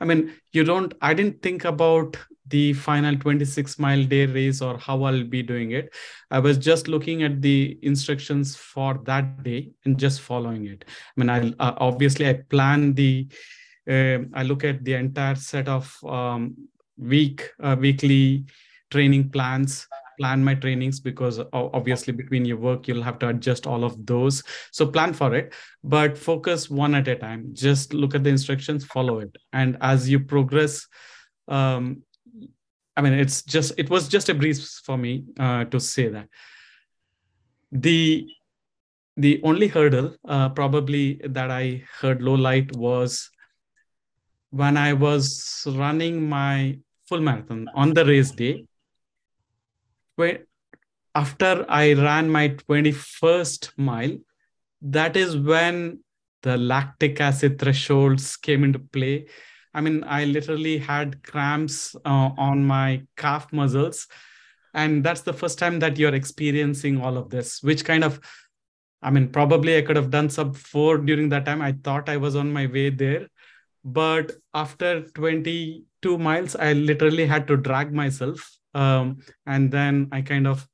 I 0.00 0.04
mean, 0.04 0.32
you 0.52 0.64
don't, 0.64 0.92
I 1.00 1.14
didn't 1.14 1.42
think 1.42 1.64
about 1.64 2.16
the 2.48 2.72
final 2.72 3.16
26 3.16 3.78
mile 3.78 4.04
day 4.04 4.26
race 4.26 4.60
or 4.60 4.76
how 4.76 5.04
I'll 5.04 5.22
be 5.22 5.42
doing 5.42 5.70
it. 5.70 5.94
I 6.30 6.40
was 6.40 6.58
just 6.58 6.88
looking 6.88 7.22
at 7.22 7.40
the 7.40 7.78
instructions 7.82 8.56
for 8.56 9.00
that 9.04 9.44
day 9.44 9.70
and 9.84 9.96
just 9.96 10.20
following 10.22 10.66
it. 10.66 10.84
I 10.88 11.20
mean, 11.20 11.30
I 11.30 11.64
uh, 11.64 11.74
obviously 11.76 12.28
I 12.28 12.34
plan 12.50 12.94
the, 12.94 13.28
uh, 13.88 14.18
I 14.34 14.42
look 14.42 14.64
at 14.64 14.84
the 14.84 14.94
entire 14.94 15.36
set 15.36 15.68
of 15.68 15.96
um, 16.04 16.56
week, 16.98 17.50
uh, 17.62 17.76
weekly 17.78 18.46
training 18.90 19.30
plans 19.30 19.86
plan 20.18 20.42
my 20.44 20.54
trainings 20.54 21.00
because 21.00 21.40
obviously 21.52 22.12
between 22.12 22.44
your 22.44 22.58
work 22.58 22.88
you'll 22.88 23.02
have 23.02 23.18
to 23.20 23.28
adjust 23.28 23.66
all 23.66 23.84
of 23.84 24.06
those. 24.06 24.42
So 24.70 24.86
plan 24.86 25.12
for 25.12 25.34
it 25.34 25.54
but 25.84 26.16
focus 26.16 26.70
one 26.70 26.94
at 26.94 27.08
a 27.08 27.16
time. 27.16 27.50
Just 27.52 27.92
look 27.94 28.14
at 28.14 28.24
the 28.24 28.30
instructions 28.30 28.84
follow 28.84 29.18
it. 29.20 29.36
And 29.52 29.76
as 29.80 30.08
you 30.08 30.20
progress 30.20 30.86
um, 31.48 32.02
i 32.96 33.00
mean 33.00 33.14
it's 33.14 33.42
just 33.42 33.72
it 33.78 33.88
was 33.88 34.08
just 34.08 34.28
a 34.28 34.34
breeze 34.34 34.80
for 34.84 34.96
me 34.96 35.24
uh, 35.38 35.64
to 35.66 35.80
say 35.80 36.08
that. 36.08 36.28
The 37.72 38.26
the 39.16 39.40
only 39.42 39.68
hurdle 39.68 40.16
uh, 40.26 40.48
probably 40.50 41.20
that 41.24 41.50
i 41.50 41.82
heard 42.00 42.22
low 42.22 42.34
light 42.34 42.74
was 42.76 43.30
when 44.50 44.76
i 44.76 44.92
was 44.92 45.66
running 45.76 46.28
my 46.28 46.78
full 47.08 47.20
marathon 47.20 47.68
on 47.74 47.92
the 47.92 48.04
race 48.06 48.30
day 48.30 48.64
after 51.14 51.66
I 51.68 51.92
ran 51.92 52.30
my 52.30 52.48
21st 52.50 53.72
mile, 53.76 54.16
that 54.80 55.16
is 55.16 55.36
when 55.36 56.00
the 56.42 56.56
lactic 56.56 57.20
acid 57.20 57.58
thresholds 57.58 58.36
came 58.36 58.64
into 58.64 58.78
play. 58.78 59.26
I 59.74 59.80
mean, 59.80 60.04
I 60.04 60.24
literally 60.24 60.78
had 60.78 61.22
cramps 61.22 61.94
uh, 62.04 62.30
on 62.36 62.64
my 62.64 63.02
calf 63.16 63.52
muscles. 63.52 64.08
And 64.74 65.04
that's 65.04 65.20
the 65.20 65.32
first 65.32 65.58
time 65.58 65.78
that 65.80 65.98
you're 65.98 66.14
experiencing 66.14 67.00
all 67.00 67.16
of 67.16 67.30
this, 67.30 67.62
which 67.62 67.84
kind 67.84 68.04
of, 68.04 68.20
I 69.02 69.10
mean, 69.10 69.28
probably 69.28 69.76
I 69.76 69.82
could 69.82 69.96
have 69.96 70.10
done 70.10 70.30
sub 70.30 70.56
four 70.56 70.98
during 70.98 71.28
that 71.28 71.44
time. 71.44 71.62
I 71.62 71.72
thought 71.72 72.08
I 72.08 72.16
was 72.16 72.36
on 72.36 72.52
my 72.52 72.66
way 72.66 72.90
there. 72.90 73.28
But 73.84 74.32
after 74.54 75.02
22 75.02 76.18
miles, 76.18 76.56
I 76.56 76.72
literally 76.72 77.26
had 77.26 77.46
to 77.48 77.56
drag 77.56 77.92
myself 77.92 78.56
um, 78.74 79.18
and 79.46 79.70
then 79.70 80.08
I 80.12 80.22
kind 80.22 80.46
of 80.46 80.66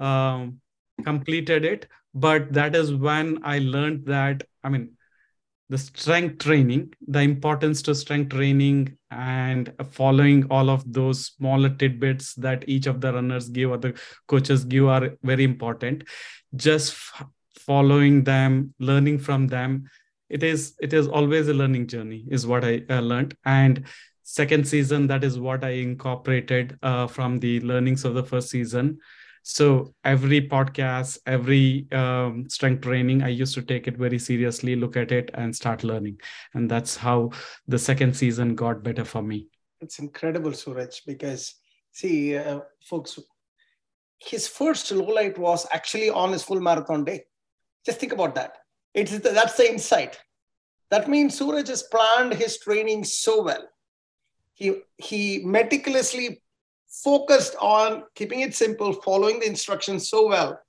um, 0.00 0.60
completed 1.04 1.64
it. 1.64 1.86
But 2.14 2.52
that 2.52 2.74
is 2.74 2.92
when 2.92 3.40
I 3.44 3.58
learned 3.60 4.06
that 4.06 4.42
I 4.64 4.68
mean, 4.68 4.96
the 5.68 5.78
strength 5.78 6.38
training, 6.38 6.92
the 7.06 7.20
importance 7.20 7.80
to 7.82 7.94
strength 7.94 8.30
training 8.30 8.96
and 9.12 9.72
following 9.92 10.44
all 10.50 10.68
of 10.68 10.92
those 10.92 11.26
smaller 11.26 11.68
tidbits 11.70 12.34
that 12.34 12.68
each 12.68 12.86
of 12.86 13.00
the 13.00 13.12
runners 13.12 13.48
give 13.48 13.70
or 13.70 13.78
the 13.78 13.98
coaches 14.26 14.64
give 14.64 14.86
are 14.86 15.16
very 15.22 15.44
important. 15.44 16.04
Just 16.56 16.92
f- 16.92 17.26
following 17.56 18.24
them, 18.24 18.74
learning 18.80 19.18
from 19.18 19.46
them, 19.46 19.84
it 20.28 20.42
is 20.42 20.74
it 20.80 20.92
is 20.92 21.06
always 21.06 21.46
a 21.46 21.54
learning 21.54 21.86
journey, 21.86 22.24
is 22.30 22.46
what 22.46 22.64
I 22.64 22.82
uh, 22.90 23.00
learned. 23.00 23.36
And 23.44 23.84
second 24.30 24.66
season, 24.66 25.08
that 25.08 25.24
is 25.24 25.38
what 25.38 25.64
I 25.64 25.70
incorporated 25.70 26.78
uh, 26.82 27.08
from 27.08 27.40
the 27.40 27.60
learnings 27.60 28.04
of 28.04 28.14
the 28.14 28.22
first 28.22 28.48
season. 28.48 28.98
So 29.42 29.94
every 30.04 30.48
podcast 30.48 31.18
every 31.26 31.90
um, 31.92 32.48
strength 32.50 32.82
training 32.82 33.22
i 33.22 33.28
used 33.28 33.54
to 33.54 33.62
take 33.62 33.88
it 33.88 33.96
very 33.96 34.18
seriously 34.18 34.76
look 34.76 34.96
at 34.96 35.12
it 35.12 35.30
and 35.34 35.54
start 35.56 35.82
learning. 35.82 36.20
And 36.54 36.70
that's 36.70 36.96
how 36.96 37.30
the 37.66 37.78
second 37.78 38.14
season 38.14 38.54
got 38.54 38.82
better 38.82 39.04
for 39.04 39.22
me. 39.22 39.48
It's 39.80 39.98
incredible 39.98 40.52
suraj 40.52 41.00
because 41.06 41.54
see 41.92 42.36
uh, 42.36 42.60
folks 42.84 43.18
his 44.18 44.46
first 44.46 44.92
low 44.92 45.06
light 45.06 45.38
was 45.38 45.66
actually 45.72 46.10
on 46.10 46.32
his 46.32 46.42
full 46.42 46.60
marathon 46.60 47.04
day. 47.04 47.24
Just 47.86 47.98
think 47.98 48.12
about 48.12 48.34
that. 48.34 48.58
It's 48.92 49.18
that's 49.18 49.56
the 49.56 49.70
insight. 49.72 50.20
That 50.90 51.08
means 51.08 51.38
suraj 51.38 51.68
has 51.68 51.84
planned 51.84 52.34
his 52.34 52.58
training 52.58 53.04
so 53.04 53.42
well 53.42 53.64
he 54.60 54.74
he 54.98 55.42
meticulously 55.44 56.42
focused 57.02 57.56
on 57.60 58.04
keeping 58.14 58.40
it 58.40 58.54
simple, 58.54 58.92
following 58.92 59.40
the 59.40 59.46
instructions 59.46 60.08
so 60.08 60.28
well 60.28 60.60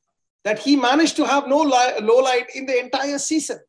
that 0.43 0.57
he 0.57 0.75
managed 0.75 1.15
to 1.17 1.25
have 1.25 1.47
no 1.47 1.57
low 1.57 2.19
light 2.19 2.47
in 2.55 2.65
the 2.65 2.79
entire 2.79 3.19
season. 3.19 3.59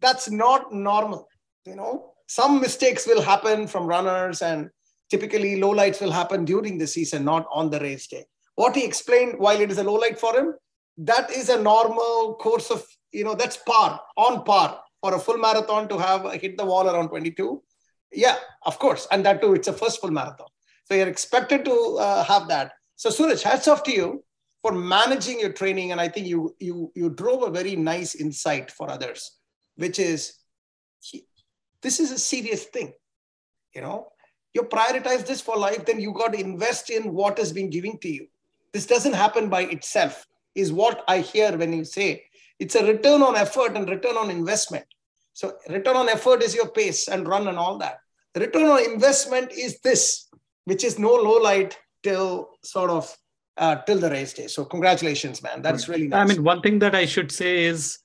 That's 0.00 0.30
not 0.30 0.72
normal. 0.72 1.28
You 1.64 1.76
know, 1.76 2.14
some 2.26 2.60
mistakes 2.60 3.06
will 3.06 3.20
happen 3.20 3.68
from 3.68 3.86
runners, 3.86 4.42
and 4.42 4.70
typically 5.10 5.60
low 5.60 5.70
lights 5.70 6.00
will 6.00 6.10
happen 6.10 6.44
during 6.44 6.78
the 6.78 6.86
season, 6.86 7.24
not 7.24 7.46
on 7.52 7.70
the 7.70 7.78
race 7.78 8.06
day. 8.08 8.24
What 8.56 8.74
he 8.74 8.84
explained, 8.84 9.34
while 9.38 9.60
it 9.60 9.70
is 9.70 9.78
a 9.78 9.84
low 9.84 9.94
light 9.94 10.18
for 10.18 10.34
him, 10.34 10.54
that 10.98 11.30
is 11.30 11.50
a 11.50 11.62
normal 11.62 12.36
course 12.40 12.70
of, 12.70 12.84
you 13.12 13.24
know, 13.24 13.34
that's 13.34 13.58
par, 13.58 14.00
on 14.16 14.44
par 14.44 14.80
for 15.00 15.14
a 15.14 15.18
full 15.18 15.38
marathon 15.38 15.88
to 15.88 15.98
have 15.98 16.32
hit 16.40 16.56
the 16.56 16.64
wall 16.64 16.88
around 16.88 17.08
22. 17.08 17.62
Yeah, 18.12 18.36
of 18.64 18.78
course. 18.78 19.06
And 19.10 19.24
that 19.24 19.40
too, 19.40 19.54
it's 19.54 19.68
a 19.68 19.72
first 19.72 20.00
full 20.00 20.10
marathon. 20.10 20.48
So 20.84 20.94
you're 20.94 21.08
expected 21.08 21.64
to 21.64 21.96
uh, 21.98 22.24
have 22.24 22.48
that. 22.48 22.72
So 22.96 23.10
Suraj, 23.10 23.42
hats 23.42 23.68
off 23.68 23.82
to 23.84 23.92
you 23.92 24.24
for 24.60 24.72
managing 24.72 25.40
your 25.40 25.52
training. 25.52 25.92
And 25.92 26.00
I 26.00 26.08
think 26.08 26.26
you 26.26 26.54
you 26.58 26.92
you 26.94 27.10
drove 27.10 27.42
a 27.42 27.50
very 27.50 27.76
nice 27.76 28.14
insight 28.14 28.70
for 28.70 28.90
others, 28.90 29.38
which 29.76 29.98
is 29.98 30.34
this 31.82 32.00
is 32.00 32.10
a 32.10 32.18
serious 32.18 32.64
thing. 32.64 32.92
You 33.74 33.80
know, 33.80 34.08
you 34.54 34.62
prioritize 34.62 35.26
this 35.26 35.40
for 35.40 35.56
life, 35.56 35.86
then 35.86 35.98
you 35.98 36.12
got 36.12 36.34
to 36.34 36.40
invest 36.40 36.90
in 36.90 37.14
what 37.14 37.38
is 37.38 37.52
being 37.52 37.70
given 37.70 37.98
to 38.00 38.08
you. 38.08 38.26
This 38.72 38.86
doesn't 38.86 39.14
happen 39.14 39.48
by 39.48 39.62
itself, 39.62 40.26
is 40.54 40.72
what 40.72 41.02
I 41.08 41.20
hear 41.20 41.56
when 41.56 41.72
you 41.72 41.84
say 41.84 42.24
it's 42.62 42.76
a 42.76 42.86
return 42.86 43.22
on 43.22 43.34
effort 43.34 43.76
and 43.76 43.88
return 43.88 44.16
on 44.16 44.30
investment. 44.30 44.84
So 45.32 45.54
return 45.68 45.96
on 45.96 46.08
effort 46.08 46.44
is 46.44 46.54
your 46.54 46.70
pace 46.70 47.08
and 47.08 47.26
run 47.26 47.48
and 47.48 47.58
all 47.58 47.76
that. 47.78 47.98
Return 48.36 48.66
on 48.66 48.92
investment 48.92 49.52
is 49.52 49.80
this 49.80 50.28
which 50.64 50.84
is 50.84 50.98
no 50.98 51.14
low 51.14 51.40
light 51.40 51.78
till 52.02 52.50
sort 52.62 52.90
of 52.90 53.16
uh, 53.56 53.76
till 53.82 53.98
the 53.98 54.10
race 54.10 54.32
day. 54.32 54.46
So 54.46 54.64
congratulations, 54.64 55.42
man. 55.42 55.62
That's 55.62 55.88
really 55.88 56.08
nice. 56.08 56.30
I 56.30 56.34
mean, 56.34 56.42
one 56.42 56.62
thing 56.62 56.78
that 56.80 56.94
I 56.94 57.04
should 57.04 57.30
say 57.30 57.64
is 57.64 57.98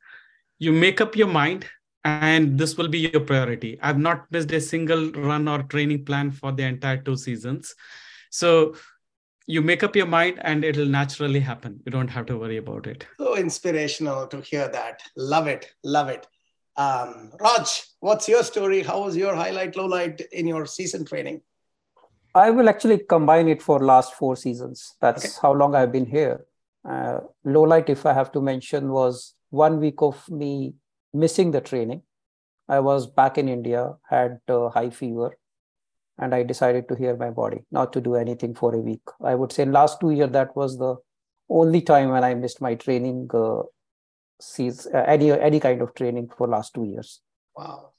you 0.60 0.72
make 0.72 1.00
up 1.02 1.16
your 1.16 1.28
mind 1.28 1.66
and 2.04 2.58
this 2.58 2.78
will 2.78 2.88
be 2.88 3.00
your 3.00 3.22
priority. 3.22 3.78
I've 3.82 3.98
not 3.98 4.32
missed 4.32 4.52
a 4.52 4.62
single 4.62 5.12
run 5.12 5.48
or 5.48 5.64
training 5.64 6.06
plan 6.06 6.32
for 6.32 6.52
the 6.52 6.64
entire 6.64 6.98
two 6.98 7.16
seasons. 7.16 7.76
So 8.30 8.76
you 9.46 9.62
make 9.62 9.84
up 9.84 9.96
your 9.96 10.06
mind 10.06 10.40
and 10.42 10.66
it'll 10.66 10.86
naturally 10.86 11.40
happen. 11.40 11.80
You 11.86 11.92
don't 11.92 12.10
have 12.10 12.26
to 12.28 12.38
worry 12.38 12.58
about 12.58 12.88
it. 12.88 13.06
So 13.18 13.38
inspirational 13.38 14.28
to 14.28 14.42
hear 14.42 14.68
that. 14.70 15.02
Love 15.16 15.48
it. 15.48 15.72
Love 15.84 16.10
it. 16.10 16.28
Um, 16.76 17.32
Raj, 17.40 17.84
what's 18.00 18.28
your 18.28 18.44
story? 18.44 18.84
How 18.84 19.04
was 19.04 19.16
your 19.16 19.36
highlight, 19.36 19.76
low 19.76 19.86
light 19.86 20.22
in 20.32 20.48
your 20.48 20.66
season 20.66 21.06
training? 21.06 21.42
I 22.36 22.52
will 22.52 22.70
actually 22.70 23.00
combine 23.00 23.48
it 23.48 23.62
for 23.62 23.80
last 23.80 24.14
four 24.14 24.36
seasons. 24.36 24.96
That's 25.02 25.26
okay. 25.26 25.34
how 25.42 25.54
long 25.54 25.76
I've 25.76 25.92
been 25.92 26.06
here. 26.06 26.46
Uh, 26.88 27.20
low 27.44 27.64
light, 27.64 27.90
if 27.90 28.06
I 28.06 28.14
have 28.14 28.32
to 28.34 28.42
mention, 28.42 28.90
was 28.90 29.34
one 29.50 29.80
week 29.80 30.02
of 30.02 30.30
me 30.30 30.76
missing 31.14 31.52
the 31.52 31.62
training. 31.62 32.04
I 32.70 32.80
was 32.80 33.08
back 33.08 33.38
in 33.38 33.50
India, 33.50 33.96
had 34.10 34.40
uh, 34.48 34.70
high 34.70 34.90
fever, 34.90 35.38
and 36.18 36.36
I 36.36 36.44
decided 36.44 36.88
to 36.90 36.96
hear 36.96 37.16
my 37.16 37.30
body, 37.30 37.64
not 37.72 37.94
to 37.94 38.02
do 38.02 38.16
anything 38.16 38.54
for 38.54 38.76
a 38.76 38.80
week. 38.80 39.02
I 39.24 39.36
would 39.36 39.52
say 39.52 39.66
last 39.66 40.00
two 40.00 40.12
years 40.12 40.32
that 40.32 40.56
was 40.56 40.78
the 40.78 40.98
only 41.50 41.82
time 41.82 42.10
when 42.10 42.24
I 42.24 42.34
missed 42.36 42.62
my 42.62 42.76
training, 42.76 43.30
uh, 43.34 43.64
season, 44.40 44.96
uh, 44.96 45.04
any 45.08 45.32
any 45.32 45.60
kind 45.60 45.82
of 45.82 45.96
training 45.96 46.30
for 46.38 46.48
last 46.48 46.74
two 46.74 46.84
years. 46.84 47.22
Wow. 47.58 47.94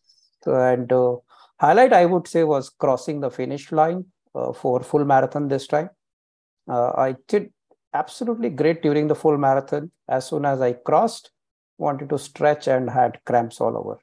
And 0.46 0.90
uh, 0.92 1.16
highlight 1.58 1.92
I 1.92 2.06
would 2.06 2.28
say 2.28 2.44
was 2.44 2.70
crossing 2.70 3.20
the 3.20 3.30
finish 3.30 3.72
line 3.72 4.04
uh, 4.34 4.52
for 4.52 4.82
full 4.82 5.04
marathon 5.04 5.48
this 5.48 5.66
time. 5.66 5.90
Uh, 6.68 6.92
I 6.96 7.16
did 7.26 7.52
absolutely 7.92 8.50
great 8.50 8.82
during 8.82 9.08
the 9.08 9.14
full 9.14 9.36
marathon. 9.36 9.90
As 10.08 10.28
soon 10.28 10.44
as 10.44 10.60
I 10.60 10.74
crossed, 10.74 11.30
wanted 11.76 12.08
to 12.10 12.18
stretch 12.18 12.68
and 12.68 12.88
had 12.90 13.18
cramps 13.24 13.60
all 13.60 13.76
over. 13.76 13.98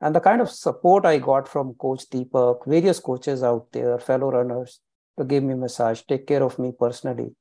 And 0.00 0.14
the 0.14 0.20
kind 0.20 0.40
of 0.40 0.50
support 0.50 1.04
I 1.04 1.18
got 1.18 1.46
from 1.46 1.74
Coach 1.74 2.08
Deepak, 2.10 2.66
various 2.66 3.00
coaches 3.00 3.42
out 3.42 3.70
there, 3.72 3.98
fellow 3.98 4.30
runners, 4.30 4.80
to 5.18 5.24
give 5.24 5.44
me 5.44 5.54
massage, 5.54 6.02
take 6.02 6.26
care 6.26 6.42
of 6.42 6.58
me 6.58 6.72
personally, 6.78 7.34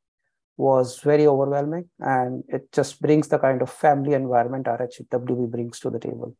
was 0.57 0.99
very 0.99 1.25
overwhelming. 1.25 1.89
And 1.99 2.43
it 2.49 2.71
just 2.73 3.01
brings 3.01 3.29
the 3.29 3.39
kind 3.39 3.61
of 3.61 3.69
family 3.69 4.13
environment 4.13 4.65
RHWB 4.65 5.49
brings 5.49 5.79
to 5.79 5.89
the 5.89 5.99
table. 5.99 6.35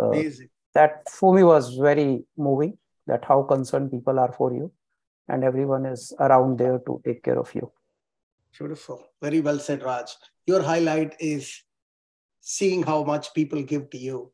Uh, 0.00 0.10
Amazing. 0.10 0.48
That 0.74 1.08
for 1.10 1.34
me 1.34 1.42
was 1.42 1.74
very 1.74 2.24
moving. 2.36 2.78
That 3.06 3.24
how 3.24 3.42
concerned 3.42 3.90
people 3.90 4.18
are 4.18 4.32
for 4.32 4.52
you 4.54 4.72
and 5.28 5.44
everyone 5.44 5.86
is 5.86 6.12
around 6.18 6.58
there 6.58 6.78
to 6.86 7.00
take 7.04 7.22
care 7.22 7.38
of 7.38 7.54
you. 7.54 7.70
Beautiful. 8.56 9.04
Very 9.22 9.40
well 9.40 9.58
said, 9.58 9.82
Raj. 9.82 10.10
Your 10.46 10.62
highlight 10.62 11.14
is 11.20 11.62
seeing 12.40 12.82
how 12.82 13.04
much 13.04 13.32
people 13.34 13.62
give 13.62 13.90
to 13.90 13.98
you. 13.98 14.32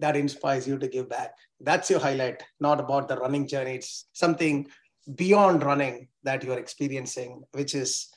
That 0.00 0.16
inspires 0.16 0.66
you 0.66 0.78
to 0.78 0.88
give 0.88 1.08
back. 1.08 1.34
That's 1.60 1.90
your 1.90 2.00
highlight, 2.00 2.42
not 2.60 2.80
about 2.80 3.08
the 3.08 3.16
running 3.18 3.46
journey. 3.46 3.74
It's 3.74 4.06
something 4.12 4.68
beyond 5.16 5.64
running 5.64 6.08
that 6.22 6.44
you're 6.44 6.58
experiencing, 6.58 7.42
which 7.52 7.74
is, 7.74 8.08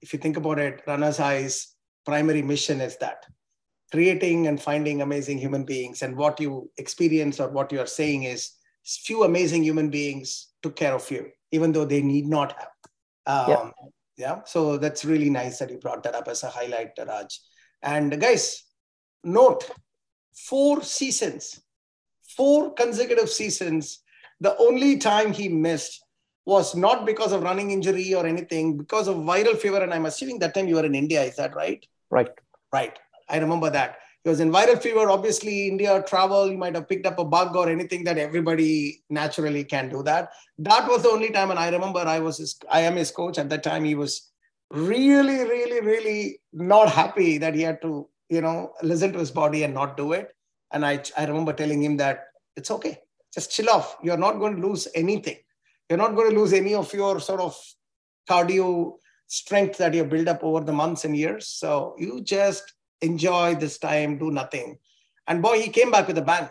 if 0.00 0.12
you 0.12 0.18
think 0.18 0.36
about 0.36 0.58
it, 0.58 0.82
Runner's 0.86 1.18
High's 1.18 1.74
primary 2.06 2.42
mission 2.42 2.80
is 2.80 2.96
that 2.98 3.26
creating 3.94 4.48
and 4.48 4.60
finding 4.60 5.02
amazing 5.02 5.38
human 5.38 5.64
beings. 5.64 6.02
And 6.02 6.16
what 6.16 6.40
you 6.40 6.70
experience 6.76 7.40
or 7.40 7.48
what 7.48 7.72
you 7.72 7.80
are 7.80 7.86
saying 8.00 8.24
is 8.24 8.52
few 8.84 9.24
amazing 9.24 9.62
human 9.64 9.88
beings 9.88 10.48
took 10.62 10.76
care 10.76 10.94
of 10.94 11.10
you 11.10 11.30
even 11.54 11.70
though 11.72 11.84
they 11.84 12.02
need 12.02 12.26
not 12.26 12.52
have. 12.58 12.74
Um, 13.26 13.48
yeah. 13.48 13.70
yeah. 14.16 14.36
So 14.44 14.76
that's 14.76 15.04
really 15.04 15.30
nice 15.30 15.58
that 15.58 15.70
you 15.70 15.78
brought 15.78 16.02
that 16.02 16.16
up 16.16 16.26
as 16.26 16.42
a 16.42 16.50
highlight, 16.50 16.90
Raj. 17.06 17.38
And 17.82 18.20
guys, 18.20 18.64
note 19.22 19.70
four 20.34 20.82
seasons, 20.82 21.60
four 22.36 22.74
consecutive 22.74 23.30
seasons. 23.30 24.00
The 24.40 24.56
only 24.56 24.98
time 24.98 25.32
he 25.32 25.48
missed 25.48 26.04
was 26.44 26.74
not 26.74 27.06
because 27.06 27.32
of 27.32 27.44
running 27.44 27.70
injury 27.70 28.14
or 28.14 28.26
anything, 28.26 28.76
because 28.76 29.06
of 29.06 29.16
viral 29.18 29.56
fever. 29.56 29.80
And 29.82 29.94
I'm 29.94 30.06
assuming 30.06 30.40
that 30.40 30.54
time 30.54 30.66
you 30.66 30.74
were 30.74 30.84
in 30.84 30.94
India. 30.94 31.22
Is 31.22 31.36
that 31.36 31.54
right? 31.54 31.86
Right. 32.10 32.30
Right. 32.72 32.98
I 33.28 33.38
remember 33.38 33.70
that. 33.70 33.98
He 34.22 34.30
was 34.30 34.40
in 34.40 34.50
viral 34.50 34.80
fever. 34.80 35.10
Obviously, 35.10 35.68
India 35.68 36.02
travel, 36.06 36.50
you 36.50 36.56
might 36.56 36.74
have 36.74 36.88
picked 36.88 37.06
up 37.06 37.18
a 37.18 37.24
bug 37.24 37.54
or 37.56 37.68
anything 37.68 38.04
that 38.04 38.16
everybody 38.16 39.02
naturally 39.10 39.64
can 39.64 39.90
do 39.90 40.02
that. 40.04 40.30
That 40.58 40.88
was 40.88 41.02
the 41.02 41.10
only 41.10 41.30
time. 41.30 41.50
And 41.50 41.58
I 41.58 41.68
remember 41.68 42.00
I 42.00 42.20
was 42.20 42.38
his, 42.38 42.58
I 42.70 42.80
am 42.80 42.96
his 42.96 43.10
coach 43.10 43.38
at 43.38 43.50
that 43.50 43.62
time. 43.62 43.84
He 43.84 43.94
was 43.94 44.30
really, 44.70 45.44
really, 45.44 45.80
really 45.82 46.40
not 46.52 46.88
happy 46.88 47.36
that 47.38 47.54
he 47.54 47.62
had 47.62 47.82
to, 47.82 48.08
you 48.30 48.40
know, 48.40 48.72
listen 48.82 49.12
to 49.12 49.18
his 49.18 49.30
body 49.30 49.62
and 49.62 49.74
not 49.74 49.96
do 49.98 50.12
it. 50.12 50.34
And 50.72 50.86
I, 50.86 51.02
I 51.18 51.26
remember 51.26 51.52
telling 51.52 51.82
him 51.82 51.98
that 51.98 52.24
it's 52.56 52.70
okay. 52.70 52.98
Just 53.32 53.50
chill 53.50 53.68
off. 53.68 53.96
You're 54.02 54.16
not 54.16 54.38
going 54.38 54.56
to 54.56 54.66
lose 54.66 54.88
anything. 54.94 55.36
You're 55.88 55.98
not 55.98 56.14
going 56.14 56.30
to 56.30 56.38
lose 56.38 56.52
any 56.52 56.74
of 56.74 56.92
your 56.94 57.20
sort 57.20 57.40
of 57.40 57.56
cardio 58.28 58.94
strength 59.26 59.78
that 59.78 59.92
you 59.92 60.04
built 60.04 60.28
up 60.28 60.42
over 60.42 60.64
the 60.64 60.72
months 60.72 61.04
and 61.04 61.16
years. 61.16 61.48
So 61.48 61.94
you 61.98 62.22
just 62.22 62.73
enjoy 63.00 63.54
this 63.54 63.78
time, 63.78 64.18
do 64.18 64.30
nothing. 64.30 64.78
And 65.26 65.42
boy, 65.42 65.60
he 65.60 65.70
came 65.70 65.90
back 65.90 66.06
with 66.06 66.18
a 66.18 66.22
bang 66.22 66.48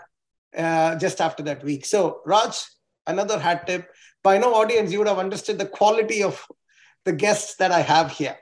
uh, 0.58 0.96
just 0.96 1.22
after 1.22 1.44
that 1.44 1.64
week. 1.64 1.86
So, 1.86 2.22
Raj, 2.26 2.64
another 3.08 3.40
hat 3.40 3.68
tip. 3.68 3.90
By 4.24 4.38
no 4.38 4.54
audience, 4.54 4.92
you 4.92 5.00
would 5.00 5.08
have 5.08 5.20
understood 5.20 5.58
the 5.58 5.66
quality 5.66 6.24
of 6.24 6.46
the 7.06 7.12
guests 7.12 7.56
that 7.58 7.72
I 7.72 7.82
have 7.82 8.12
here. 8.12 8.38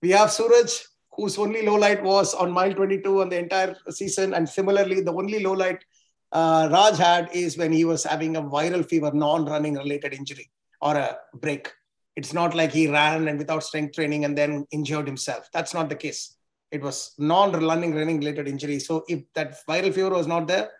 We 0.00 0.10
have 0.10 0.32
Suraj, 0.32 0.72
whose 1.12 1.36
only 1.38 1.66
low 1.66 1.74
light 1.74 2.02
was 2.02 2.34
on 2.34 2.50
mile 2.50 2.72
22 2.72 3.20
on 3.20 3.28
the 3.28 3.38
entire 3.38 3.76
season. 3.90 4.34
And 4.34 4.48
similarly, 4.48 5.00
the 5.02 5.12
only 5.12 5.42
low 5.42 5.52
light 5.52 5.84
uh, 6.32 6.68
Raj 6.70 6.96
had 6.96 7.30
is 7.32 7.58
when 7.58 7.72
he 7.72 7.84
was 7.84 8.04
having 8.04 8.36
a 8.36 8.42
viral 8.42 8.88
fever, 8.88 9.10
non-running 9.12 9.74
related 9.74 10.14
injury 10.14 10.50
or 10.80 10.96
a 10.96 11.18
break. 11.34 11.72
It's 12.16 12.32
not 12.32 12.54
like 12.54 12.72
he 12.72 12.88
ran 12.88 13.28
and 13.28 13.38
without 13.38 13.62
strength 13.62 13.94
training 13.94 14.24
and 14.24 14.36
then 14.36 14.66
injured 14.70 15.06
himself. 15.06 15.48
That's 15.52 15.74
not 15.74 15.88
the 15.88 15.94
case. 15.94 16.37
It 16.70 16.82
was 16.82 17.14
non-running 17.18 17.94
running 17.94 18.18
related 18.18 18.48
injury. 18.48 18.78
So 18.78 19.04
if 19.08 19.22
that 19.34 19.56
viral 19.66 19.92
fever 19.94 20.10
was 20.10 20.26
not 20.26 20.46
there, 20.46 20.70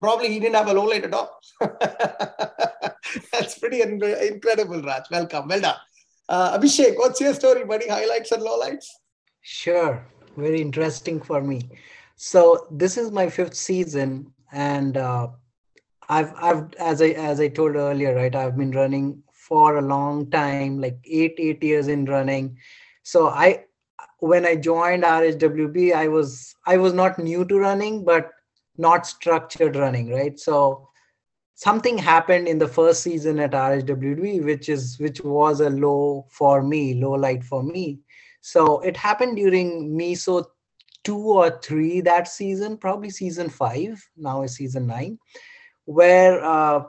probably 0.00 0.28
he 0.28 0.38
didn't 0.38 0.54
have 0.56 0.68
a 0.68 0.72
low 0.72 0.84
light 0.84 1.04
at 1.04 1.14
all. 1.14 1.40
That's 3.32 3.58
pretty 3.58 3.82
incredible, 3.82 4.82
Raj. 4.82 5.04
Welcome. 5.10 5.48
Well 5.48 5.60
done. 5.60 5.76
Uh, 6.28 6.58
Abhishek, 6.58 6.96
what's 6.96 7.20
your 7.20 7.34
story, 7.34 7.64
buddy? 7.64 7.88
Highlights 7.88 8.32
and 8.32 8.42
lowlights? 8.42 8.86
Sure. 9.42 10.04
Very 10.36 10.60
interesting 10.60 11.20
for 11.20 11.40
me. 11.40 11.70
So 12.16 12.66
this 12.70 12.96
is 12.96 13.10
my 13.10 13.28
fifth 13.28 13.54
season, 13.54 14.32
and 14.52 14.96
uh, 14.96 15.28
I've 16.08 16.32
I've 16.36 16.74
as 16.74 17.00
I 17.00 17.08
as 17.10 17.40
I 17.40 17.48
told 17.48 17.76
earlier, 17.76 18.14
right? 18.14 18.34
I've 18.34 18.56
been 18.56 18.72
running 18.72 19.22
for 19.32 19.76
a 19.76 19.82
long 19.82 20.30
time, 20.30 20.80
like 20.80 20.98
eight 21.04 21.36
eight 21.38 21.62
years 21.62 21.88
in 21.88 22.06
running. 22.06 22.58
So 23.02 23.28
I 23.28 23.65
when 24.20 24.46
I 24.46 24.56
joined 24.56 25.04
RHWB, 25.04 25.94
I 25.94 26.08
was 26.08 26.54
I 26.66 26.76
was 26.76 26.92
not 26.92 27.18
new 27.18 27.44
to 27.44 27.58
running, 27.58 28.04
but 28.04 28.30
not 28.78 29.06
structured 29.06 29.76
running, 29.76 30.10
right? 30.10 30.38
So 30.38 30.88
something 31.54 31.96
happened 31.96 32.48
in 32.48 32.58
the 32.58 32.68
first 32.68 33.02
season 33.02 33.38
at 33.40 33.52
RHWB, 33.52 34.44
which 34.44 34.68
is 34.68 34.98
which 34.98 35.20
was 35.22 35.60
a 35.60 35.70
low 35.70 36.26
for 36.30 36.62
me, 36.62 36.94
low 36.94 37.12
light 37.12 37.44
for 37.44 37.62
me. 37.62 38.00
So 38.40 38.80
it 38.80 38.96
happened 38.96 39.36
during 39.36 39.96
MESO 39.96 40.44
two 41.04 41.18
or 41.18 41.58
three 41.60 42.00
that 42.02 42.28
season, 42.28 42.76
probably 42.76 43.10
season 43.10 43.48
five. 43.48 44.02
Now 44.16 44.42
is 44.42 44.54
season 44.54 44.86
nine, 44.86 45.18
where 45.84 46.44
uh, 46.44 46.84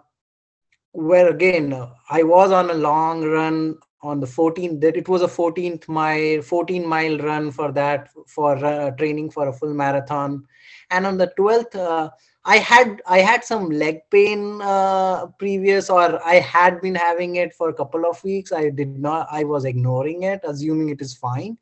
where 0.92 1.30
again 1.30 1.74
I 2.10 2.24
was 2.24 2.52
on 2.52 2.70
a 2.70 2.74
long 2.74 3.24
run 3.24 3.78
on 4.02 4.20
the 4.20 4.28
14th 4.28 4.80
that 4.82 4.96
it 4.96 5.10
was 5.10 5.22
a 5.22 5.28
14th 5.28 5.88
mile 5.88 6.42
14 6.42 6.86
mile 6.86 7.18
run 7.18 7.52
for 7.52 7.72
that 7.72 8.10
for 8.28 8.56
uh, 8.64 8.92
training 8.92 9.30
for 9.30 9.48
a 9.48 9.54
full 9.54 9.74
marathon. 9.74 10.46
And 10.92 11.06
on 11.06 11.18
the 11.18 11.32
12th 11.38 11.76
uh, 11.76 12.10
i 12.46 12.58
had 12.58 13.02
i 13.08 13.20
had 13.20 13.44
some 13.44 13.70
leg 13.70 14.02
pain 14.12 14.62
uh, 14.62 15.26
previous 15.40 15.90
or 15.90 16.24
i 16.26 16.36
had 16.36 16.80
been 16.82 16.96
having 16.96 17.36
it 17.38 17.54
for 17.54 17.70
a 17.70 17.74
couple 17.74 18.06
of 18.06 18.24
weeks. 18.24 18.52
I 18.52 18.70
did 18.70 18.98
not 19.00 19.28
i 19.32 19.44
was 19.44 19.66
ignoring 19.66 20.24
it 20.24 20.42
assuming 20.44 20.90
it 20.90 21.02
is 21.02 21.16
fine. 21.16 21.58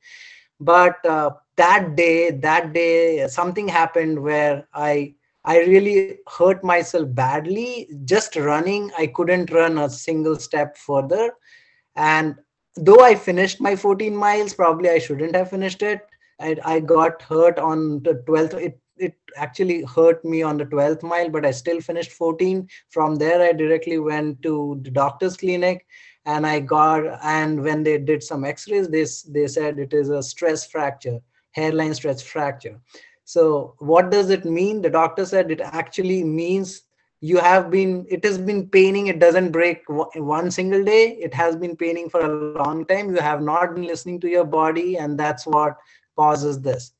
But 0.59 1.05
uh, 1.05 1.31
that 1.55 1.95
day 1.95 2.31
that 2.31 2.73
day 2.73 3.27
something 3.27 3.67
happened 3.67 4.21
where 4.21 4.67
i 4.73 5.13
i 5.45 5.59
really 5.59 6.17
hurt 6.37 6.63
myself 6.65 7.07
badly. 7.15 7.87
Just 8.03 8.35
running 8.35 8.91
i 8.97 9.07
couldn't 9.07 9.51
run 9.51 9.77
a 9.77 9.89
single 9.89 10.35
step 10.35 10.77
further 10.77 11.31
and 11.95 12.35
though 12.75 13.01
i 13.01 13.15
finished 13.15 13.61
my 13.61 13.75
14 13.75 14.15
miles 14.15 14.53
probably 14.53 14.89
i 14.89 14.99
shouldn't 14.99 15.35
have 15.35 15.49
finished 15.49 15.81
it. 15.81 16.01
I, 16.39 16.57
I 16.65 16.79
got 16.81 17.21
hurt 17.21 17.59
on 17.59 18.03
the 18.03 18.15
12th 18.27 18.61
it 18.61 18.79
it 18.97 19.13
actually 19.35 19.83
hurt 19.83 20.23
me 20.23 20.41
on 20.41 20.57
the 20.57 20.65
12th 20.65 21.03
mile 21.03 21.29
but 21.29 21.45
i 21.45 21.51
still 21.51 21.79
finished 21.81 22.11
14 22.11 22.67
from 22.89 23.15
there 23.15 23.41
i 23.41 23.51
directly 23.51 23.99
went 23.99 24.41
to 24.41 24.79
the 24.83 24.91
doctor's 24.91 25.37
clinic 25.37 25.85
and 26.25 26.45
i 26.45 26.59
got 26.59 27.03
and 27.23 27.61
when 27.61 27.83
they 27.83 27.97
did 27.97 28.23
some 28.23 28.43
x-rays 28.43 28.89
they, 28.89 29.05
they 29.31 29.47
said 29.47 29.79
it 29.79 29.93
is 29.93 30.09
a 30.09 30.23
stress 30.23 30.65
fracture 30.65 31.19
hairline 31.55 31.93
stress 31.93 32.21
fracture. 32.21 32.79
So 33.23 33.75
what 33.79 34.11
does 34.11 34.29
it 34.29 34.45
mean? 34.45 34.81
The 34.81 34.89
doctor 34.89 35.25
said 35.25 35.49
it 35.49 35.61
actually 35.61 36.23
means 36.23 36.83
you 37.29 37.37
have 37.37 37.69
been 37.71 37.91
it 38.15 38.23
has 38.25 38.37
been 38.37 38.61
paining 38.75 39.07
it 39.07 39.19
doesn't 39.19 39.51
break 39.51 39.83
one 39.89 40.51
single 40.51 40.83
day. 40.83 41.03
It 41.27 41.33
has 41.33 41.55
been 41.55 41.75
paining 41.75 42.09
for 42.09 42.21
a 42.21 42.33
long 42.51 42.85
time. 42.85 43.09
You 43.15 43.21
have 43.21 43.41
not 43.41 43.73
been 43.75 43.85
listening 43.87 44.19
to 44.21 44.29
your 44.29 44.45
body 44.45 44.97
and 44.97 45.17
that's 45.19 45.45
what 45.47 45.77
causes 46.15 46.61
this. 46.61 46.93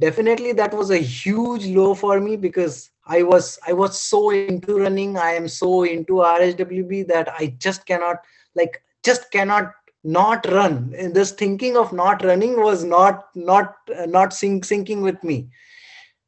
Definitely 0.00 0.52
that 0.54 0.74
was 0.74 0.90
a 0.90 0.98
huge 0.98 1.66
low 1.66 1.94
for 1.94 2.20
me 2.20 2.36
because 2.36 2.90
i 3.06 3.22
was 3.22 3.58
i 3.66 3.72
was 3.72 4.00
so 4.00 4.30
into 4.30 4.78
running. 4.78 5.16
I 5.16 5.32
am 5.32 5.48
so 5.48 5.84
into 5.84 6.14
rhwb 6.14 7.06
that 7.08 7.28
i 7.38 7.54
just 7.58 7.86
cannot 7.86 8.16
like 8.54 8.82
just 9.04 9.30
cannot 9.30 9.72
not 10.04 10.46
run. 10.50 10.94
And 10.98 11.14
this 11.14 11.32
thinking 11.32 11.76
of 11.76 11.92
not 11.92 12.24
running 12.24 12.60
was 12.60 12.84
not 12.84 13.26
not 13.34 13.74
uh, 13.96 14.06
not 14.06 14.32
sink, 14.32 14.64
sinking 14.64 15.02
with 15.02 15.22
me. 15.22 15.48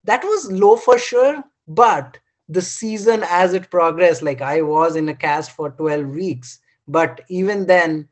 That 0.05 0.23
was 0.25 0.51
low 0.53 0.77
for 0.77 0.99
sure 0.99 1.45
but 1.69 2.19
the 2.51 2.63
season 2.63 3.25
as 3.29 3.55
it 3.55 3.71
progressed 3.71 4.23
like 4.23 4.43
i 4.43 4.61
was 4.61 4.97
in 4.97 5.09
a 5.09 5.15
cast 5.15 5.53
for 5.53 5.71
12 5.71 6.07
weeks 6.07 6.59
but 6.89 7.21
even 7.29 7.67
then 7.67 8.09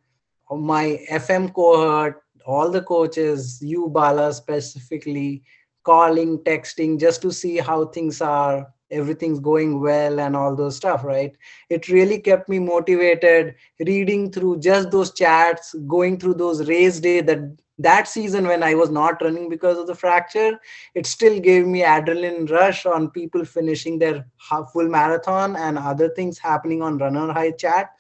my 0.51 1.01
fm 1.11 1.53
cohort 1.53 2.22
all 2.49 2.70
the 2.70 2.80
coaches, 2.80 3.59
you 3.61 3.89
Bala 3.91 4.32
specifically, 4.32 5.43
calling, 5.84 6.39
texting 6.39 6.99
just 6.99 7.20
to 7.22 7.30
see 7.30 7.59
how 7.59 7.84
things 7.84 8.22
are, 8.22 8.66
everything's 8.91 9.39
going 9.39 9.80
well, 9.80 10.18
and 10.18 10.34
all 10.34 10.57
those 10.57 10.76
stuff, 10.76 11.05
right? 11.05 11.36
It 11.68 11.89
really 11.89 12.18
kept 12.18 12.49
me 12.49 12.59
motivated, 12.59 13.55
reading 13.86 14.32
through 14.32 14.61
just 14.61 14.91
those 14.91 15.12
chats, 15.12 15.74
going 15.86 16.18
through 16.18 16.34
those 16.34 16.66
race 16.66 17.01
day 17.01 17.20
that 17.20 17.41
that 17.79 18.09
season 18.09 18.47
when 18.47 18.62
I 18.62 18.74
was 18.74 18.91
not 18.91 19.22
running 19.22 19.49
because 19.49 19.79
of 19.79 19.87
the 19.87 19.95
fracture, 19.95 20.59
it 20.95 21.07
still 21.07 21.39
gave 21.39 21.66
me 21.66 21.83
adrenaline 21.83 22.51
rush 22.51 22.87
on 22.87 23.11
people 23.11 23.45
finishing 23.45 23.99
their 23.99 24.26
half 24.37 24.72
full 24.72 24.89
marathon 24.89 25.57
and 25.57 25.79
other 25.79 26.09
things 26.09 26.39
happening 26.39 26.83
on 26.83 26.99
runner 26.99 27.33
high 27.33 27.53
chat. 27.53 27.91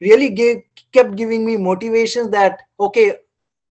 Really 0.00 0.30
gave 0.30 0.62
kept 0.92 1.16
giving 1.16 1.44
me 1.44 1.56
motivation 1.56 2.30
that 2.30 2.62
okay, 2.78 3.16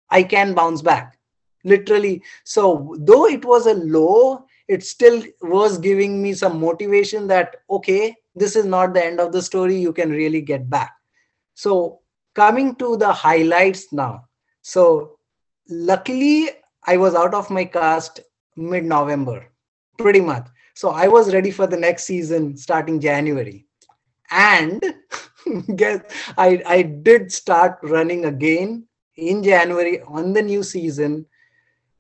I 0.10 0.24
can 0.24 0.53
bounce 0.53 0.82
back. 0.82 1.18
Literally. 1.64 2.22
So, 2.43 2.95
though 2.99 3.26
it 3.26 3.43
was 3.43 3.66
a 3.66 3.74
low, 3.74 4.45
it 4.68 4.84
still 4.84 5.24
was 5.41 5.78
giving 5.78 6.22
me 6.22 6.34
some 6.34 6.60
motivation 6.60 7.28
that, 7.28 7.58
okay, 7.70 8.16
this 8.36 8.56
is 8.56 8.66
not 8.66 8.93
the 8.93 9.03
end 9.03 9.20
of 9.20 9.32
the 9.32 9.41
story. 9.41 9.76
You 9.76 9.91
can 9.91 10.12
really 10.12 10.41
get 10.41 10.70
back. 10.70 10.93
So, 11.56 12.01
coming 12.36 12.76
to 12.76 12.97
the 12.97 13.12
highlights 13.12 13.91
now. 13.91 14.26
So, 14.62 15.18
luckily, 15.70 16.49
I 16.86 16.97
was 16.97 17.16
out 17.16 17.34
of 17.34 17.49
my 17.49 17.66
cast 17.66 18.20
mid 18.55 18.86
November, 18.86 19.47
pretty 19.97 20.22
much. 20.22 20.47
So, 20.76 20.89
I 20.89 21.07
was 21.07 21.34
ready 21.34 21.51
for 21.51 21.68
the 21.68 21.78
next 21.78 22.03
season 22.03 22.57
starting 22.57 22.99
January. 22.99 23.66
And 24.32 24.84
get 25.76 26.11
I, 26.38 26.61
I 26.66 26.82
did 26.82 27.32
start 27.32 27.80
running 27.84 28.26
again 28.26 28.88
in 29.16 29.43
January 29.43 30.01
on 30.01 30.34
the 30.34 30.41
new 30.41 30.63
season. 30.63 31.26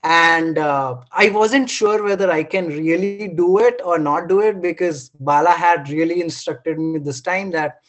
And 0.03 0.59
uh, 0.59 0.97
I 1.11 1.29
wasn't 1.29 1.69
sure 1.69 2.03
whether 2.03 2.29
I 2.29 2.43
can 2.43 2.67
really 2.67 3.27
do 3.27 3.57
it 3.57 3.81
or 3.83 3.97
not 3.97 4.27
do 4.27 4.39
it 4.41 4.61
because 4.61 5.09
Bala 5.09 5.49
had 5.49 5.89
really 5.89 6.21
instructed 6.21 6.77
me 6.77 6.99
this 6.99 7.21
time 7.21 7.49
that 7.51 7.79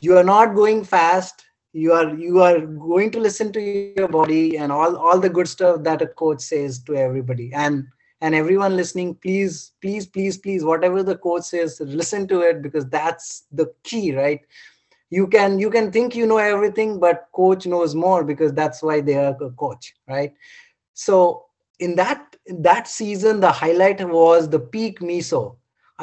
you 0.00 0.16
are 0.16 0.24
not 0.24 0.54
going 0.54 0.84
fast. 0.84 1.44
You 1.72 1.92
are 1.92 2.14
you 2.14 2.40
are 2.42 2.60
going 2.60 3.10
to 3.12 3.20
listen 3.20 3.52
to 3.52 3.60
your 3.60 4.08
body 4.08 4.58
and 4.58 4.70
all 4.70 4.96
all 4.96 5.18
the 5.18 5.30
good 5.30 5.48
stuff 5.48 5.82
that 5.84 6.02
a 6.02 6.06
coach 6.06 6.40
says 6.40 6.78
to 6.84 6.96
everybody. 6.96 7.50
And 7.54 7.86
and 8.20 8.34
everyone 8.34 8.76
listening, 8.76 9.16
please, 9.16 9.72
please, 9.80 10.06
please, 10.06 10.38
please, 10.38 10.64
whatever 10.64 11.02
the 11.02 11.16
coach 11.16 11.42
says, 11.44 11.80
listen 11.80 12.28
to 12.28 12.40
it 12.42 12.62
because 12.62 12.86
that's 12.88 13.46
the 13.50 13.72
key, 13.82 14.14
right? 14.14 14.40
you 15.12 15.26
can 15.26 15.58
you 15.58 15.70
can 15.70 15.92
think 15.92 16.16
you 16.16 16.26
know 16.26 16.38
everything 16.38 16.98
but 16.98 17.28
coach 17.32 17.66
knows 17.66 17.94
more 17.94 18.24
because 18.24 18.52
that's 18.54 18.82
why 18.82 19.00
they 19.00 19.14
are 19.14 19.36
a 19.40 19.50
coach 19.50 19.94
right 20.08 20.32
so 20.94 21.44
in 21.80 21.94
that 21.96 22.34
that 22.60 22.88
season 22.88 23.40
the 23.40 23.52
highlight 23.52 24.00
was 24.08 24.48
the 24.48 24.58
peak 24.58 25.00
meso 25.00 25.56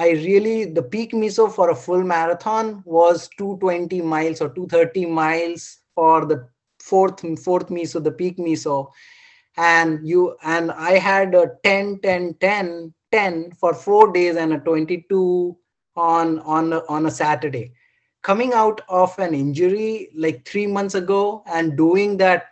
i 0.05 0.09
really 0.27 0.65
the 0.77 0.83
peak 0.93 1.11
meso 1.21 1.45
for 1.57 1.69
a 1.71 1.75
full 1.85 2.03
marathon 2.03 2.81
was 2.85 3.29
220 3.37 4.01
miles 4.01 4.41
or 4.41 4.49
230 4.49 5.05
miles 5.05 5.79
for 5.95 6.25
the 6.25 6.37
fourth 6.89 7.21
fourth 7.45 7.69
meso 7.77 8.03
the 8.03 8.15
peak 8.21 8.37
meso 8.37 8.77
and 9.57 10.07
you 10.07 10.35
and 10.43 10.71
i 10.71 10.93
had 11.09 11.35
a 11.35 11.45
10 11.63 11.99
10 11.99 12.35
10 12.39 12.93
10 13.11 13.51
for 13.59 13.73
4 13.73 14.13
days 14.13 14.35
and 14.35 14.53
a 14.53 14.59
22 14.59 15.57
on 15.95 16.39
on 16.39 16.73
on 16.73 17.05
a 17.05 17.11
saturday. 17.11 17.73
Coming 18.21 18.53
out 18.53 18.81
of 18.89 19.17
an 19.17 19.33
injury 19.33 20.09
like 20.15 20.45
three 20.45 20.67
months 20.67 20.95
ago 20.95 21.43
and 21.47 21.77
doing 21.77 22.17
that 22.17 22.47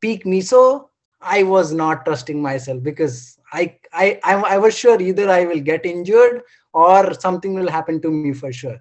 peak 0.00 0.24
meso 0.24 0.88
i 1.20 1.42
was 1.44 1.72
not 1.72 2.04
trusting 2.04 2.42
myself 2.42 2.82
because 2.82 3.38
I, 3.52 3.76
I 3.92 4.18
i 4.24 4.58
was 4.58 4.76
sure 4.76 5.00
either 5.00 5.30
i 5.30 5.44
will 5.44 5.60
get 5.60 5.86
injured 5.86 6.42
or 6.72 7.14
something 7.14 7.54
will 7.54 7.68
happen 7.70 8.00
to 8.02 8.10
me 8.10 8.32
for 8.32 8.52
sure. 8.52 8.78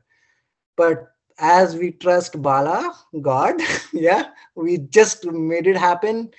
But 0.78 1.08
as 1.40 1.76
we 1.76 1.92
trust 1.92 2.40
bala 2.42 2.94
god 3.22 3.56
yeah 3.94 4.26
we 4.56 4.78
just 4.78 5.26
made 5.26 5.68
it 5.68 5.78
happen. 5.78 6.30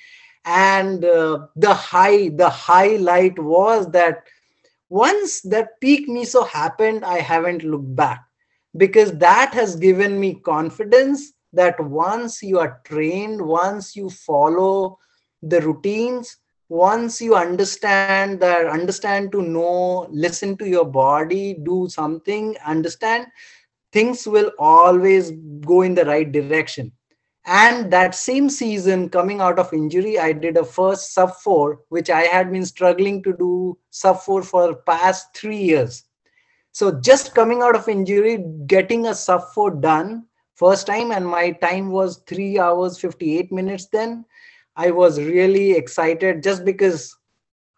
And 0.45 1.05
uh, 1.05 1.47
the 1.57 1.73
high 1.75 2.29
the 2.29 2.49
highlight 2.51 3.39
was 3.39 3.91
that 3.93 4.25
once 4.89 5.41
that 5.43 5.81
peak 5.81 6.09
meso 6.09 6.47
happened, 6.47 7.05
I 7.05 7.19
haven't 7.19 7.63
looked 7.65 7.95
back. 7.97 8.23
Because 8.77 9.13
that 9.19 9.53
has 9.55 9.77
given 9.77 10.19
me 10.21 10.35
confidence 10.35 11.33
that 11.53 11.79
once 11.81 12.43
you 12.43 12.59
are 12.59 12.81
trained, 12.85 13.41
once 13.41 13.97
you 13.97 14.11
follow 14.11 14.99
the 15.43 15.61
routines, 15.61 16.37
once 16.73 17.21
you 17.21 17.35
understand 17.35 18.41
that, 18.41 18.67
understand 18.67 19.31
to 19.31 19.43
know, 19.43 20.09
listen 20.11 20.57
to 20.57 20.67
your 20.67 20.87
body, 20.87 21.53
do 21.65 21.87
something, 21.87 22.57
understand, 22.65 23.27
things 23.93 24.27
will 24.27 24.51
always 24.59 25.33
go 25.67 25.83
in 25.83 25.95
the 25.95 26.05
right 26.07 26.33
direction. 26.33 26.91
And 27.45 27.93
that 27.93 28.15
same 28.15 28.49
season, 28.49 29.11
coming 29.11 29.43
out 29.43 29.59
of 29.59 29.75
injury, 29.75 30.19
I 30.19 30.33
did 30.33 30.57
a 30.57 30.65
first 30.65 31.13
sub 31.13 31.35
four, 31.37 31.81
which 31.91 32.09
I 32.09 32.23
had 32.23 32.51
been 32.51 32.65
struggling 32.65 33.23
to 33.25 33.35
do 33.35 33.77
sub 33.91 34.21
four 34.21 34.43
for 34.43 34.75
past 34.75 35.37
three 35.37 35.63
years. 35.63 36.05
So 36.71 37.01
just 37.01 37.35
coming 37.35 37.61
out 37.61 37.77
of 37.77 37.87
injury, 37.87 38.43
getting 38.67 39.09
a 39.09 39.15
sub 39.15 39.43
four 39.53 39.73
done 39.73 40.25
first 40.55 40.87
time, 40.87 41.13
and 41.13 41.27
my 41.27 41.51
time 41.51 41.91
was 41.91 42.23
three 42.27 42.59
hours, 42.59 42.99
58 42.99 43.53
minutes 43.53 43.89
then. 43.89 44.25
I 44.77 44.91
was 44.91 45.21
really 45.21 45.73
excited 45.73 46.43
just 46.43 46.65
because 46.65 47.15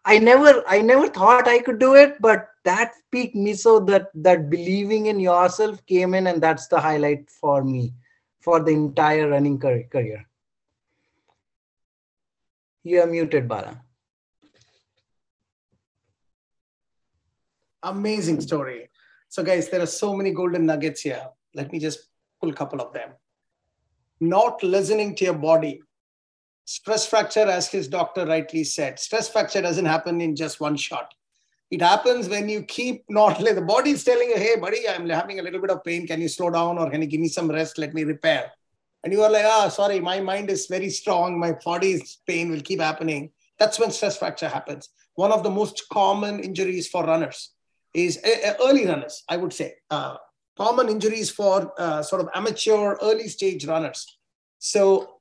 I 0.05 0.19
never 0.19 0.63
I 0.67 0.81
never 0.81 1.07
thought 1.07 1.47
I 1.47 1.59
could 1.59 1.79
do 1.79 1.95
it, 1.95 2.21
but 2.21 2.47
that 2.63 2.93
peak 3.11 3.33
meso 3.35 3.85
that 3.87 4.09
that 4.13 4.49
believing 4.49 5.07
in 5.07 5.19
yourself 5.19 5.83
came 5.85 6.13
in, 6.13 6.27
and 6.27 6.41
that's 6.41 6.67
the 6.67 6.79
highlight 6.79 7.29
for 7.29 7.63
me 7.63 7.93
for 8.39 8.59
the 8.59 8.71
entire 8.71 9.29
running 9.29 9.59
career. 9.59 10.27
You 12.83 13.01
are 13.01 13.07
muted, 13.07 13.47
Bala. 13.47 13.81
Amazing 17.81 18.41
story. 18.41 18.89
So, 19.27 19.43
guys, 19.43 19.69
there 19.69 19.81
are 19.81 19.87
so 19.87 20.15
many 20.15 20.31
golden 20.31 20.67
nuggets 20.67 21.01
here. 21.01 21.27
Let 21.55 21.71
me 21.71 21.79
just 21.79 22.07
pull 22.39 22.51
a 22.51 22.53
couple 22.53 22.79
of 22.79 22.93
them. 22.93 23.09
Not 24.19 24.61
listening 24.61 25.15
to 25.15 25.25
your 25.25 25.33
body. 25.33 25.81
Stress 26.65 27.05
fracture, 27.05 27.47
as 27.47 27.67
his 27.67 27.87
doctor 27.87 28.25
rightly 28.25 28.63
said, 28.63 28.99
stress 28.99 29.29
fracture 29.29 29.61
doesn't 29.61 29.85
happen 29.85 30.19
in 30.19 30.35
just 30.35 30.59
one 30.59 30.75
shot. 30.75 31.13
It 31.71 31.81
happens 31.81 32.27
when 32.27 32.49
you 32.49 32.63
keep 32.63 33.05
not 33.09 33.39
the 33.39 33.61
body 33.61 33.91
is 33.91 34.03
telling 34.03 34.29
you, 34.29 34.37
hey, 34.37 34.55
buddy, 34.59 34.87
I'm 34.87 35.07
having 35.09 35.39
a 35.39 35.43
little 35.43 35.61
bit 35.61 35.69
of 35.69 35.83
pain. 35.83 36.07
Can 36.07 36.21
you 36.21 36.27
slow 36.27 36.49
down 36.49 36.77
or 36.77 36.89
can 36.89 37.01
you 37.01 37.07
give 37.07 37.21
me 37.21 37.27
some 37.27 37.49
rest? 37.49 37.77
Let 37.77 37.93
me 37.93 38.03
repair. 38.03 38.51
And 39.03 39.13
you 39.13 39.21
are 39.21 39.29
like, 39.29 39.45
ah, 39.45 39.69
sorry, 39.69 39.99
my 39.99 40.19
mind 40.19 40.49
is 40.49 40.65
very 40.65 40.89
strong. 40.89 41.39
My 41.39 41.53
body's 41.63 42.19
pain 42.25 42.49
will 42.49 42.61
keep 42.61 42.79
happening. 42.79 43.31
That's 43.59 43.79
when 43.79 43.91
stress 43.91 44.17
fracture 44.17 44.49
happens. 44.49 44.89
One 45.13 45.31
of 45.31 45.43
the 45.43 45.49
most 45.49 45.83
common 45.91 46.39
injuries 46.39 46.87
for 46.87 47.03
runners 47.05 47.51
is 47.93 48.19
uh, 48.23 48.53
early 48.61 48.85
runners, 48.87 49.23
I 49.29 49.37
would 49.37 49.53
say. 49.53 49.75
Uh, 49.89 50.17
common 50.57 50.89
injuries 50.89 51.29
for 51.29 51.71
uh, 51.77 52.01
sort 52.01 52.21
of 52.21 52.29
amateur 52.33 52.95
early 53.01 53.27
stage 53.27 53.65
runners. 53.65 54.17
So 54.59 55.14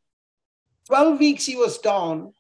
12 0.87 1.19
weeks 1.19 1.47
he 1.47 1.57
was 1.57 1.79
down. 1.79 2.33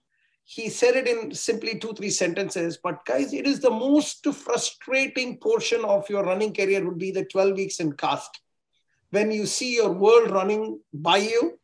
He 0.44 0.68
said 0.68 0.94
it 0.94 1.08
in 1.08 1.34
simply 1.34 1.78
two 1.78 1.94
three 1.94 2.10
sentences 2.10 2.78
but 2.82 3.04
guys 3.06 3.32
it 3.32 3.46
is 3.46 3.60
the 3.60 3.70
most 3.70 4.26
frustrating 4.26 5.38
portion 5.38 5.84
of 5.84 6.08
your 6.10 6.24
running 6.24 6.52
career 6.52 6.84
would 6.84 6.98
be 6.98 7.10
the 7.10 7.24
12 7.24 7.56
weeks 7.56 7.80
in 7.80 7.92
cast. 7.92 8.40
When 9.10 9.30
you 9.30 9.46
see 9.46 9.74
your 9.74 9.92
world 9.92 10.30
running 10.30 10.80
by 10.92 11.18
you 11.18 11.58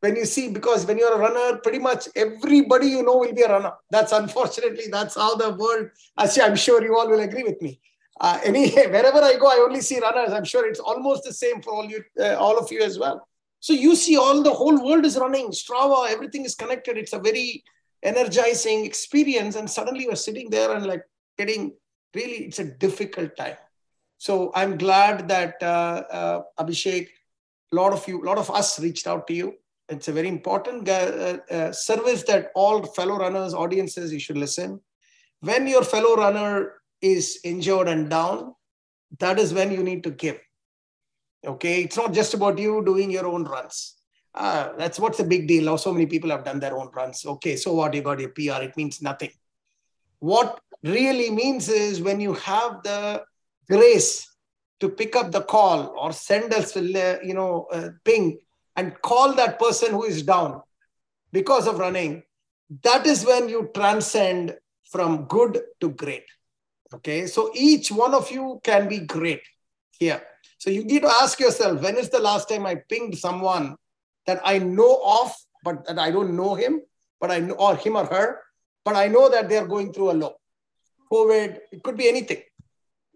when 0.00 0.16
you 0.16 0.26
see 0.26 0.50
because 0.50 0.86
when 0.86 0.98
you're 0.98 1.14
a 1.14 1.18
runner 1.18 1.58
pretty 1.58 1.78
much 1.78 2.08
everybody 2.14 2.88
you 2.88 3.02
know 3.02 3.16
will 3.16 3.32
be 3.32 3.42
a 3.42 3.48
runner. 3.48 3.72
That's 3.90 4.12
unfortunately 4.12 4.84
that's 4.90 5.14
how 5.14 5.34
the 5.36 5.50
world 5.54 5.88
actually 6.18 6.42
i'm 6.42 6.56
sure 6.56 6.82
you 6.82 6.96
all 6.98 7.08
will 7.08 7.20
agree 7.20 7.42
with 7.42 7.60
me. 7.62 7.80
Uh, 8.20 8.38
any 8.44 8.70
wherever 8.70 9.22
i 9.22 9.36
go 9.36 9.46
i 9.46 9.64
only 9.66 9.80
see 9.80 9.98
runners. 10.00 10.32
I'm 10.32 10.44
sure 10.44 10.68
it's 10.68 10.80
almost 10.80 11.24
the 11.24 11.32
same 11.32 11.62
for 11.62 11.72
all 11.72 11.86
you 11.86 12.02
uh, 12.20 12.34
all 12.34 12.58
of 12.58 12.70
you 12.70 12.82
as 12.82 12.98
well 12.98 13.26
so 13.66 13.72
you 13.72 13.96
see 13.96 14.16
all 14.16 14.44
the 14.44 14.52
whole 14.52 14.78
world 14.86 15.04
is 15.04 15.18
running. 15.18 15.48
Strava 15.48 16.08
everything 16.08 16.44
is 16.44 16.54
connected. 16.54 16.96
It's 16.96 17.12
a 17.12 17.18
very 17.18 17.64
energizing 18.00 18.84
experience. 18.84 19.56
And 19.56 19.68
suddenly 19.68 20.04
you're 20.04 20.14
sitting 20.14 20.50
there 20.50 20.70
and 20.72 20.86
like 20.86 21.02
getting 21.36 21.74
really 22.14 22.44
it's 22.44 22.60
a 22.60 22.64
difficult 22.84 23.36
time. 23.36 23.56
So 24.18 24.52
i'm 24.54 24.78
glad 24.78 25.26
that 25.32 25.54
uh, 25.60 26.02
uh, 26.18 26.42
abhishek 26.60 27.08
a 27.72 27.76
lot 27.80 27.92
of 27.92 28.06
you 28.06 28.22
a 28.22 28.26
lot 28.30 28.38
of 28.38 28.52
us 28.52 28.78
reached 28.78 29.08
out 29.08 29.26
to 29.26 29.34
you. 29.34 29.54
It's 29.88 30.06
a 30.06 30.12
very 30.12 30.28
important 30.28 30.88
uh, 30.88 31.38
uh, 31.50 31.72
service 31.72 32.22
that 32.30 32.52
all 32.54 32.84
fellow 32.98 33.18
runners 33.18 33.52
audiences 33.52 34.12
you 34.12 34.20
should 34.20 34.38
listen. 34.38 34.80
When 35.40 35.66
your 35.66 35.82
fellow 35.82 36.14
runner 36.14 36.74
is 37.00 37.40
injured 37.42 37.88
and 37.88 38.08
down 38.08 38.54
that 39.18 39.40
is 39.40 39.52
when 39.52 39.72
you 39.72 39.82
need 39.82 40.04
to 40.04 40.12
give 40.12 40.38
okay 41.46 41.82
it's 41.82 41.96
not 41.96 42.12
just 42.12 42.34
about 42.34 42.58
you 42.58 42.84
doing 42.84 43.10
your 43.10 43.26
own 43.26 43.44
runs 43.44 43.96
uh, 44.36 44.72
that's 44.76 45.00
what's 45.00 45.16
the 45.16 45.24
big 45.24 45.48
deal. 45.48 45.64
Now, 45.64 45.76
so 45.76 45.92
many 45.92 46.04
people 46.04 46.28
have 46.30 46.44
done 46.44 46.60
their 46.60 46.76
own 46.76 46.90
runs. 46.94 47.24
Okay, 47.24 47.56
so 47.56 47.72
what? 47.72 47.94
You 47.94 48.02
got 48.02 48.20
your 48.20 48.28
PR. 48.28 48.62
It 48.62 48.76
means 48.76 49.00
nothing. 49.00 49.30
What 50.18 50.60
really 50.82 51.30
means 51.30 51.68
is 51.68 52.02
when 52.02 52.20
you 52.20 52.34
have 52.34 52.82
the 52.82 53.24
grace 53.68 54.30
to 54.80 54.90
pick 54.90 55.16
up 55.16 55.32
the 55.32 55.40
call 55.40 55.94
or 55.98 56.12
send 56.12 56.52
us, 56.52 56.76
uh, 56.76 57.18
you 57.22 57.32
know, 57.32 57.66
ping 58.04 58.38
and 58.76 59.00
call 59.00 59.32
that 59.32 59.58
person 59.58 59.92
who 59.92 60.04
is 60.04 60.22
down 60.22 60.60
because 61.32 61.66
of 61.66 61.78
running. 61.78 62.22
That 62.82 63.06
is 63.06 63.24
when 63.24 63.48
you 63.48 63.70
transcend 63.74 64.54
from 64.90 65.24
good 65.24 65.60
to 65.80 65.90
great. 65.90 66.24
Okay, 66.92 67.26
so 67.26 67.50
each 67.54 67.90
one 67.90 68.12
of 68.12 68.30
you 68.30 68.60
can 68.62 68.86
be 68.86 69.00
great 69.00 69.42
here. 69.98 70.22
So 70.58 70.70
you 70.70 70.84
need 70.84 71.02
to 71.02 71.08
ask 71.08 71.38
yourself 71.38 71.82
when 71.82 71.96
is 71.96 72.08
the 72.08 72.20
last 72.20 72.48
time 72.48 72.66
I 72.66 72.76
pinged 72.88 73.18
someone 73.18 73.76
that 74.26 74.40
I 74.44 74.58
know 74.58 75.00
of, 75.04 75.34
but 75.62 75.86
that 75.86 75.98
I 75.98 76.10
don't 76.10 76.36
know 76.36 76.54
him, 76.54 76.80
but 77.20 77.30
I 77.30 77.40
know, 77.40 77.54
or 77.54 77.76
him 77.76 77.96
or 77.96 78.06
her, 78.06 78.40
but 78.84 78.96
I 78.96 79.08
know 79.08 79.28
that 79.28 79.48
they're 79.48 79.66
going 79.66 79.92
through 79.92 80.12
a 80.12 80.16
low. 80.22 80.34
COVID, 81.12 81.58
it 81.72 81.82
could 81.82 81.96
be 81.96 82.08
anything. 82.08 82.42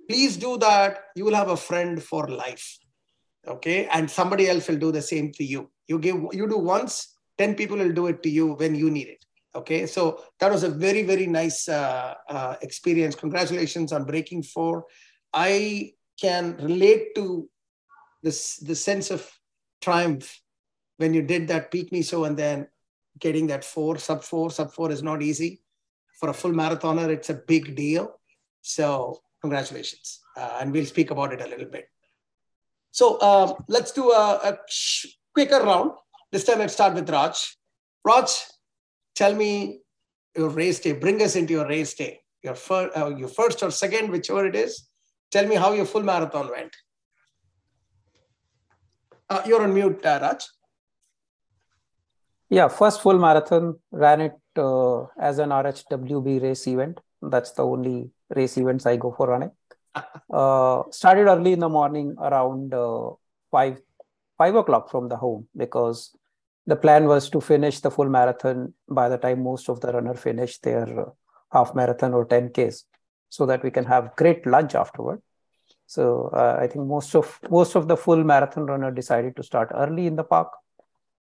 Please 0.08 0.36
do 0.36 0.58
that. 0.58 1.04
You 1.14 1.24
will 1.24 1.34
have 1.34 1.48
a 1.48 1.56
friend 1.56 2.02
for 2.02 2.28
life. 2.28 2.78
Okay. 3.46 3.86
And 3.86 4.10
somebody 4.10 4.48
else 4.48 4.68
will 4.68 4.76
do 4.76 4.92
the 4.92 5.02
same 5.02 5.32
to 5.32 5.44
you. 5.44 5.70
You 5.88 5.98
give, 5.98 6.16
you 6.32 6.48
do 6.48 6.58
once, 6.58 7.16
10 7.38 7.54
people 7.54 7.78
will 7.78 7.92
do 7.92 8.06
it 8.08 8.22
to 8.22 8.30
you 8.30 8.54
when 8.54 8.74
you 8.74 8.90
need 8.90 9.08
it. 9.08 9.24
Okay. 9.54 9.86
So 9.86 10.24
that 10.38 10.50
was 10.50 10.62
a 10.62 10.68
very, 10.68 11.02
very 11.02 11.26
nice 11.26 11.68
uh, 11.68 12.14
uh, 12.28 12.56
experience. 12.62 13.14
Congratulations 13.14 13.92
on 13.92 14.04
breaking 14.04 14.42
four. 14.42 14.86
I 15.32 15.92
can 16.20 16.56
relate 16.58 17.14
to 17.14 17.48
this, 18.22 18.56
the 18.56 18.74
sense 18.74 19.10
of 19.10 19.28
triumph 19.80 20.40
when 20.98 21.14
you 21.14 21.22
did 21.22 21.48
that 21.48 21.70
peak 21.70 21.90
meso 21.90 22.26
and 22.26 22.36
then 22.36 22.68
getting 23.18 23.46
that 23.46 23.64
four, 23.64 23.98
sub 23.98 24.22
four, 24.22 24.50
sub 24.50 24.70
four 24.72 24.90
is 24.90 25.02
not 25.02 25.22
easy. 25.22 25.62
For 26.18 26.28
a 26.28 26.34
full 26.34 26.52
marathoner, 26.52 27.08
it's 27.08 27.30
a 27.30 27.34
big 27.34 27.74
deal. 27.74 28.20
So 28.60 29.20
congratulations. 29.40 30.20
Uh, 30.36 30.58
and 30.60 30.72
we'll 30.72 30.84
speak 30.84 31.10
about 31.10 31.32
it 31.32 31.40
a 31.40 31.48
little 31.48 31.66
bit. 31.66 31.86
So 32.90 33.16
uh, 33.18 33.54
let's 33.68 33.92
do 33.92 34.10
a, 34.10 34.40
a 34.44 34.58
quicker 35.32 35.60
round. 35.62 35.92
This 36.30 36.44
time 36.44 36.58
let's 36.58 36.74
start 36.74 36.94
with 36.94 37.08
Raj. 37.08 37.56
Raj, 38.04 38.30
tell 39.14 39.34
me 39.34 39.80
your 40.36 40.50
race 40.50 40.80
day. 40.80 40.92
Bring 40.92 41.22
us 41.22 41.36
into 41.36 41.54
your 41.54 41.66
race 41.66 41.94
day. 41.94 42.20
Your, 42.42 42.54
fir- 42.54 42.90
uh, 42.96 43.10
your 43.16 43.28
first 43.28 43.62
or 43.62 43.70
second, 43.70 44.10
whichever 44.10 44.46
it 44.46 44.56
is. 44.56 44.89
Tell 45.30 45.46
me 45.46 45.56
how 45.56 45.72
your 45.72 45.86
full 45.86 46.02
marathon 46.02 46.48
went. 46.50 46.74
Uh, 49.28 49.42
you're 49.46 49.62
on 49.62 49.72
mute, 49.72 50.04
uh, 50.04 50.18
Raj. 50.20 50.44
Yeah, 52.48 52.66
first 52.66 53.00
full 53.00 53.18
marathon 53.18 53.78
ran 53.92 54.20
it 54.22 54.38
uh, 54.56 55.04
as 55.20 55.38
an 55.38 55.50
RHWB 55.50 56.42
race 56.42 56.66
event. 56.66 56.98
That's 57.22 57.52
the 57.52 57.64
only 57.64 58.10
race 58.34 58.56
events 58.56 58.86
I 58.86 58.96
go 58.96 59.12
for 59.12 59.28
running. 59.28 59.52
Uh, 60.32 60.84
started 60.92 61.26
early 61.26 61.52
in 61.52 61.58
the 61.58 61.68
morning 61.68 62.14
around 62.20 62.72
uh, 62.72 63.10
five 63.50 63.80
five 64.38 64.54
o'clock 64.54 64.88
from 64.88 65.08
the 65.08 65.16
home 65.16 65.48
because 65.56 66.16
the 66.68 66.76
plan 66.76 67.06
was 67.06 67.28
to 67.28 67.40
finish 67.40 67.80
the 67.80 67.90
full 67.90 68.08
marathon 68.08 68.72
by 68.88 69.08
the 69.08 69.18
time 69.18 69.42
most 69.42 69.68
of 69.68 69.80
the 69.80 69.92
runner 69.92 70.14
finished 70.14 70.62
their 70.62 70.86
uh, 71.00 71.10
half 71.52 71.74
marathon 71.74 72.14
or 72.14 72.24
10 72.24 72.50
ks 72.56 72.84
so 73.30 73.46
that 73.46 73.62
we 73.62 73.70
can 73.70 73.84
have 73.84 74.14
great 74.16 74.46
lunch 74.46 74.74
afterward 74.74 75.20
so 75.86 76.30
uh, 76.34 76.56
i 76.60 76.66
think 76.66 76.86
most 76.86 77.14
of 77.14 77.38
most 77.50 77.74
of 77.74 77.88
the 77.88 77.96
full 77.96 78.22
marathon 78.32 78.66
runner 78.66 78.90
decided 78.90 79.34
to 79.34 79.42
start 79.42 79.70
early 79.74 80.06
in 80.06 80.16
the 80.16 80.28
park 80.34 80.50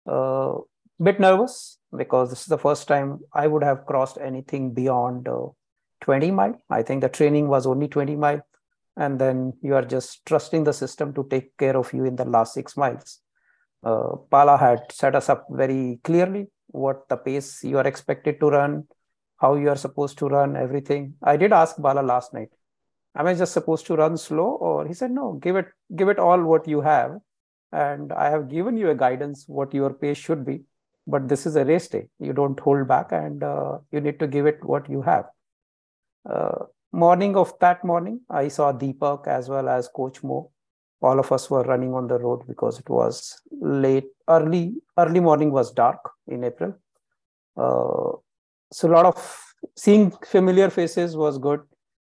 uh, 0.08 0.56
bit 1.02 1.20
nervous 1.20 1.78
because 1.96 2.30
this 2.30 2.42
is 2.42 2.48
the 2.48 2.58
first 2.58 2.88
time 2.88 3.20
I 3.34 3.48
would 3.48 3.64
have 3.64 3.86
crossed 3.86 4.18
anything 4.18 4.74
beyond 4.74 5.28
uh, 5.28 5.48
20 6.02 6.32
mile. 6.32 6.60
I 6.70 6.82
think 6.82 7.02
the 7.02 7.10
training 7.10 7.48
was 7.48 7.68
only 7.68 7.88
20 7.88 8.16
mile. 8.16 8.42
And 8.96 9.20
then 9.20 9.54
you 9.62 9.76
are 9.76 9.86
just 9.86 10.26
trusting 10.26 10.64
the 10.64 10.74
system 10.74 11.14
to 11.14 11.28
take 11.30 11.56
care 11.58 11.78
of 11.78 11.94
you 11.94 12.06
in 12.06 12.16
the 12.16 12.26
last 12.26 12.54
six 12.54 12.76
miles. 12.76 13.20
Uh, 13.84 14.16
Bala 14.32 14.58
had 14.58 14.92
set 14.92 15.16
us 15.16 15.30
up 15.30 15.46
very 15.52 16.00
clearly 16.04 16.48
what 16.68 17.08
the 17.08 17.16
pace 17.16 17.64
you 17.64 17.78
are 17.78 17.86
expected 17.86 18.40
to 18.40 18.50
run, 18.50 18.86
how 19.38 19.56
you 19.56 19.70
are 19.70 19.76
supposed 19.76 20.18
to 20.20 20.28
run, 20.28 20.56
everything. 20.56 21.14
I 21.22 21.38
did 21.38 21.54
ask 21.54 21.82
Bala 21.82 22.02
last 22.02 22.34
night 22.34 22.50
am 23.18 23.28
I 23.28 23.34
just 23.34 23.54
supposed 23.54 23.86
to 23.88 23.96
run 23.96 24.18
slow? 24.18 24.58
Or 24.62 24.88
he 24.88 24.94
said, 24.94 25.12
no, 25.12 25.34
give 25.34 25.56
it, 25.56 25.68
give 25.96 26.10
it 26.10 26.20
all 26.20 26.42
what 26.44 26.68
you 26.68 26.82
have. 26.82 27.18
And 27.72 28.14
I 28.14 28.30
have 28.30 28.50
given 28.50 28.78
you 28.78 28.90
a 28.92 28.96
guidance 28.96 29.46
what 29.48 29.74
your 29.74 29.94
pace 29.94 30.18
should 30.18 30.46
be. 30.46 30.62
But 31.06 31.28
this 31.28 31.46
is 31.46 31.56
a 31.56 31.66
race 31.66 31.88
day. 31.88 32.08
You 32.20 32.34
don't 32.34 32.60
hold 32.60 32.88
back 32.88 33.12
and 33.12 33.44
uh, 33.44 33.80
you 33.92 34.02
need 34.02 34.20
to 34.20 34.28
give 34.28 34.46
it 34.46 34.64
what 34.64 34.90
you 34.90 35.02
have. 35.02 35.26
Uh, 36.30 36.66
morning 36.92 37.36
of 37.36 37.58
that 37.60 37.84
morning, 37.84 38.22
I 38.30 38.50
saw 38.50 38.74
Deepak 38.74 39.28
as 39.28 39.50
well 39.50 39.70
as 39.70 39.88
Coach 39.88 40.24
Mo. 40.24 40.52
All 41.02 41.20
of 41.20 41.32
us 41.32 41.50
were 41.50 41.64
running 41.64 41.94
on 41.94 42.08
the 42.08 42.20
road 42.20 42.42
because 42.48 42.80
it 42.80 42.90
was 42.90 43.40
late, 43.52 44.08
early, 44.28 44.76
early 44.98 45.20
morning 45.20 45.52
was 45.52 45.72
dark 45.72 46.00
in 46.28 46.44
April. 46.44 46.76
Uh, 47.56 48.18
so 48.72 48.90
a 48.90 48.92
lot 48.92 49.06
of 49.06 49.54
seeing 49.76 50.12
familiar 50.26 50.70
faces 50.70 51.16
was 51.16 51.38
good 51.38 51.62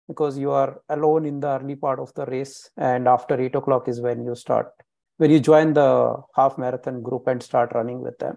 because 0.09 0.39
you 0.39 0.51
are 0.51 0.81
alone 0.89 1.25
in 1.27 1.41
the 1.41 1.49
early 1.49 1.75
part 1.75 1.99
of 1.99 2.13
the 2.15 2.27
race. 2.27 2.71
And 2.77 3.09
after 3.09 3.41
eight 3.41 3.55
o'clock 3.55 3.89
is 3.89 4.01
when 4.01 4.25
you 4.25 4.35
start 4.35 4.71
when 5.17 5.31
you 5.31 5.39
join 5.39 5.75
the 5.75 6.17
half 6.35 6.59
marathon 6.59 7.01
group 7.01 7.29
and 7.29 7.43
start 7.43 7.73
running 7.73 8.01
with 8.01 8.19
them. 8.19 8.37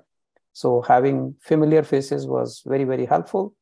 So 0.54 0.82
having 0.82 1.36
familiar 1.42 1.84
faces 1.84 2.28
was 2.28 2.64
very 2.66 2.84
very 2.84 3.06
helpful. 3.06 3.56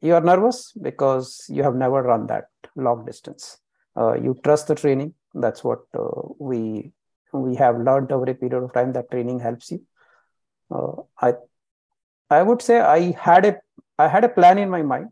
You 0.00 0.14
are 0.14 0.20
nervous 0.20 0.72
because 0.80 1.44
you 1.48 1.62
have 1.62 1.74
never 1.74 2.02
run 2.02 2.26
that 2.28 2.46
long 2.76 3.04
distance. 3.04 3.58
Uh, 3.96 4.14
you 4.14 4.38
trust 4.44 4.68
the 4.68 4.74
training. 4.74 5.14
That's 5.34 5.64
what 5.64 5.80
uh, 5.94 6.28
we 6.38 6.92
we 7.32 7.56
have 7.56 7.78
learned 7.78 8.10
over 8.12 8.30
a 8.30 8.34
period 8.34 8.62
of 8.62 8.72
time 8.72 8.92
that 8.92 9.10
training 9.10 9.40
helps 9.40 9.70
you. 9.70 9.84
Uh, 10.70 11.02
i 11.20 11.32
i 12.30 12.42
would 12.42 12.62
say 12.62 12.80
i 12.80 13.12
had 13.12 13.44
a 13.44 13.56
i 13.98 14.08
had 14.08 14.24
a 14.24 14.28
plan 14.28 14.58
in 14.58 14.70
my 14.70 14.82
mind 14.82 15.08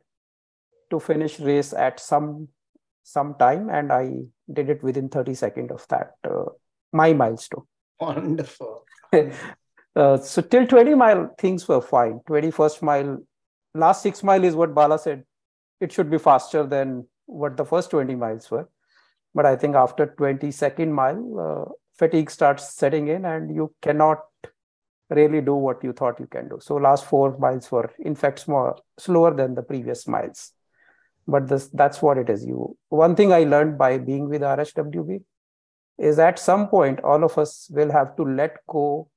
to 0.91 1.01
finish 1.01 1.41
race 1.41 1.73
at 1.73 1.99
some 1.99 2.49
some 3.03 3.35
time 3.39 3.69
and 3.71 3.93
i 3.93 4.05
did 4.53 4.69
it 4.71 4.83
within 4.83 5.09
30 5.09 5.35
seconds 5.35 5.71
of 5.73 5.87
that 5.89 6.14
uh, 6.29 6.45
my 6.93 7.12
milestone. 7.12 7.64
Wonderful. 8.01 8.85
Uh, 9.97 10.19
so 10.19 10.43
till 10.43 10.67
20 10.67 10.95
mile 10.95 11.35
things 11.39 11.67
were 11.67 11.81
fine. 11.81 12.21
21st 12.29 12.83
mile 12.83 13.17
last 13.75 14.03
6 14.03 14.23
mile 14.23 14.45
is 14.45 14.55
what 14.55 14.75
bala 14.75 14.99
said 14.99 15.25
it 15.81 15.91
should 15.91 16.11
be 16.11 16.19
faster 16.19 16.67
than 16.67 17.07
what 17.25 17.57
the 17.57 17.64
first 17.64 17.89
20 17.93 18.14
miles 18.14 18.51
were. 18.51 18.69
But 19.35 19.47
i 19.47 19.57
think 19.57 19.75
after 19.75 20.07
22nd 20.19 20.91
mile 20.91 21.23
uh, 21.45 21.73
fatigue 21.99 22.31
starts 22.31 22.75
setting 22.75 23.09
in 23.09 23.25
and 23.25 23.55
you 23.55 23.75
cannot 23.81 24.19
really 25.11 25.40
do 25.40 25.54
what 25.54 25.82
you 25.84 25.92
thought 25.92 26.18
you 26.18 26.26
can 26.26 26.48
do. 26.48 26.59
So 26.61 26.76
last 26.76 27.04
4 27.07 27.38
miles 27.38 27.70
were 27.70 27.90
in 27.98 28.14
fact 28.14 28.48
more 28.48 28.76
slower 28.98 29.34
than 29.34 29.54
the 29.54 29.62
previous 29.62 30.07
miles. 30.09 30.52
But 31.28 31.48
this 31.48 31.68
that's 31.68 32.02
what 32.02 32.18
it 32.18 32.30
is. 32.30 32.44
You 32.44 32.76
one 32.88 33.16
thing 33.16 33.32
i 33.32 33.44
learned 33.44 33.78
by 33.78 33.98
being 33.98 34.28
with 34.28 34.42
rhwb 34.42 35.22
is 35.98 36.18
at 36.18 36.38
some 36.38 36.68
point 36.68 37.00
all 37.00 37.24
of 37.24 37.38
us 37.38 37.68
will 37.70 37.90
have 37.90 38.14
to 38.16 38.22
let 38.22 38.59
go 38.68 39.09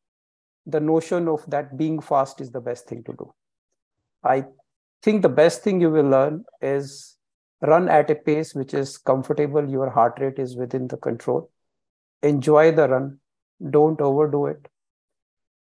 the 0.65 0.79
notion 0.79 1.27
of 1.27 1.43
that 1.49 1.77
being 1.77 1.99
fast 1.99 2.41
is 2.41 2.51
the 2.51 2.61
best 2.61 2.87
thing 2.87 3.03
to 3.03 3.13
do. 3.13 3.33
I 4.23 4.45
think 5.03 5.21
the 5.21 5.29
best 5.29 5.63
thing 5.63 5.81
you 5.81 5.89
will 5.89 6.09
learn 6.09 6.43
is 6.61 7.15
run 7.61 7.89
at 7.89 8.09
a 8.09 8.15
pace 8.15 8.55
which 8.55 8.73
is 8.73 8.97
comfortable 8.97 9.69
your 9.69 9.89
heart 9.89 10.19
rate 10.19 10.39
is 10.39 10.55
within 10.55 10.87
the 10.87 10.97
control. 10.97 11.49
Enjoy 12.23 12.71
the 12.71 12.87
run. 12.87 13.19
Don't 13.71 13.99
overdo 13.99 14.45
it 14.47 14.67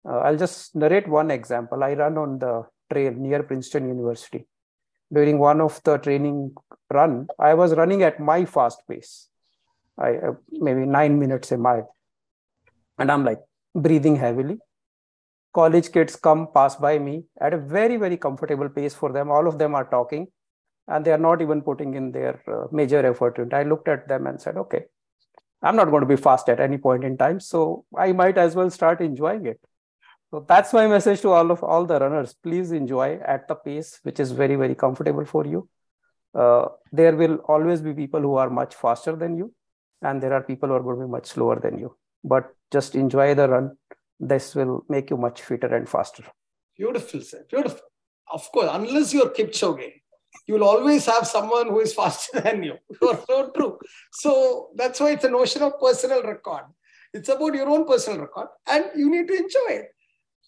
uh, 0.10 0.20
i'll 0.26 0.42
just 0.46 0.76
narrate 0.76 1.08
one 1.08 1.32
example 1.32 1.84
i 1.84 1.94
run 1.94 2.18
on 2.18 2.40
the 2.40 2.64
trail 2.92 3.14
near 3.14 3.42
princeton 3.44 3.88
university 3.88 4.46
during 5.14 5.38
one 5.40 5.62
of 5.62 5.82
the 5.84 5.98
training 5.98 6.56
run, 6.92 7.28
I 7.40 7.54
was 7.54 7.74
running 7.74 8.04
at 8.04 8.20
my 8.20 8.46
fast 8.46 8.82
pace. 8.90 9.30
I 9.98 10.16
uh, 10.16 10.34
maybe 10.52 10.86
nine 10.86 11.20
minutes 11.20 11.52
a 11.52 11.58
mile, 11.58 11.96
and 13.00 13.12
I'm 13.12 13.24
like 13.24 13.40
breathing 13.74 14.18
heavily. 14.18 14.58
College 15.54 15.92
kids 15.92 16.18
come 16.18 16.48
pass 16.54 16.76
by 16.76 17.00
me 17.00 17.24
at 17.40 17.54
a 17.54 17.58
very 17.58 17.98
very 17.98 18.18
comfortable 18.18 18.68
pace 18.68 18.94
for 18.94 19.14
them. 19.14 19.32
All 19.32 19.48
of 19.48 19.58
them 19.58 19.74
are 19.74 19.86
talking, 19.86 20.28
and 20.88 21.06
they 21.06 21.14
are 21.14 21.24
not 21.30 21.42
even 21.42 21.62
putting 21.62 21.94
in 21.94 22.12
their 22.12 22.42
uh, 22.52 22.68
major 22.72 23.06
effort. 23.06 23.38
And 23.38 23.54
I 23.54 23.64
looked 23.64 23.88
at 23.88 24.08
them 24.10 24.28
and 24.28 24.42
said, 24.42 24.58
"Okay, 24.58 24.84
I'm 25.62 25.78
not 25.78 25.92
going 25.92 26.02
to 26.02 26.08
be 26.08 26.18
fast 26.18 26.50
at 26.50 26.60
any 26.60 26.78
point 26.78 27.06
in 27.06 27.18
time, 27.18 27.40
so 27.40 27.86
I 27.98 28.12
might 28.12 28.38
as 28.38 28.56
well 28.56 28.70
start 28.70 29.00
enjoying 29.00 29.46
it." 29.46 29.62
So 30.36 30.44
that's 30.46 30.74
my 30.74 30.86
message 30.86 31.22
to 31.22 31.30
all 31.30 31.50
of 31.50 31.64
all 31.64 31.86
the 31.86 31.98
runners. 31.98 32.34
Please 32.34 32.74
enjoy 32.74 33.20
at 33.26 33.48
the 33.48 33.56
pace 33.56 34.02
which 34.04 34.20
is 34.20 34.34
very 34.34 34.58
very 34.58 34.76
comfortable 34.76 35.24
for 35.24 35.46
you. 35.48 35.70
Uh, 36.38 36.66
there 36.92 37.16
will 37.16 37.36
always 37.54 37.82
be 37.82 37.94
people 37.94 38.20
who 38.20 38.36
are 38.36 38.50
much 38.50 38.76
faster 38.76 39.16
than 39.16 39.38
you, 39.38 39.54
and 40.02 40.22
there 40.22 40.34
are 40.34 40.44
people 40.44 40.68
who 40.68 40.76
are 40.76 40.84
going 40.84 41.00
to 41.00 41.06
be 41.06 41.12
much 41.12 41.28
slower 41.28 41.58
than 41.62 41.80
you. 41.80 41.96
But 42.22 42.54
just 42.70 42.96
enjoy 42.96 43.34
the 43.34 43.48
run. 43.48 43.78
This 44.20 44.54
will 44.56 44.84
make 44.90 45.10
you 45.10 45.16
much 45.16 45.42
fitter 45.42 45.74
and 45.74 45.88
faster. 45.88 46.26
Beautiful, 46.76 47.22
sir. 47.22 47.46
Beautiful. 47.50 47.88
Of 48.30 48.52
course, 48.52 48.70
unless 48.74 49.14
you're 49.14 49.30
Kipchoge, 49.30 49.90
you 50.48 50.56
will 50.56 50.66
always 50.66 51.06
have 51.06 51.26
someone 51.26 51.70
who 51.70 51.80
is 51.80 51.94
faster 52.02 52.42
than 52.42 52.62
you. 52.62 52.76
You're 53.02 53.24
so 53.26 53.52
true. 53.56 53.80
So 54.12 54.72
that's 54.76 55.00
why 55.00 55.12
it's 55.12 55.24
a 55.24 55.30
notion 55.30 55.62
of 55.62 55.80
personal 55.80 56.24
record. 56.24 56.66
It's 57.14 57.30
about 57.30 57.56
your 57.56 57.70
own 57.70 57.88
personal 57.88 58.20
record, 58.20 58.50
and 58.68 58.84
you 58.98 59.10
need 59.10 59.30
to 59.30 59.34
enjoy 59.34 59.70
it 59.70 59.95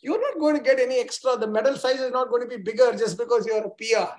you're 0.02 0.22
not 0.22 0.40
going 0.40 0.56
to 0.56 0.64
get 0.64 0.80
any 0.80 1.00
extra. 1.00 1.38
The 1.38 1.48
medal 1.48 1.76
size 1.76 2.00
is 2.00 2.12
not 2.12 2.30
going 2.30 2.48
to 2.48 2.58
be 2.58 2.62
bigger 2.62 2.92
just 2.94 3.18
because 3.18 3.46
you're 3.46 3.66
a 3.66 3.70
PR. 3.70 4.12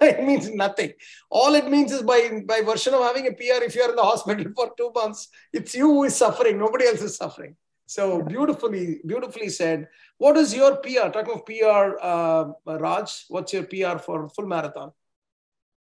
it 0.04 0.24
means 0.24 0.50
nothing. 0.50 0.92
All 1.30 1.54
it 1.54 1.70
means 1.70 1.92
is 1.92 2.02
by, 2.02 2.42
by 2.46 2.62
version 2.62 2.94
of 2.94 3.02
having 3.02 3.26
a 3.26 3.32
PR, 3.32 3.62
if 3.64 3.74
you're 3.74 3.90
in 3.90 3.96
the 3.96 4.02
hospital 4.02 4.44
for 4.56 4.72
two 4.76 4.90
months, 4.94 5.28
it's 5.52 5.74
you 5.74 5.86
who 5.86 6.04
is 6.04 6.16
suffering. 6.16 6.58
Nobody 6.58 6.86
else 6.86 7.02
is 7.02 7.16
suffering. 7.16 7.56
So 7.86 8.22
beautifully, 8.22 9.00
beautifully 9.04 9.48
said. 9.48 9.88
What 10.18 10.36
is 10.36 10.54
your 10.54 10.76
PR? 10.76 11.08
Talking 11.08 11.34
of 11.34 11.46
PR, 11.46 11.98
uh, 12.00 12.78
Raj, 12.78 13.24
what's 13.28 13.52
your 13.52 13.64
PR 13.64 13.98
for 13.98 14.28
full 14.28 14.46
marathon? 14.46 14.92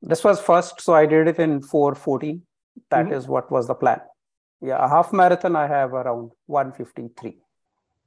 This 0.00 0.22
was 0.22 0.40
first, 0.40 0.80
so 0.80 0.94
I 0.94 1.06
did 1.06 1.26
it 1.26 1.38
in 1.38 1.60
414. 1.60 2.42
That 2.90 3.06
mm-hmm. 3.06 3.14
is 3.14 3.26
what 3.26 3.50
was 3.50 3.66
the 3.66 3.74
plan. 3.74 4.00
Yeah, 4.60 4.84
a 4.84 4.88
half 4.88 5.12
marathon 5.12 5.56
I 5.56 5.66
have 5.66 5.92
around 5.92 6.32
153. 6.46 7.38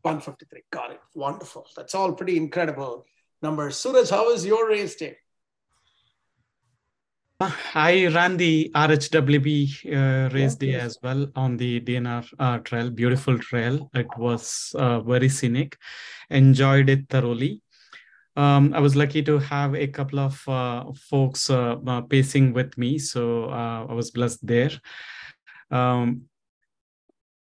153. 0.02 0.64
Got 0.72 0.92
it. 0.92 1.00
Wonderful. 1.14 1.68
That's 1.76 1.96
all 1.96 2.14
pretty 2.14 2.38
incredible 2.38 3.06
numbers. 3.42 3.78
Suraj, 3.78 4.10
how 4.10 4.30
was 4.30 4.46
your 4.46 4.70
race 4.70 4.96
day? 4.96 5.18
I 7.74 8.08
ran 8.14 8.38
the 8.38 8.72
RHWB 8.76 9.86
uh, 9.86 10.30
race 10.34 10.54
yeah, 10.54 10.60
day 10.60 10.72
yes. 10.74 10.84
as 10.84 11.00
well 11.02 11.28
on 11.36 11.58
the 11.58 11.80
DNR 11.82 12.26
uh, 12.38 12.60
trail. 12.60 12.92
Beautiful 12.92 13.40
trail. 13.40 13.90
It 13.96 14.08
was 14.18 14.76
uh, 14.78 15.00
very 15.02 15.30
scenic. 15.30 15.78
Enjoyed 16.30 16.90
it 16.90 17.10
thoroughly. 17.10 17.64
Um, 18.36 18.74
I 18.74 18.80
was 18.80 18.96
lucky 18.96 19.24
to 19.24 19.40
have 19.40 19.76
a 19.76 19.88
couple 19.88 20.20
of 20.20 20.48
uh, 20.48 20.86
folks 20.94 21.50
uh, 21.50 21.78
uh, 21.86 22.02
pacing 22.02 22.54
with 22.54 22.78
me, 22.78 22.98
so 22.98 23.46
I 23.46 23.92
was 23.92 24.12
blessed 24.12 24.46
there. 24.46 24.72
Um, 25.70 26.24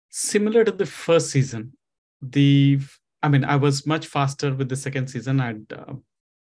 similar 0.09 0.63
to 0.63 0.71
the 0.71 0.85
first 0.85 1.31
season, 1.31 1.76
the 2.21 2.79
i 3.23 3.27
mean 3.27 3.43
i 3.43 3.55
was 3.55 3.85
much 3.85 4.07
faster 4.07 4.53
with 4.53 4.69
the 4.69 4.75
second 4.75 5.07
season. 5.07 5.39
I'd 5.39 5.71
uh, 5.71 5.93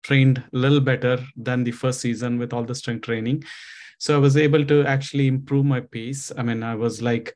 trained 0.03 0.43
a 0.53 0.57
little 0.57 0.79
better 0.79 1.19
than 1.35 1.63
the 1.63 1.71
first 1.71 2.01
season 2.01 2.39
with 2.39 2.53
all 2.53 2.63
the 2.63 2.75
strength 2.75 3.03
training. 3.05 3.43
So 3.99 4.15
i 4.15 4.19
was 4.19 4.37
able 4.37 4.65
to 4.65 4.85
actually 4.85 5.27
improve 5.27 5.65
my 5.65 5.81
pace. 5.81 6.31
I 6.37 6.43
mean 6.43 6.63
i 6.63 6.75
was 6.75 7.01
like 7.01 7.35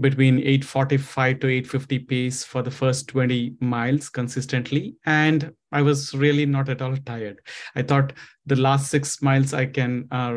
between 0.00 0.38
845 0.38 1.40
to 1.40 1.48
850 1.48 1.98
pace 1.98 2.44
for 2.44 2.62
the 2.62 2.70
first 2.70 3.08
20 3.08 3.56
miles 3.60 4.08
consistently. 4.08 4.96
And 5.04 5.52
i 5.72 5.82
was 5.82 6.14
really 6.14 6.46
not 6.46 6.68
at 6.68 6.82
all 6.82 6.96
tired. 6.96 7.40
I 7.74 7.82
thought 7.82 8.12
the 8.46 8.56
last 8.56 8.90
six 8.90 9.20
miles 9.22 9.52
i 9.52 9.66
can 9.66 10.08
uh, 10.10 10.34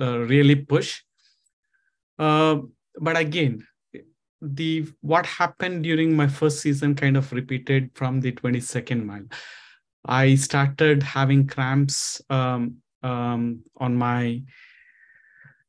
uh, 0.00 0.18
really 0.18 0.56
push. 0.56 1.02
Uh, 2.18 2.58
but 3.00 3.16
again 3.16 3.66
the 4.42 4.86
what 5.00 5.24
happened 5.24 5.84
during 5.84 6.16
my 6.16 6.26
first 6.26 6.60
season 6.60 6.94
kind 6.94 7.16
of 7.16 7.32
repeated 7.32 7.90
from 7.94 8.20
the 8.20 8.32
22nd 8.32 9.04
mile. 9.04 9.24
I 10.04 10.34
started 10.34 11.02
having 11.02 11.46
cramps 11.46 12.20
um, 12.28 12.78
um, 13.02 13.62
on 13.76 13.96
my 13.96 14.42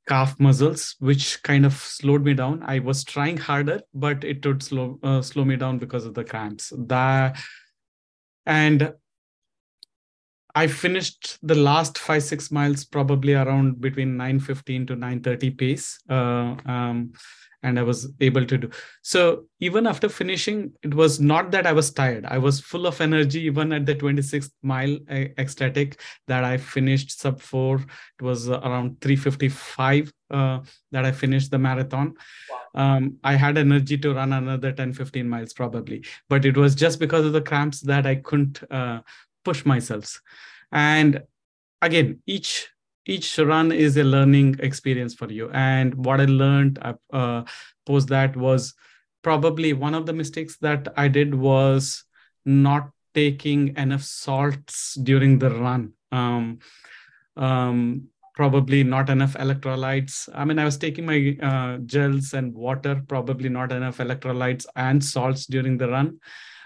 calf 0.08 0.38
muscles 0.40 0.96
which 1.00 1.42
kind 1.44 1.66
of 1.66 1.74
slowed 1.74 2.26
me 2.26 2.34
down. 2.34 2.64
I 2.66 2.80
was 2.80 3.04
trying 3.04 3.38
harder 3.38 3.82
but 3.94 4.24
it 4.24 4.46
would 4.46 4.64
slow 4.64 5.00
uh, 5.04 5.22
slow 5.22 5.46
me 5.46 5.56
down 5.56 5.78
because 5.78 6.06
of 6.06 6.16
the 6.16 6.24
cramps. 6.24 6.74
That 6.76 7.38
and 8.46 8.94
i 10.56 10.68
finished 10.68 11.40
the 11.42 11.56
last 11.56 11.98
5 11.98 12.24
6 12.24 12.52
miles 12.52 12.86
probably 12.86 13.34
around 13.34 13.82
between 13.82 14.18
915 14.18 14.88
to 14.88 14.96
930 14.96 15.50
pace 15.52 16.00
uh, 16.10 16.56
um, 16.66 17.14
and 17.64 17.80
I 17.80 17.84
was 17.84 18.12
able 18.20 18.46
to 18.46 18.58
do. 18.58 18.70
So 19.02 19.46
even 19.60 19.88
after 19.88 20.10
finishing, 20.10 20.74
it 20.84 20.94
was 20.94 21.20
not 21.20 21.52
that 21.52 21.66
I 21.66 21.72
was 21.74 21.92
tired. 21.92 22.26
I 22.26 22.38
was 22.38 22.60
full 22.60 22.86
of 22.86 23.00
energy 23.00 23.42
even 23.42 23.72
at 23.74 23.86
the 23.86 23.96
26th 23.96 24.52
mile 24.62 24.98
ecstatic 25.10 26.00
that 26.28 26.44
I 26.44 26.58
finished 26.58 27.20
sub 27.20 27.40
four. 27.42 27.78
It 27.78 28.22
was 28.22 28.50
around 28.50 29.00
355 29.02 30.12
uh, 30.30 30.60
that 30.92 31.06
I 31.06 31.12
finished 31.12 31.52
the 31.52 31.60
marathon. 31.60 32.16
Wow. 32.76 32.96
Um, 32.96 33.18
I 33.24 33.36
had 33.36 33.58
energy 33.58 33.98
to 34.00 34.14
run 34.14 34.34
another 34.34 34.72
10, 34.72 34.94
15 34.94 35.28
miles 35.28 35.54
probably, 35.54 36.06
but 36.28 36.46
it 36.46 36.58
was 36.58 36.76
just 36.76 37.00
because 37.00 37.26
of 37.26 37.34
the 37.34 37.42
cramps 37.42 37.82
that 37.82 38.06
I 38.06 38.16
couldn't 38.16 38.62
uh, 38.72 39.02
push 39.46 39.66
myself. 39.66 40.22
And 40.72 41.24
again, 41.82 42.20
each 42.26 42.73
each 43.06 43.38
run 43.38 43.72
is 43.72 43.98
a 43.98 44.04
learning 44.04 44.56
experience 44.60 45.14
for 45.14 45.32
you. 45.32 45.50
And 45.52 45.94
what 46.06 46.22
i 46.22 46.26
learned 46.26 46.80
uh, 47.12 47.44
post 47.86 48.08
that 48.10 48.36
was 48.36 48.74
probably 49.22 49.74
one 49.74 49.96
of 49.96 50.06
the 50.06 50.14
mistakes 50.14 50.58
that 50.58 50.88
i 50.98 51.08
did 51.08 51.34
was 51.34 52.04
not 52.46 52.90
taking 53.14 53.76
enough 53.78 54.04
salts 54.04 54.96
during 54.96 55.40
the 55.40 55.50
run. 55.50 55.94
Um, 56.12 56.60
um, 57.38 58.08
probably 58.36 58.84
not 58.84 59.10
enough 59.10 59.34
electrolytes. 59.36 60.28
I 60.34 60.46
mean 60.46 60.58
i 60.58 60.66
was 60.66 60.78
taking 60.78 61.06
my 61.06 61.38
uh, 61.42 61.78
gels 61.80 62.34
and 62.34 62.54
water 62.54 63.02
probably 63.08 63.50
not 63.50 63.72
enough 63.72 63.98
electrolytes 63.98 64.66
and 64.76 65.04
salts 65.04 65.46
during 65.46 65.78
the 65.78 65.90
run. 65.90 66.20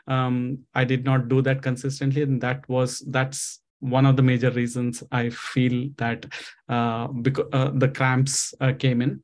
Um, 0.07 0.59
i 0.73 0.85
did 0.85 1.03
not 1.03 1.27
do 1.27 1.41
that 1.41 1.61
consistently 1.61 2.21
and 2.21 2.39
that 2.41 2.67
was 2.69 2.99
that's 3.07 3.59
one 3.79 4.05
of 4.05 4.15
the 4.15 4.23
major 4.23 4.51
reasons 4.51 5.03
I 5.11 5.29
feel 5.29 5.89
that 5.97 6.25
uh, 6.67 7.07
because 7.07 7.45
uh, 7.53 7.71
the 7.73 7.89
cramps 7.89 8.53
uh, 8.59 8.73
came 8.73 9.01
in. 9.01 9.23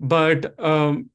But 0.00 0.58
um, 0.58 1.10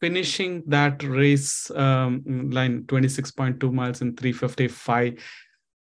finishing 0.00 0.62
that 0.66 1.02
race 1.02 1.70
um, 1.70 2.22
line 2.50 2.82
26.2 2.84 3.72
miles 3.72 4.02
in 4.02 4.14
355 4.16 5.14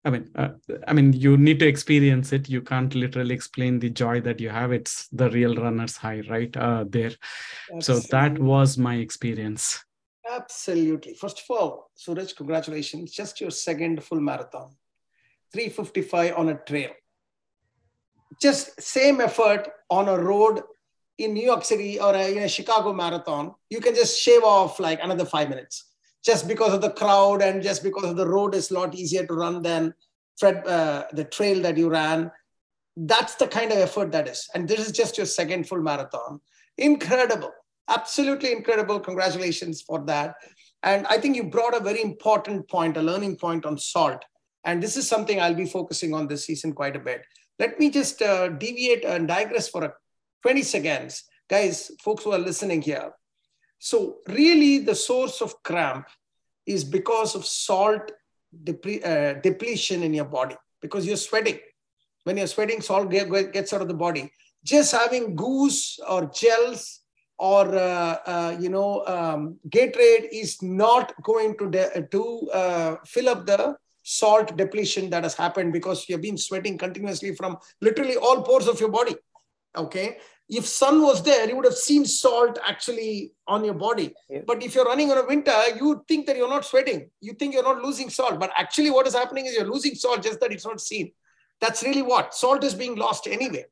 i 0.04 0.10
mean 0.10 0.30
uh, 0.36 0.50
i 0.88 0.94
mean 0.94 1.14
you 1.14 1.38
need 1.38 1.60
to 1.60 1.68
experience 1.68 2.34
it 2.34 2.50
you 2.50 2.62
can't 2.62 2.94
literally 2.94 3.34
explain 3.34 3.80
the 3.80 3.90
joy 3.90 4.20
that 4.20 4.40
you 4.40 4.50
have 4.50 4.72
it's 4.72 5.08
the 5.10 5.30
real 5.32 5.56
runner's 5.56 5.96
high 5.96 6.22
right 6.30 6.56
uh, 6.58 6.84
there 6.90 7.12
Absolutely. 7.74 7.82
so 7.82 8.00
that 8.12 8.38
was 8.40 8.78
my 8.78 8.96
experience 8.96 9.84
Absolutely. 10.30 11.14
First 11.14 11.40
of 11.40 11.46
all, 11.50 11.90
Suraj, 11.96 12.34
congratulations. 12.34 13.12
Just 13.12 13.42
your 13.42 13.52
second 13.52 14.04
full 14.04 14.22
marathon. 14.22 14.76
355 15.54 16.36
on 16.38 16.50
a 16.50 16.56
trail. 16.56 16.92
Just 18.42 18.82
same 18.82 19.22
effort 19.22 19.68
on 19.90 20.08
a 20.08 20.18
road 20.18 20.62
in 21.18 21.34
New 21.34 21.44
York 21.44 21.64
City 21.64 22.00
or 22.00 22.14
a, 22.16 22.36
in 22.36 22.44
a 22.44 22.48
Chicago 22.48 22.94
marathon, 22.94 23.54
you 23.70 23.80
can 23.80 23.94
just 23.94 24.20
shave 24.20 24.44
off 24.44 24.80
like 24.80 25.00
another 25.02 25.26
five 25.26 25.50
minutes 25.50 25.92
just 26.24 26.48
because 26.48 26.74
of 26.74 26.82
the 26.82 26.92
crowd 26.92 27.42
and 27.42 27.64
just 27.64 27.84
because 27.84 28.06
of 28.06 28.16
the 28.16 28.28
road 28.28 28.56
is 28.56 28.72
a 28.72 28.74
lot 28.74 28.96
easier 28.96 29.26
to 29.26 29.34
run 29.34 29.62
than 29.62 29.94
Fred, 30.38 30.66
uh, 30.68 31.06
the 31.14 31.26
trail 31.26 31.62
that 31.62 31.78
you 31.78 31.90
ran. 31.90 32.32
That's 32.96 33.36
the 33.36 33.48
kind 33.48 33.72
of 33.72 33.78
effort 33.78 34.12
that 34.12 34.28
is. 34.28 34.48
And 34.54 34.68
this 34.68 34.86
is 34.86 34.92
just 34.92 35.18
your 35.18 35.26
second 35.26 35.68
full 35.68 35.82
marathon. 35.82 36.40
Incredible. 36.78 37.52
Absolutely 37.90 38.52
incredible. 38.52 39.00
Congratulations 39.00 39.82
for 39.82 40.04
that. 40.06 40.36
And 40.84 41.06
I 41.08 41.18
think 41.18 41.36
you 41.36 41.44
brought 41.44 41.76
a 41.76 41.84
very 41.84 42.02
important 42.02 42.68
point, 42.70 42.98
a 42.98 43.02
learning 43.02 43.38
point 43.38 43.66
on 43.66 43.78
salt. 43.78 44.24
And 44.64 44.82
this 44.82 44.98
is 44.98 45.08
something 45.08 45.40
I'll 45.40 45.54
be 45.54 45.66
focusing 45.66 46.14
on 46.14 46.28
this 46.28 46.46
season 46.46 46.74
quite 46.74 46.96
a 46.96 47.00
bit. 47.00 47.24
Let 47.60 47.80
me 47.80 47.90
just 47.90 48.22
uh, 48.22 48.50
deviate 48.50 49.06
and 49.06 49.28
digress 49.28 49.68
for 49.70 49.84
a 49.84 49.94
20 50.44 50.62
seconds. 50.64 51.24
Guys, 51.50 51.92
folks 52.02 52.24
who 52.24 52.32
are 52.32 52.40
listening 52.40 52.82
here. 52.82 53.12
So, 53.80 54.18
really, 54.28 54.80
the 54.80 54.96
source 54.96 55.42
of 55.42 55.62
cramp 55.64 56.08
is 56.66 56.84
because 56.84 57.36
of 57.36 57.46
salt 57.46 58.12
deple- 58.64 59.06
uh, 59.06 59.42
depletion 59.42 60.04
in 60.04 60.14
your 60.14 60.26
body 60.26 60.56
because 60.82 61.06
you're 61.06 61.18
sweating. 61.18 61.60
When 62.24 62.38
you're 62.38 62.48
sweating, 62.48 62.82
salt 62.82 63.10
gets 63.10 63.74
out 63.74 63.82
of 63.82 63.88
the 63.88 63.96
body. 63.96 64.32
Just 64.64 64.92
having 64.92 65.36
GUs 65.36 66.00
or 66.08 66.28
gels 66.28 67.02
or 67.42 67.76
uh, 67.76 68.18
uh, 68.26 68.58
you 68.60 68.70
know 68.70 69.04
um, 69.08 69.58
Gatorade 69.70 70.28
is 70.32 70.62
not 70.62 71.14
going 71.24 71.58
to 71.58 71.70
de- 71.70 72.08
to 72.12 72.50
uh, 72.54 72.96
fill 73.04 73.30
up 73.30 73.48
the 73.48 73.76
salt 74.12 74.58
depletion 74.58 75.10
that 75.10 75.24
has 75.24 75.34
happened 75.34 75.72
because 75.72 76.08
you've 76.10 76.22
been 76.22 76.38
sweating 76.38 76.78
continuously 76.78 77.34
from 77.34 77.58
literally 77.80 78.18
all 78.18 78.44
pores 78.44 78.68
of 78.68 78.80
your 78.80 78.90
body. 78.90 79.16
Okay. 79.76 80.18
If 80.50 80.66
sun 80.66 81.02
was 81.02 81.24
there, 81.24 81.48
you 81.48 81.56
would 81.56 81.64
have 81.64 81.76
seen 81.76 82.06
salt 82.06 82.60
actually 82.68 83.32
on 83.48 83.64
your 83.64 83.74
body. 83.74 84.14
Yeah. 84.30 84.42
But 84.46 84.64
if 84.64 84.76
you're 84.76 84.84
running 84.86 85.10
on 85.10 85.18
a 85.18 85.26
winter, 85.26 85.58
you 85.78 86.04
think 86.10 86.26
that 86.26 86.36
you're 86.36 86.50
not 86.50 86.66
sweating. 86.66 87.10
You 87.22 87.34
think 87.34 87.54
you're 87.54 87.64
not 87.64 87.82
losing 87.82 88.10
salt. 88.10 88.38
But 88.38 88.52
actually, 88.58 88.92
what 88.92 89.08
is 89.08 89.14
happening 89.14 89.46
is 89.46 89.54
you're 89.54 89.72
losing 89.72 89.96
salt, 89.96 90.24
just 90.24 90.42
that 90.42 90.52
it's 90.52 90.66
not 90.66 90.82
seen. 90.82 91.14
That's 91.62 91.84
really 91.84 92.02
what 92.02 92.34
salt 92.34 92.66
is 92.66 92.74
being 92.74 92.96
lost 92.96 93.28
anyway. 93.28 93.66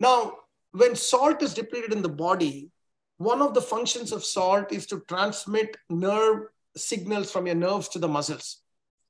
Now, 0.00 0.38
when 0.72 0.96
salt 0.96 1.40
is 1.40 1.54
depleted 1.54 1.92
in 1.92 2.02
the 2.02 2.08
body, 2.08 2.70
one 3.18 3.40
of 3.40 3.54
the 3.54 3.62
functions 3.62 4.10
of 4.10 4.24
salt 4.24 4.72
is 4.72 4.86
to 4.86 5.04
transmit 5.08 5.76
nerve 5.88 6.48
signals 6.76 7.30
from 7.30 7.46
your 7.46 7.54
nerves 7.54 7.88
to 7.90 8.00
the 8.00 8.08
muscles. 8.08 8.58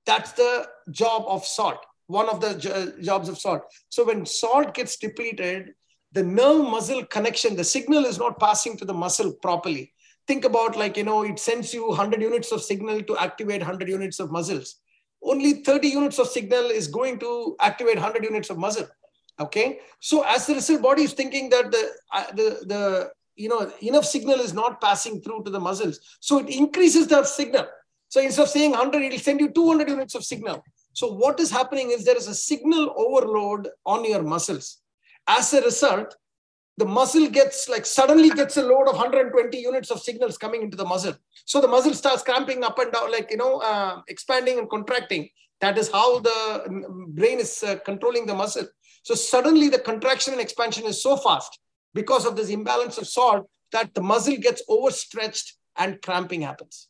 That's 0.09 0.33
the 0.33 0.67
job 0.91 1.27
of 1.29 1.45
salt, 1.45 1.85
one 2.07 2.31
of 2.31 2.41
the 2.41 2.55
jobs 3.03 3.29
of 3.29 3.39
salt. 3.39 3.65
So 3.91 4.07
when 4.07 4.25
salt 4.25 4.73
gets 4.73 4.97
depleted, 4.97 5.75
the 6.13 6.23
nerve 6.23 6.65
muscle 6.65 7.05
connection, 7.05 7.57
the 7.57 7.63
signal 7.63 8.07
is 8.07 8.19
not 8.19 8.41
passing 8.41 8.79
to 8.79 8.87
the 8.87 8.95
muscle 8.95 9.35
properly. 9.43 9.93
Think 10.27 10.47
about 10.47 10.79
like, 10.79 10.97
you 10.97 11.05
know, 11.05 11.25
it 11.25 11.39
sends 11.39 11.75
you 11.75 11.89
100 11.89 12.23
units 12.23 12.53
of 12.53 12.63
signal 12.63 13.03
to 13.03 13.19
activate 13.19 13.61
100 13.61 13.87
units 13.87 14.19
of 14.19 14.31
muscles. 14.31 14.77
Only 15.23 15.63
30 15.63 15.89
units 15.89 16.19
of 16.19 16.29
signal 16.29 16.71
is 16.71 16.89
going 16.89 17.19
to 17.19 17.55
activate 17.61 17.97
100 17.97 18.25
units 18.25 18.49
of 18.49 18.57
muscle. 18.57 18.89
Okay. 19.39 19.81
So 20.01 20.25
as 20.27 20.47
the 20.47 20.55
result, 20.55 20.81
body 20.81 21.03
is 21.03 21.13
thinking 21.13 21.51
that 21.51 21.71
the, 21.71 21.91
uh, 22.15 22.33
the, 22.33 22.65
the, 22.67 23.11
you 23.37 23.51
know, 23.51 23.71
enough 23.83 24.07
signal 24.07 24.41
is 24.41 24.55
not 24.55 24.81
passing 24.81 25.21
through 25.21 25.45
to 25.45 25.51
the 25.51 25.61
muscles. 25.61 26.01
So 26.21 26.39
it 26.39 26.49
increases 26.49 27.09
the 27.09 27.25
signal. 27.25 27.67
So 28.09 28.21
instead 28.21 28.43
of 28.43 28.49
saying 28.49 28.71
100, 28.73 29.03
it 29.03 29.13
will 29.13 29.19
send 29.19 29.41
you 29.41 29.51
200 29.51 29.89
units 29.89 30.15
of 30.15 30.25
signal. 30.25 30.65
So 30.93 31.13
what 31.13 31.39
is 31.41 31.51
happening 31.51 31.91
is 31.91 32.05
there 32.05 32.17
is 32.17 32.27
a 32.27 32.35
signal 32.35 32.93
overload 32.97 33.69
on 33.85 34.05
your 34.05 34.23
muscles. 34.23 34.79
As 35.27 35.53
a 35.53 35.61
result, 35.63 36.17
the 36.79 36.87
muscle 36.87 37.29
gets 37.29 37.69
like 37.69 37.85
suddenly 37.85 38.31
gets 38.31 38.57
a 38.57 38.63
load 38.63 38.89
of 38.89 38.95
120 38.95 39.59
units 39.59 39.91
of 39.91 40.01
signals 40.01 40.39
coming 40.39 40.63
into 40.63 40.77
the 40.77 40.85
muscle. 40.85 41.15
So 41.45 41.61
the 41.61 41.69
muscle 41.69 41.93
starts 41.93 42.23
cramping 42.23 42.63
up 42.63 42.79
and 42.79 42.93
down, 42.93 43.11
like, 43.11 43.31
you 43.31 43.37
know, 43.37 43.59
uh, 43.59 44.01
expanding 44.09 44.59
and 44.59 44.71
contracting. 44.71 45.29
That 45.61 45.77
is 45.77 45.91
how 45.91 46.21
the 46.21 46.85
brain 47.09 47.41
is 47.41 47.63
uh, 47.65 47.77
controlling 47.85 48.27
the 48.27 48.35
muscle. 48.35 48.67
So 49.03 49.15
suddenly 49.15 49.69
the 49.69 49.79
contraction 49.79 50.33
and 50.35 50.43
expansion 50.43 50.87
is 50.87 51.03
so 51.03 51.17
fast 51.17 51.59
because 51.95 52.25
of 52.27 52.37
this 52.37 52.49
imbalance 52.49 52.97
of 52.97 53.09
salt 53.09 53.49
that 53.73 53.95
the 53.95 54.03
muscle 54.03 54.37
gets 54.37 54.63
overstretched 54.69 55.57
and 55.77 56.01
cramping 56.01 56.43
happens. 56.43 56.88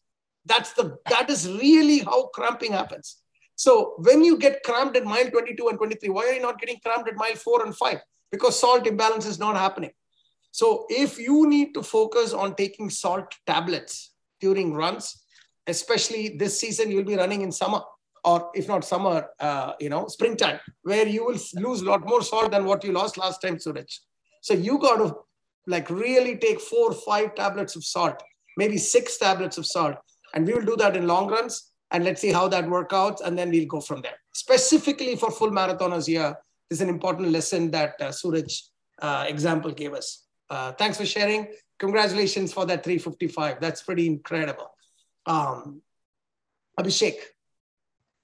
That's 0.48 0.72
the 0.72 0.96
that 1.10 1.30
is 1.30 1.48
really 1.48 1.98
how 1.98 2.28
cramping 2.28 2.72
happens. 2.72 3.18
So 3.54 3.94
when 3.98 4.24
you 4.24 4.38
get 4.38 4.62
cramped 4.62 4.96
at 4.96 5.04
mile 5.04 5.30
22 5.30 5.68
and 5.68 5.78
23, 5.78 6.08
why 6.10 6.26
are 6.28 6.32
you 6.32 6.42
not 6.42 6.60
getting 6.60 6.78
cramped 6.84 7.08
at 7.08 7.16
mile 7.16 7.34
4 7.34 7.66
and 7.66 7.76
5? 7.76 7.98
Because 8.30 8.58
salt 8.58 8.86
imbalance 8.86 9.26
is 9.26 9.38
not 9.38 9.56
happening. 9.56 9.90
So 10.52 10.86
if 10.88 11.18
you 11.18 11.48
need 11.48 11.74
to 11.74 11.82
focus 11.82 12.32
on 12.32 12.54
taking 12.54 12.88
salt 12.88 13.34
tablets 13.46 14.14
during 14.40 14.74
runs, 14.74 15.24
especially 15.66 16.36
this 16.38 16.58
season, 16.58 16.90
you'll 16.90 17.04
be 17.04 17.16
running 17.16 17.42
in 17.42 17.50
summer 17.50 17.80
or 18.24 18.50
if 18.54 18.68
not 18.68 18.84
summer, 18.84 19.28
uh, 19.40 19.72
you 19.80 19.88
know, 19.88 20.06
springtime, 20.06 20.60
where 20.82 21.06
you 21.06 21.24
will 21.24 21.38
lose 21.54 21.82
a 21.82 21.84
lot 21.84 22.06
more 22.06 22.22
salt 22.22 22.50
than 22.52 22.64
what 22.64 22.84
you 22.84 22.92
lost 22.92 23.16
last 23.16 23.40
time, 23.40 23.58
Suraj. 23.58 23.98
So 24.42 24.54
you 24.54 24.78
got 24.78 24.96
to 24.96 25.16
like 25.66 25.90
really 25.90 26.36
take 26.36 26.60
four, 26.60 26.92
five 26.92 27.34
tablets 27.34 27.76
of 27.76 27.84
salt, 27.84 28.22
maybe 28.56 28.76
six 28.76 29.18
tablets 29.18 29.58
of 29.58 29.66
salt 29.66 29.96
and 30.34 30.46
we 30.46 30.52
will 30.52 30.64
do 30.64 30.76
that 30.76 30.96
in 30.96 31.06
long 31.06 31.28
runs 31.28 31.72
and 31.90 32.04
let's 32.04 32.20
see 32.20 32.32
how 32.32 32.48
that 32.48 32.68
works 32.68 32.94
out. 32.94 33.20
And 33.24 33.38
then 33.38 33.50
we'll 33.50 33.66
go 33.66 33.80
from 33.80 34.02
there. 34.02 34.18
Specifically 34.32 35.16
for 35.16 35.30
full 35.30 35.50
marathoners 35.50 36.06
here, 36.06 36.36
this 36.68 36.78
is 36.78 36.82
an 36.82 36.88
important 36.88 37.30
lesson 37.30 37.70
that 37.70 37.94
uh, 38.00 38.12
Suraj 38.12 38.60
uh, 39.00 39.24
example 39.28 39.70
gave 39.70 39.94
us. 39.94 40.24
Uh, 40.50 40.72
thanks 40.72 40.98
for 40.98 41.06
sharing. 41.06 41.48
Congratulations 41.78 42.52
for 42.52 42.66
that 42.66 42.84
355. 42.84 43.60
That's 43.60 43.82
pretty 43.82 44.06
incredible. 44.06 44.70
Um, 45.26 45.82
Abhishek. 46.78 47.16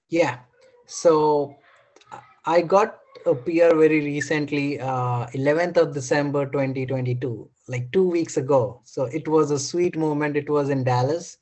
Yeah. 0.09 0.39
So 0.85 1.55
I 2.45 2.61
got 2.61 2.99
a 3.25 3.33
PR 3.33 3.75
very 3.75 4.01
recently, 4.01 4.79
uh, 4.79 5.25
11th 5.27 5.77
of 5.77 5.93
December 5.93 6.45
2022, 6.45 7.49
like 7.67 7.91
two 7.91 8.07
weeks 8.07 8.37
ago. 8.37 8.81
So 8.83 9.05
it 9.05 9.27
was 9.27 9.49
a 9.49 9.57
sweet 9.57 9.97
moment. 9.97 10.37
It 10.37 10.49
was 10.49 10.69
in 10.69 10.83
Dallas 10.83 11.37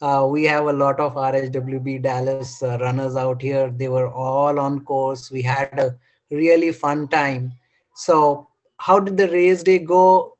uh, 0.00 0.26
we 0.28 0.44
have 0.44 0.66
a 0.66 0.72
lot 0.72 1.00
of 1.00 1.14
RHWB 1.14 2.02
Dallas 2.02 2.62
uh, 2.62 2.78
runners 2.80 3.16
out 3.16 3.40
here. 3.40 3.70
They 3.70 3.88
were 3.88 4.08
all 4.08 4.58
on 4.58 4.80
course. 4.80 5.30
We 5.30 5.42
had 5.42 5.78
a 5.78 5.96
really 6.30 6.72
fun 6.72 7.08
time. 7.08 7.52
So, 7.94 8.48
how 8.78 9.00
did 9.00 9.16
the 9.16 9.28
race 9.28 9.62
day 9.62 9.78
go? 9.78 10.36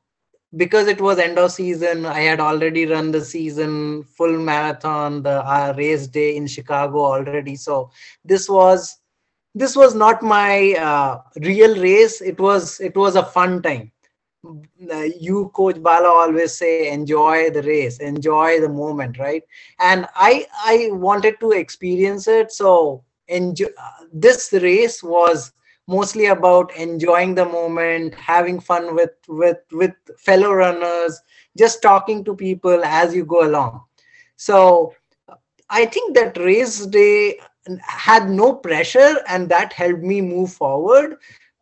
because 0.55 0.87
it 0.87 1.01
was 1.01 1.19
end 1.19 1.37
of 1.37 1.51
season 1.51 2.05
i 2.05 2.21
had 2.21 2.39
already 2.39 2.85
run 2.85 3.11
the 3.11 3.23
season 3.23 4.03
full 4.03 4.37
marathon 4.37 5.21
the 5.21 5.45
uh, 5.45 5.73
race 5.77 6.07
day 6.07 6.35
in 6.37 6.47
chicago 6.47 7.03
already 7.03 7.55
so 7.55 7.91
this 8.23 8.47
was 8.49 8.97
this 9.53 9.75
was 9.75 9.93
not 9.93 10.21
my 10.23 10.73
uh, 10.73 11.19
real 11.41 11.77
race 11.81 12.21
it 12.21 12.39
was 12.39 12.79
it 12.79 12.95
was 12.95 13.15
a 13.15 13.25
fun 13.25 13.61
time 13.61 13.91
you 15.19 15.51
coach 15.55 15.81
bala 15.81 16.09
always 16.09 16.53
say 16.55 16.83
enjoy 16.85 17.49
the 17.49 17.61
race 17.63 17.99
enjoy 17.99 18.59
the 18.59 18.69
moment 18.69 19.17
right? 19.17 19.43
And 19.79 20.07
i 20.15 20.45
i 20.65 20.89
wanted 20.91 21.39
to 21.41 21.51
experience 21.51 22.27
it 22.27 22.51
so 22.51 23.03
enjoy 23.27 23.67
this 24.13 24.53
race 24.53 25.03
was 25.03 25.51
mostly 25.87 26.25
about 26.27 26.75
enjoying 26.77 27.35
the 27.35 27.45
moment 27.45 28.13
having 28.15 28.59
fun 28.59 28.95
with 28.95 29.11
with 29.27 29.57
with 29.71 29.93
fellow 30.17 30.53
runners 30.53 31.21
just 31.57 31.81
talking 31.81 32.23
to 32.25 32.35
people 32.35 32.83
as 32.83 33.15
you 33.15 33.25
go 33.25 33.45
along. 33.45 33.81
So 34.37 34.93
i 35.69 35.85
think 35.85 36.15
that 36.15 36.37
race 36.37 36.85
day 36.87 37.39
had 37.81 38.29
no 38.29 38.53
pressure 38.53 39.15
and 39.27 39.49
that 39.49 39.73
helped 39.73 40.03
me 40.03 40.21
move 40.21 40.51
forward 40.51 41.15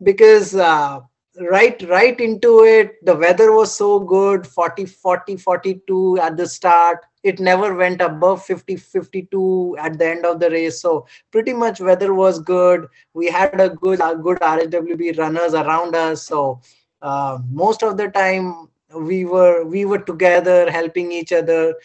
because 0.03 0.55
uh, 0.55 0.99
right 1.39 1.81
right 1.89 2.19
into 2.19 2.63
it. 2.63 3.03
The 3.05 3.15
weather 3.15 3.51
was 3.51 3.75
so 3.75 3.99
good 3.99 4.47
40 4.47 4.85
40 4.85 5.37
42 5.37 6.19
at 6.19 6.37
the 6.37 6.47
start. 6.47 7.05
It 7.23 7.39
never 7.39 7.73
went 7.73 8.01
above 8.01 8.45
50 8.45 8.75
52 8.77 9.75
at 9.79 9.97
the 9.97 10.07
end 10.07 10.25
of 10.25 10.39
the 10.39 10.49
race. 10.49 10.81
So 10.81 11.07
pretty 11.31 11.53
much 11.53 11.79
weather 11.79 12.13
was 12.13 12.39
good. 12.39 12.87
We 13.13 13.27
had 13.27 13.59
a 13.59 13.69
good 13.69 13.99
a 14.01 14.15
good 14.15 14.39
rhwb 14.39 15.17
runners 15.17 15.53
around 15.53 15.95
us. 15.95 16.23
So 16.23 16.61
uh, 17.01 17.39
most 17.51 17.83
of 17.83 17.97
the 17.97 18.09
time 18.09 18.69
we 18.95 19.25
were 19.25 19.65
we 19.65 19.85
were 19.85 19.99
together 19.99 20.69
helping 20.69 21.11
each 21.11 21.33
other. 21.33 21.75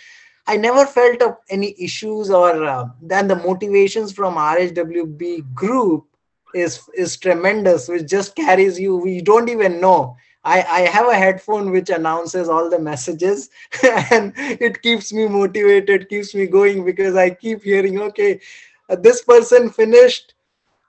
I 0.47 0.57
never 0.57 0.85
felt 0.85 1.23
of 1.23 1.37
any 1.49 1.77
issues 1.79 2.31
or 2.31 2.65
uh, 2.65 2.89
then 3.03 3.29
the 3.29 3.37
motivations 3.37 4.13
from 4.13 4.35
rhwb 4.35 5.55
group 5.55 6.10
is 6.55 6.89
is 6.95 7.17
tremendous 7.17 7.89
which 7.89 8.07
just 8.07 8.35
carries 8.37 8.79
you. 8.79 8.97
We 8.97 9.21
don't 9.21 9.49
even 9.49 9.81
know. 9.81 10.17
I, 10.45 10.63
I 10.63 10.81
have 10.81 11.07
a 11.09 11.15
headphone 11.15 11.71
which 11.71 11.91
announces 11.91 12.49
all 12.49 12.71
the 12.71 12.79
messages 12.79 13.51
and 14.11 14.33
it 14.37 14.81
keeps 14.81 15.13
me 15.13 15.29
motivated 15.29 16.09
keeps 16.09 16.35
me 16.35 16.47
going 16.47 16.83
because 16.83 17.15
i 17.15 17.29
keep 17.29 17.63
hearing 17.63 18.01
okay 18.01 18.41
uh, 18.89 18.97
this 18.97 19.23
person 19.23 19.69
finished 19.69 20.33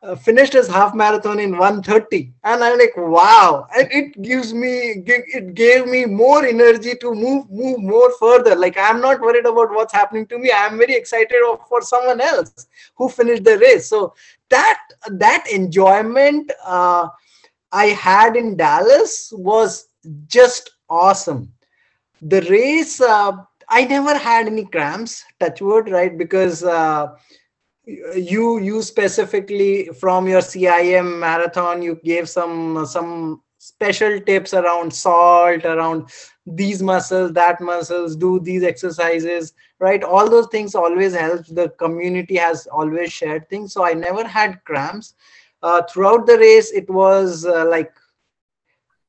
uh, 0.04 0.16
finished 0.16 0.54
his 0.54 0.68
half 0.68 0.95
marathon 0.95 1.39
in 1.39 1.58
130 1.58 2.34
and 2.43 2.64
i'm 2.64 2.78
like 2.78 2.95
wow. 2.97 3.68
And 3.76 3.88
it 3.91 4.22
gives 4.22 4.54
me 4.54 5.04
it 5.06 5.54
gave 5.54 5.88
me 5.88 6.06
more 6.06 6.45
energy 6.45 6.95
to 7.02 7.14
move 7.14 7.49
move 7.49 7.80
more 7.80 8.12
further. 8.20 8.56
Like 8.56 8.78
i'm 8.78 9.02
not 9.02 9.22
worried 9.22 9.45
about 9.45 9.72
what's 9.72 9.93
happening 9.93 10.26
to 10.28 10.39
me. 10.39 10.52
I'm 10.56 10.78
very 10.78 10.95
excited 10.95 11.38
for 11.70 11.82
someone 11.82 12.22
else 12.22 12.68
who 12.95 13.10
finished 13.10 13.43
the 13.43 13.58
race. 13.60 13.88
So 13.88 14.14
that 14.49 14.80
that 15.10 15.45
enjoyment 15.52 16.52
uh, 16.66 17.08
i 17.72 17.88
had 17.88 18.36
in 18.36 18.56
dallas 18.58 19.32
was 19.36 19.88
just 20.28 20.72
awesome. 20.89 21.52
The 22.22 22.41
race 22.43 22.99
uh, 23.02 23.34
i 23.70 23.86
never 23.86 24.18
had 24.18 24.47
any 24.47 24.66
cramps 24.66 25.24
touch 25.39 25.62
wood 25.62 25.89
right? 25.89 26.18
Because 26.18 26.64
uh, 26.64 27.08
you 27.86 28.59
you 28.59 28.82
specifically 28.82 29.88
from 29.99 30.27
your 30.27 30.41
CIM 30.41 31.19
marathon 31.19 31.82
you 31.82 31.99
gave 32.03 32.29
some 32.29 32.86
some 32.86 33.41
special 33.57 34.19
tips 34.21 34.53
around 34.53 34.93
salt 34.93 35.65
around 35.65 36.09
these 36.45 36.82
muscles 36.84 37.34
that 37.34 37.59
muscles 37.61 38.15
do 38.15 38.39
these 38.39 38.63
exercises 38.63 39.53
right? 39.82 40.03
All 40.03 40.29
those 40.29 40.47
things 40.47 40.75
always 40.75 41.13
help 41.13 41.45
the 41.47 41.69
community 41.69 42.38
has 42.38 42.67
always 42.67 43.11
shared 43.11 43.49
things. 43.49 43.73
So 43.73 43.84
i 43.84 43.93
never 43.93 44.25
had 44.25 44.63
cramps. 44.63 45.15
Uh, 45.63 45.82
throughout 45.84 46.25
the 46.25 46.38
race 46.38 46.71
it 46.71 46.89
was 46.89 47.45
uh, 47.45 47.65
like 47.67 47.91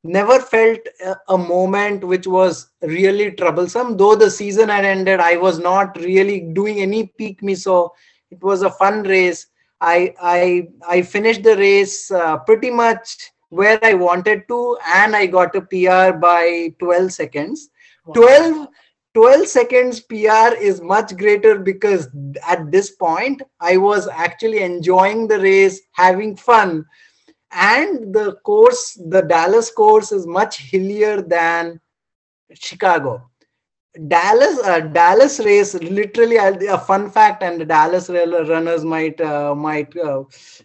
never 0.05 0.39
felt 0.41 0.81
a, 1.29 1.39
moment 1.39 2.05
which 2.05 2.27
was 2.27 2.71
really 2.83 3.31
troublesome. 3.33 3.97
Though 3.97 4.17
the 4.17 4.31
season 4.31 4.69
had 4.69 4.85
ended 4.85 5.21
i 5.21 5.37
was 5.37 5.59
not 5.59 5.97
really 5.97 6.41
doing 6.41 6.81
any 6.81 7.07
peak 7.07 7.43
me 7.43 7.55
so 7.55 7.95
it 8.33 8.43
was 8.43 8.63
a 8.63 8.71
fun 8.71 9.03
race. 9.03 9.47
I 9.81 10.15
I 10.21 10.69
I 10.89 11.03
finished 11.03 11.43
the 11.43 11.57
race 11.57 12.11
uh, 12.11 12.39
pretty 12.39 12.71
much 12.71 13.31
where 13.51 13.79
I 13.83 13.95
wanted 13.95 14.49
to, 14.49 14.79
and 14.87 15.15
I 15.15 15.27
got 15.27 15.55
a 15.55 15.61
PR 15.61 16.17
by 16.17 16.75
12 16.79 17.13
seconds. 17.13 17.69
Wow. 18.07 18.15
12 18.15 18.69
12 19.15 19.47
seconds 19.47 20.01
PR 20.01 20.55
is 20.69 20.81
much 20.81 21.17
greater 21.19 21.59
because 21.59 22.09
at 22.49 22.71
this 22.71 22.93
point 22.93 23.43
I 23.61 23.77
was 23.77 24.09
actually 24.09 24.63
enjoying 24.63 25.29
the 25.29 25.39
race, 25.39 25.83
having 25.93 26.37
fun. 26.37 26.87
And 27.51 28.15
the 28.15 28.37
course, 28.45 28.99
the 29.11 29.21
Dallas 29.21 29.71
course 29.71 30.13
is 30.13 30.27
much 30.27 30.57
hillier 30.71 31.21
than 31.21 31.79
Chicago. 32.55 33.29
Dallas 34.09 34.59
uh, 34.65 34.81
Dallas 34.81 35.39
race 35.41 35.75
literally 35.75 36.37
a 36.37 36.79
fun 36.79 37.11
fact 37.11 37.43
and 37.43 37.61
the 37.61 37.65
Dallas 37.67 38.09
runners 38.09 38.85
might 38.85 39.21
uh, 39.21 39.55
might 39.55 39.95
uh, 39.99 40.25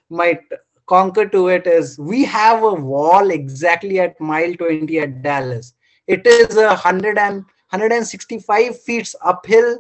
might 0.10 0.40
conquer 0.86 1.28
to 1.28 1.50
it 1.50 1.68
is 1.68 2.00
we 2.00 2.24
have 2.24 2.64
a 2.64 2.74
wall 2.74 3.30
exactly 3.30 4.00
at 4.00 4.20
mile 4.22 4.54
20 4.54 5.00
at 5.00 5.22
Dallas. 5.22 5.74
It 6.08 6.26
is 6.26 6.56
a 6.56 6.68
100 6.68 7.18
and 7.18 7.44
165 7.72 8.82
feet 8.82 9.14
uphill 9.22 9.80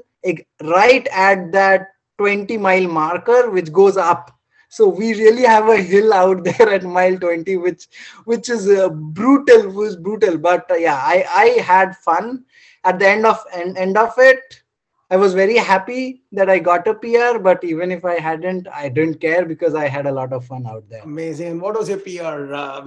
right 0.61 1.07
at 1.13 1.51
that 1.53 1.87
20 2.17 2.57
mile 2.57 2.87
marker 2.87 3.49
which 3.49 3.71
goes 3.71 3.95
up. 3.95 4.31
So 4.69 4.89
we 4.89 5.13
really 5.13 5.43
have 5.43 5.69
a 5.69 5.77
hill 5.77 6.13
out 6.13 6.43
there 6.43 6.69
at 6.69 6.83
mile 6.83 7.17
20 7.17 7.55
which 7.55 7.87
which 8.25 8.49
is 8.49 8.67
uh, 8.67 8.89
brutal 8.89 9.69
was 9.69 9.95
brutal. 9.95 10.37
But 10.37 10.69
uh, 10.69 10.75
yeah 10.75 10.99
i 11.01 11.23
i 11.33 11.61
had 11.61 11.95
fun 11.95 12.43
at 12.87 12.99
the 12.99 13.07
end 13.07 13.25
of 13.25 13.43
end, 13.53 13.77
end 13.77 13.97
of 13.97 14.13
it 14.17 14.63
i 15.11 15.17
was 15.23 15.33
very 15.33 15.57
happy 15.69 16.23
that 16.31 16.49
i 16.49 16.57
got 16.67 16.87
a 16.87 16.93
pr 17.03 17.39
but 17.47 17.63
even 17.63 17.91
if 17.97 18.05
i 18.13 18.15
hadn't 18.27 18.67
i 18.81 18.87
didn't 18.97 19.19
care 19.25 19.45
because 19.45 19.75
i 19.83 19.87
had 19.95 20.05
a 20.05 20.11
lot 20.19 20.33
of 20.33 20.45
fun 20.45 20.65
out 20.67 20.89
there. 20.89 21.03
Amazing. 21.03 21.59
What 21.59 21.77
was 21.77 21.89
your 21.89 21.99
pr 21.99 22.53
uh, 22.53 22.85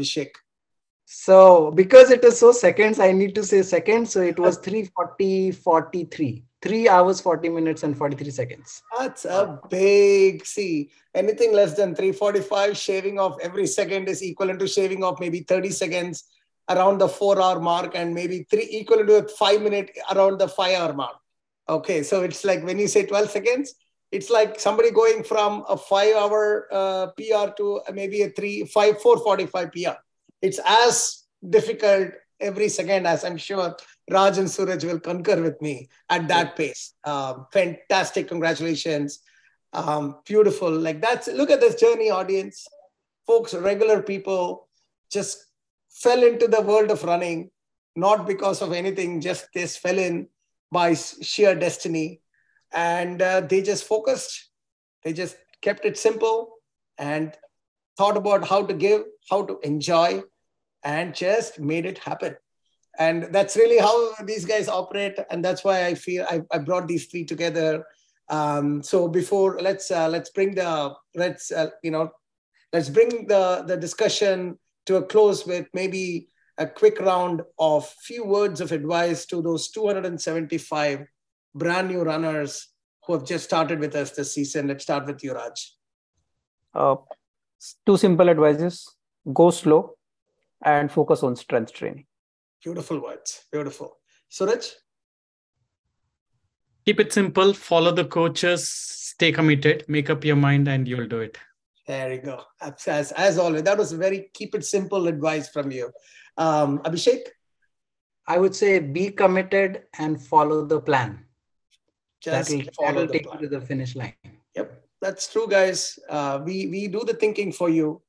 so 1.05 1.73
because 1.73 2.11
it 2.11 2.25
is 2.25 2.39
so 2.39 2.53
seconds 2.53 3.01
i 3.01 3.11
need 3.13 3.35
to 3.35 3.45
say 3.45 3.63
seconds. 3.63 4.13
So 4.13 4.21
it 4.21 4.39
was 4.39 4.59
340 4.59 5.53
43 5.53 6.45
3 6.63 6.89
hours 6.89 7.21
40 7.21 7.49
minutes 7.49 7.83
and 7.85 7.97
43 7.97 8.31
seconds. 8.31 8.83
That's 8.99 9.25
a 9.25 9.61
big 9.71 10.45
see 10.47 10.91
anything 11.15 11.53
less 11.53 11.75
than 11.75 11.95
345 11.95 12.77
shaving 12.77 13.19
off 13.19 13.39
every 13.43 13.67
second 13.67 14.09
is 14.09 14.23
equivalent 14.23 14.61
to 14.61 14.69
shaving 14.69 15.03
off 15.03 15.21
maybe 15.21 15.41
30 15.41 15.71
seconds 15.71 16.25
around 16.71 16.99
the 16.99 17.09
four 17.09 17.41
hour 17.43 17.61
mark 17.61 17.93
and 17.95 18.15
maybe 18.15 18.47
three 18.51 18.69
equal 18.71 19.05
to 19.05 19.17
a 19.17 19.29
five 19.29 19.61
minute 19.61 19.91
around 20.15 20.39
the 20.39 20.49
five 20.49 20.77
hour 20.77 20.93
mark. 20.93 21.17
Okay, 21.69 22.03
so 22.03 22.23
it's 22.23 22.45
like 22.45 22.65
when 22.65 22.79
you 22.79 22.89
say 22.89 23.05
12 23.05 23.31
seconds, 23.31 23.75
it's 24.13 24.31
like 24.31 24.59
somebody 24.59 24.91
going 24.91 25.23
from 25.23 25.65
a 25.69 25.77
five 25.77 26.17
hour 26.17 26.67
uh, 26.73 27.07
PR 27.17 27.53
to 27.57 27.81
maybe 27.93 28.23
a 28.23 28.31
three, 28.31 28.65
five, 28.65 29.01
445 29.01 29.73
PR. 29.73 29.99
It's 30.43 30.59
as 30.65 31.25
difficult 31.49 32.11
every 32.41 32.69
second 32.69 33.07
as 33.07 33.25
I'm 33.25 33.37
sure 33.37 33.77
Raj 34.11 34.39
and 34.39 34.51
Suraj 34.51 34.85
will 34.85 34.99
concur 34.99 35.41
with 35.41 35.61
me 35.63 35.89
at 36.09 36.27
that 36.29 36.57
pace. 36.57 36.95
Um, 37.05 37.47
fantastic. 37.53 38.29
Congratulations. 38.29 39.21
Um, 39.73 40.17
beautiful. 40.27 40.71
Like 40.71 41.01
that's, 41.01 41.29
look 41.29 41.51
at 41.51 41.61
this 41.61 41.77
journey 41.77 42.11
audience. 42.11 42.67
Folks, 43.27 43.55
regular 43.55 44.03
people 44.03 44.69
just 45.13 45.50
fell 46.01 46.23
into 46.23 46.49
the 46.49 46.63
world 46.63 46.91
of 46.91 47.05
running, 47.05 47.51
not 47.95 48.27
because 48.27 48.63
of 48.63 48.73
anything, 48.73 49.21
just 49.21 49.47
this 49.55 49.77
fell 49.77 49.99
in 49.99 50.27
by 50.73 50.95
sheer 50.95 51.55
destiny. 51.55 52.23
And 52.73 53.21
uh, 53.21 53.41
they 53.43 53.63
just 53.63 53.85
focused, 53.85 54.51
they 55.05 55.13
just 55.13 55.37
kept 55.61 55.85
it 55.85 55.99
simple 55.99 56.53
and 56.99 57.37
thought 57.99 58.17
about 58.17 58.47
how 58.47 58.65
to 58.65 58.73
give, 58.73 59.03
how 59.29 59.45
to 59.45 59.59
enjoy, 59.63 60.23
and 60.83 61.15
just 61.15 61.61
made 61.61 61.85
it 61.85 61.99
happen. 61.99 62.37
And 62.99 63.25
that's 63.35 63.57
really 63.57 63.79
how 63.79 64.15
these 64.25 64.45
guys 64.45 64.69
operate. 64.69 65.19
And 65.31 65.45
that's 65.45 65.65
why 65.65 65.87
I 65.87 65.95
feel 65.95 66.27
I, 66.29 66.43
I 66.51 66.59
brought 66.59 66.89
these 66.89 67.07
three 67.07 67.25
together. 67.25 67.85
Um, 68.29 68.83
so 68.83 69.09
before 69.09 69.59
let's 69.61 69.91
uh, 69.91 70.09
let's 70.09 70.31
bring 70.31 70.55
the 70.55 70.95
let's 71.15 71.51
uh, 71.51 71.71
you 71.83 71.91
know 71.91 72.11
let's 72.73 72.89
bring 72.89 73.27
the 73.27 73.65
the 73.67 73.77
discussion 73.77 74.59
to 74.91 74.97
a 74.97 75.03
close 75.05 75.47
with 75.47 75.69
maybe 75.73 76.29
a 76.59 76.67
quick 76.67 76.99
round 77.01 77.43
of 77.61 77.89
few 78.03 78.25
words 78.25 78.61
of 78.61 78.73
advice 78.73 79.25
to 79.25 79.41
those 79.41 79.71
275 79.71 81.07
brand 81.55 81.89
new 81.89 82.03
runners 82.03 82.69
who 83.07 83.13
have 83.13 83.25
just 83.25 83.45
started 83.45 83.79
with 83.79 83.95
us 83.95 84.11
this 84.11 84.35
season. 84.35 84.67
Let's 84.67 84.83
start 84.83 85.07
with 85.07 85.23
you, 85.23 85.33
Raj. 85.33 85.77
Uh, 86.75 86.97
two 87.87 87.97
simple 87.97 88.29
advices 88.29 88.97
go 89.33 89.51
slow 89.51 89.95
and 90.65 90.91
focus 90.91 91.23
on 91.23 91.37
strength 91.37 91.73
training. 91.73 92.07
Beautiful 92.65 93.01
words. 93.01 93.45
Beautiful. 93.53 93.97
Suraj? 94.29 94.73
Keep 96.85 96.99
it 96.99 97.13
simple, 97.13 97.55
follow 97.55 97.93
the 97.93 98.07
coaches, 98.07 98.69
stay 98.69 99.31
committed, 99.31 99.85
make 99.87 100.11
up 100.11 100.25
your 100.25 100.37
mind, 100.37 100.67
and 100.67 100.89
you'll 100.89 101.07
do 101.07 101.21
it. 101.21 101.39
There 101.91 102.13
you 102.13 102.21
go. 102.21 102.45
As, 102.87 103.11
as 103.11 103.37
always, 103.37 103.65
that 103.65 103.77
was 103.77 103.91
very 103.91 104.31
keep 104.33 104.55
it 104.55 104.65
simple 104.65 105.09
advice 105.09 105.49
from 105.49 105.73
you. 105.73 105.91
Um, 106.37 106.79
Abhishek? 106.85 107.23
I 108.29 108.39
would 108.39 108.55
say 108.55 108.79
be 108.79 109.11
committed 109.11 109.83
and 109.99 110.23
follow 110.23 110.65
the 110.65 110.81
plan. 110.81 111.25
Just 112.21 112.49
that'll, 112.49 112.73
follow 112.75 112.93
that'll 112.93 113.07
the 113.09 113.13
take 113.13 113.25
plan. 113.25 113.41
you 113.41 113.49
to 113.49 113.59
the 113.59 113.67
finish 113.67 113.97
line. 113.97 114.15
Yep, 114.55 114.85
that's 115.01 115.33
true, 115.33 115.49
guys. 115.49 115.99
Uh, 116.09 116.41
we 116.45 116.69
we 116.69 116.87
do 116.87 117.03
the 117.05 117.15
thinking 117.15 117.51
for 117.51 117.69
you. 117.69 118.01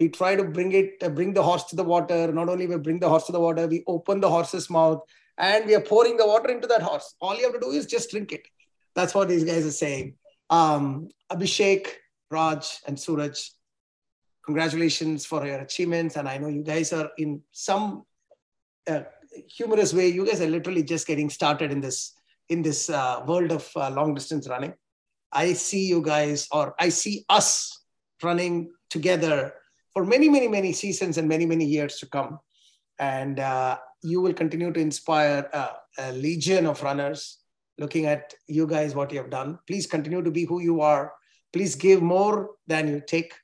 We 0.00 0.08
try 0.08 0.34
to 0.34 0.42
bring 0.42 0.72
it, 0.72 1.00
uh, 1.00 1.10
bring 1.10 1.32
the 1.32 1.44
horse 1.44 1.62
to 1.70 1.76
the 1.76 1.84
water. 1.84 2.32
Not 2.32 2.48
only 2.48 2.66
we 2.66 2.76
bring 2.78 2.98
the 2.98 3.08
horse 3.08 3.26
to 3.26 3.32
the 3.32 3.44
water, 3.46 3.68
we 3.68 3.84
open 3.86 4.20
the 4.20 4.30
horse's 4.30 4.68
mouth 4.68 5.00
and 5.38 5.64
we 5.66 5.76
are 5.76 5.86
pouring 5.94 6.16
the 6.16 6.26
water 6.26 6.50
into 6.50 6.66
that 6.66 6.82
horse. 6.82 7.14
All 7.20 7.36
you 7.36 7.44
have 7.44 7.54
to 7.54 7.60
do 7.60 7.70
is 7.70 7.86
just 7.86 8.10
drink 8.10 8.32
it. 8.32 8.48
That's 8.96 9.14
what 9.14 9.28
these 9.28 9.44
guys 9.44 9.64
are 9.64 9.70
saying. 9.70 10.16
Um, 10.50 11.08
Abhishek, 11.30 11.86
Raj, 12.32 12.80
and 12.86 12.98
Suraj, 12.98 13.38
congratulations 14.44 15.26
for 15.26 15.46
your 15.46 15.58
achievements. 15.58 16.16
And 16.16 16.28
I 16.28 16.38
know 16.38 16.48
you 16.48 16.64
guys 16.64 16.92
are 16.92 17.10
in 17.18 17.42
some 17.52 18.04
uh, 18.88 19.02
humorous 19.56 19.92
way. 19.94 20.08
You 20.08 20.26
guys 20.26 20.40
are 20.40 20.48
literally 20.48 20.82
just 20.82 21.06
getting 21.06 21.30
started 21.30 21.70
in 21.70 21.80
this 21.80 22.14
in 22.48 22.62
this 22.62 22.90
uh, 22.90 23.22
world 23.26 23.52
of 23.52 23.70
uh, 23.76 23.90
long 23.90 24.14
distance 24.14 24.48
running. 24.48 24.74
I 25.32 25.54
see 25.54 25.86
you 25.86 26.02
guys, 26.02 26.48
or 26.52 26.74
I 26.78 26.90
see 26.90 27.24
us 27.28 27.80
running 28.22 28.70
together 28.90 29.54
for 29.92 30.04
many, 30.04 30.28
many, 30.28 30.48
many 30.48 30.72
seasons 30.72 31.18
and 31.18 31.28
many, 31.28 31.46
many 31.46 31.64
years 31.64 31.98
to 31.98 32.06
come. 32.06 32.38
And 32.98 33.40
uh, 33.40 33.78
you 34.02 34.20
will 34.20 34.34
continue 34.34 34.72
to 34.72 34.80
inspire 34.80 35.48
uh, 35.52 35.70
a 35.98 36.12
legion 36.12 36.66
of 36.66 36.82
runners 36.82 37.38
looking 37.78 38.06
at 38.06 38.34
you 38.48 38.66
guys, 38.66 38.94
what 38.94 39.12
you 39.12 39.18
have 39.18 39.30
done. 39.30 39.58
Please 39.66 39.86
continue 39.86 40.22
to 40.22 40.30
be 40.30 40.44
who 40.44 40.60
you 40.60 40.80
are. 40.82 41.12
Please 41.52 41.74
give 41.74 42.02
more 42.02 42.50
than 42.66 42.88
you 42.88 43.02
take, 43.06 43.34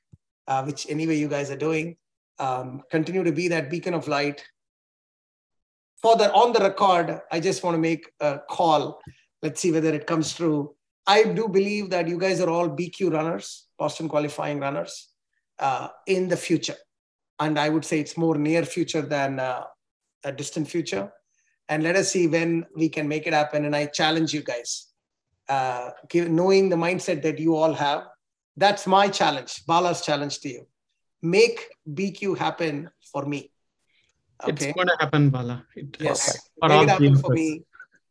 uh, 0.47 0.63
which 0.63 0.89
anyway 0.89 1.17
you 1.17 1.27
guys 1.27 1.51
are 1.51 1.57
doing. 1.57 1.97
Um, 2.39 2.81
continue 2.89 3.23
to 3.23 3.31
be 3.31 3.47
that 3.49 3.69
beacon 3.69 3.93
of 3.93 4.07
light. 4.07 4.43
For 6.01 6.15
the 6.15 6.31
on 6.33 6.53
the 6.53 6.59
record, 6.59 7.21
I 7.31 7.39
just 7.39 7.63
want 7.63 7.75
to 7.75 7.79
make 7.79 8.09
a 8.19 8.39
call. 8.49 9.01
Let's 9.41 9.59
see 9.59 9.71
whether 9.71 9.93
it 9.93 10.07
comes 10.07 10.33
true. 10.33 10.75
I 11.05 11.23
do 11.23 11.47
believe 11.47 11.89
that 11.89 12.07
you 12.07 12.17
guys 12.17 12.39
are 12.39 12.49
all 12.49 12.69
BQ 12.69 13.11
runners, 13.11 13.67
Boston 13.77 14.07
qualifying 14.07 14.59
runners, 14.59 15.09
uh, 15.57 15.89
in 16.07 16.27
the 16.27 16.37
future. 16.37 16.77
And 17.39 17.57
I 17.57 17.69
would 17.69 17.83
say 17.83 17.99
it's 17.99 18.17
more 18.17 18.37
near 18.37 18.63
future 18.63 19.01
than 19.01 19.39
uh, 19.39 19.63
a 20.23 20.31
distant 20.31 20.69
future. 20.69 21.11
And 21.67 21.83
let 21.83 21.95
us 21.95 22.11
see 22.11 22.27
when 22.27 22.65
we 22.75 22.89
can 22.89 23.07
make 23.07 23.27
it 23.27 23.33
happen. 23.33 23.65
And 23.65 23.75
I 23.75 23.85
challenge 23.87 24.33
you 24.33 24.41
guys, 24.41 24.87
uh, 25.49 25.91
knowing 26.13 26.69
the 26.69 26.75
mindset 26.75 27.21
that 27.23 27.39
you 27.39 27.55
all 27.55 27.73
have. 27.73 28.03
That's 28.55 28.85
my 28.87 29.07
challenge, 29.07 29.65
Bala's 29.65 30.01
challenge 30.01 30.39
to 30.41 30.49
you. 30.49 30.67
Make 31.21 31.69
BQ 31.91 32.37
happen 32.37 32.89
for 33.11 33.25
me. 33.25 33.51
Okay. 34.43 34.51
It's 34.51 34.75
going 34.75 34.87
to 34.87 34.95
happen, 34.99 35.29
Bala. 35.29 35.65
It, 35.75 35.97
yes, 35.99 36.49
make 36.61 36.83
it 36.83 36.89
happen 36.89 37.17
for 37.17 37.33
me. 37.33 37.63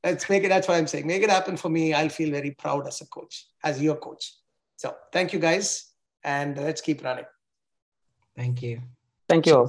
Let's 0.04 0.28
make 0.28 0.44
it. 0.44 0.48
That's 0.48 0.68
what 0.68 0.76
I'm 0.76 0.86
saying. 0.86 1.06
Make 1.06 1.22
it 1.22 1.30
happen 1.30 1.56
for 1.56 1.68
me. 1.68 1.94
I'll 1.94 2.08
feel 2.08 2.30
very 2.30 2.50
proud 2.52 2.86
as 2.86 3.00
a 3.00 3.06
coach, 3.06 3.46
as 3.64 3.80
your 3.80 3.96
coach. 3.96 4.34
So 4.76 4.94
thank 5.12 5.32
you 5.32 5.38
guys, 5.38 5.92
and 6.22 6.56
let's 6.56 6.80
keep 6.80 7.02
running. 7.02 7.24
Thank 8.36 8.62
you. 8.62 8.82
Thank 9.28 9.46
you. 9.46 9.68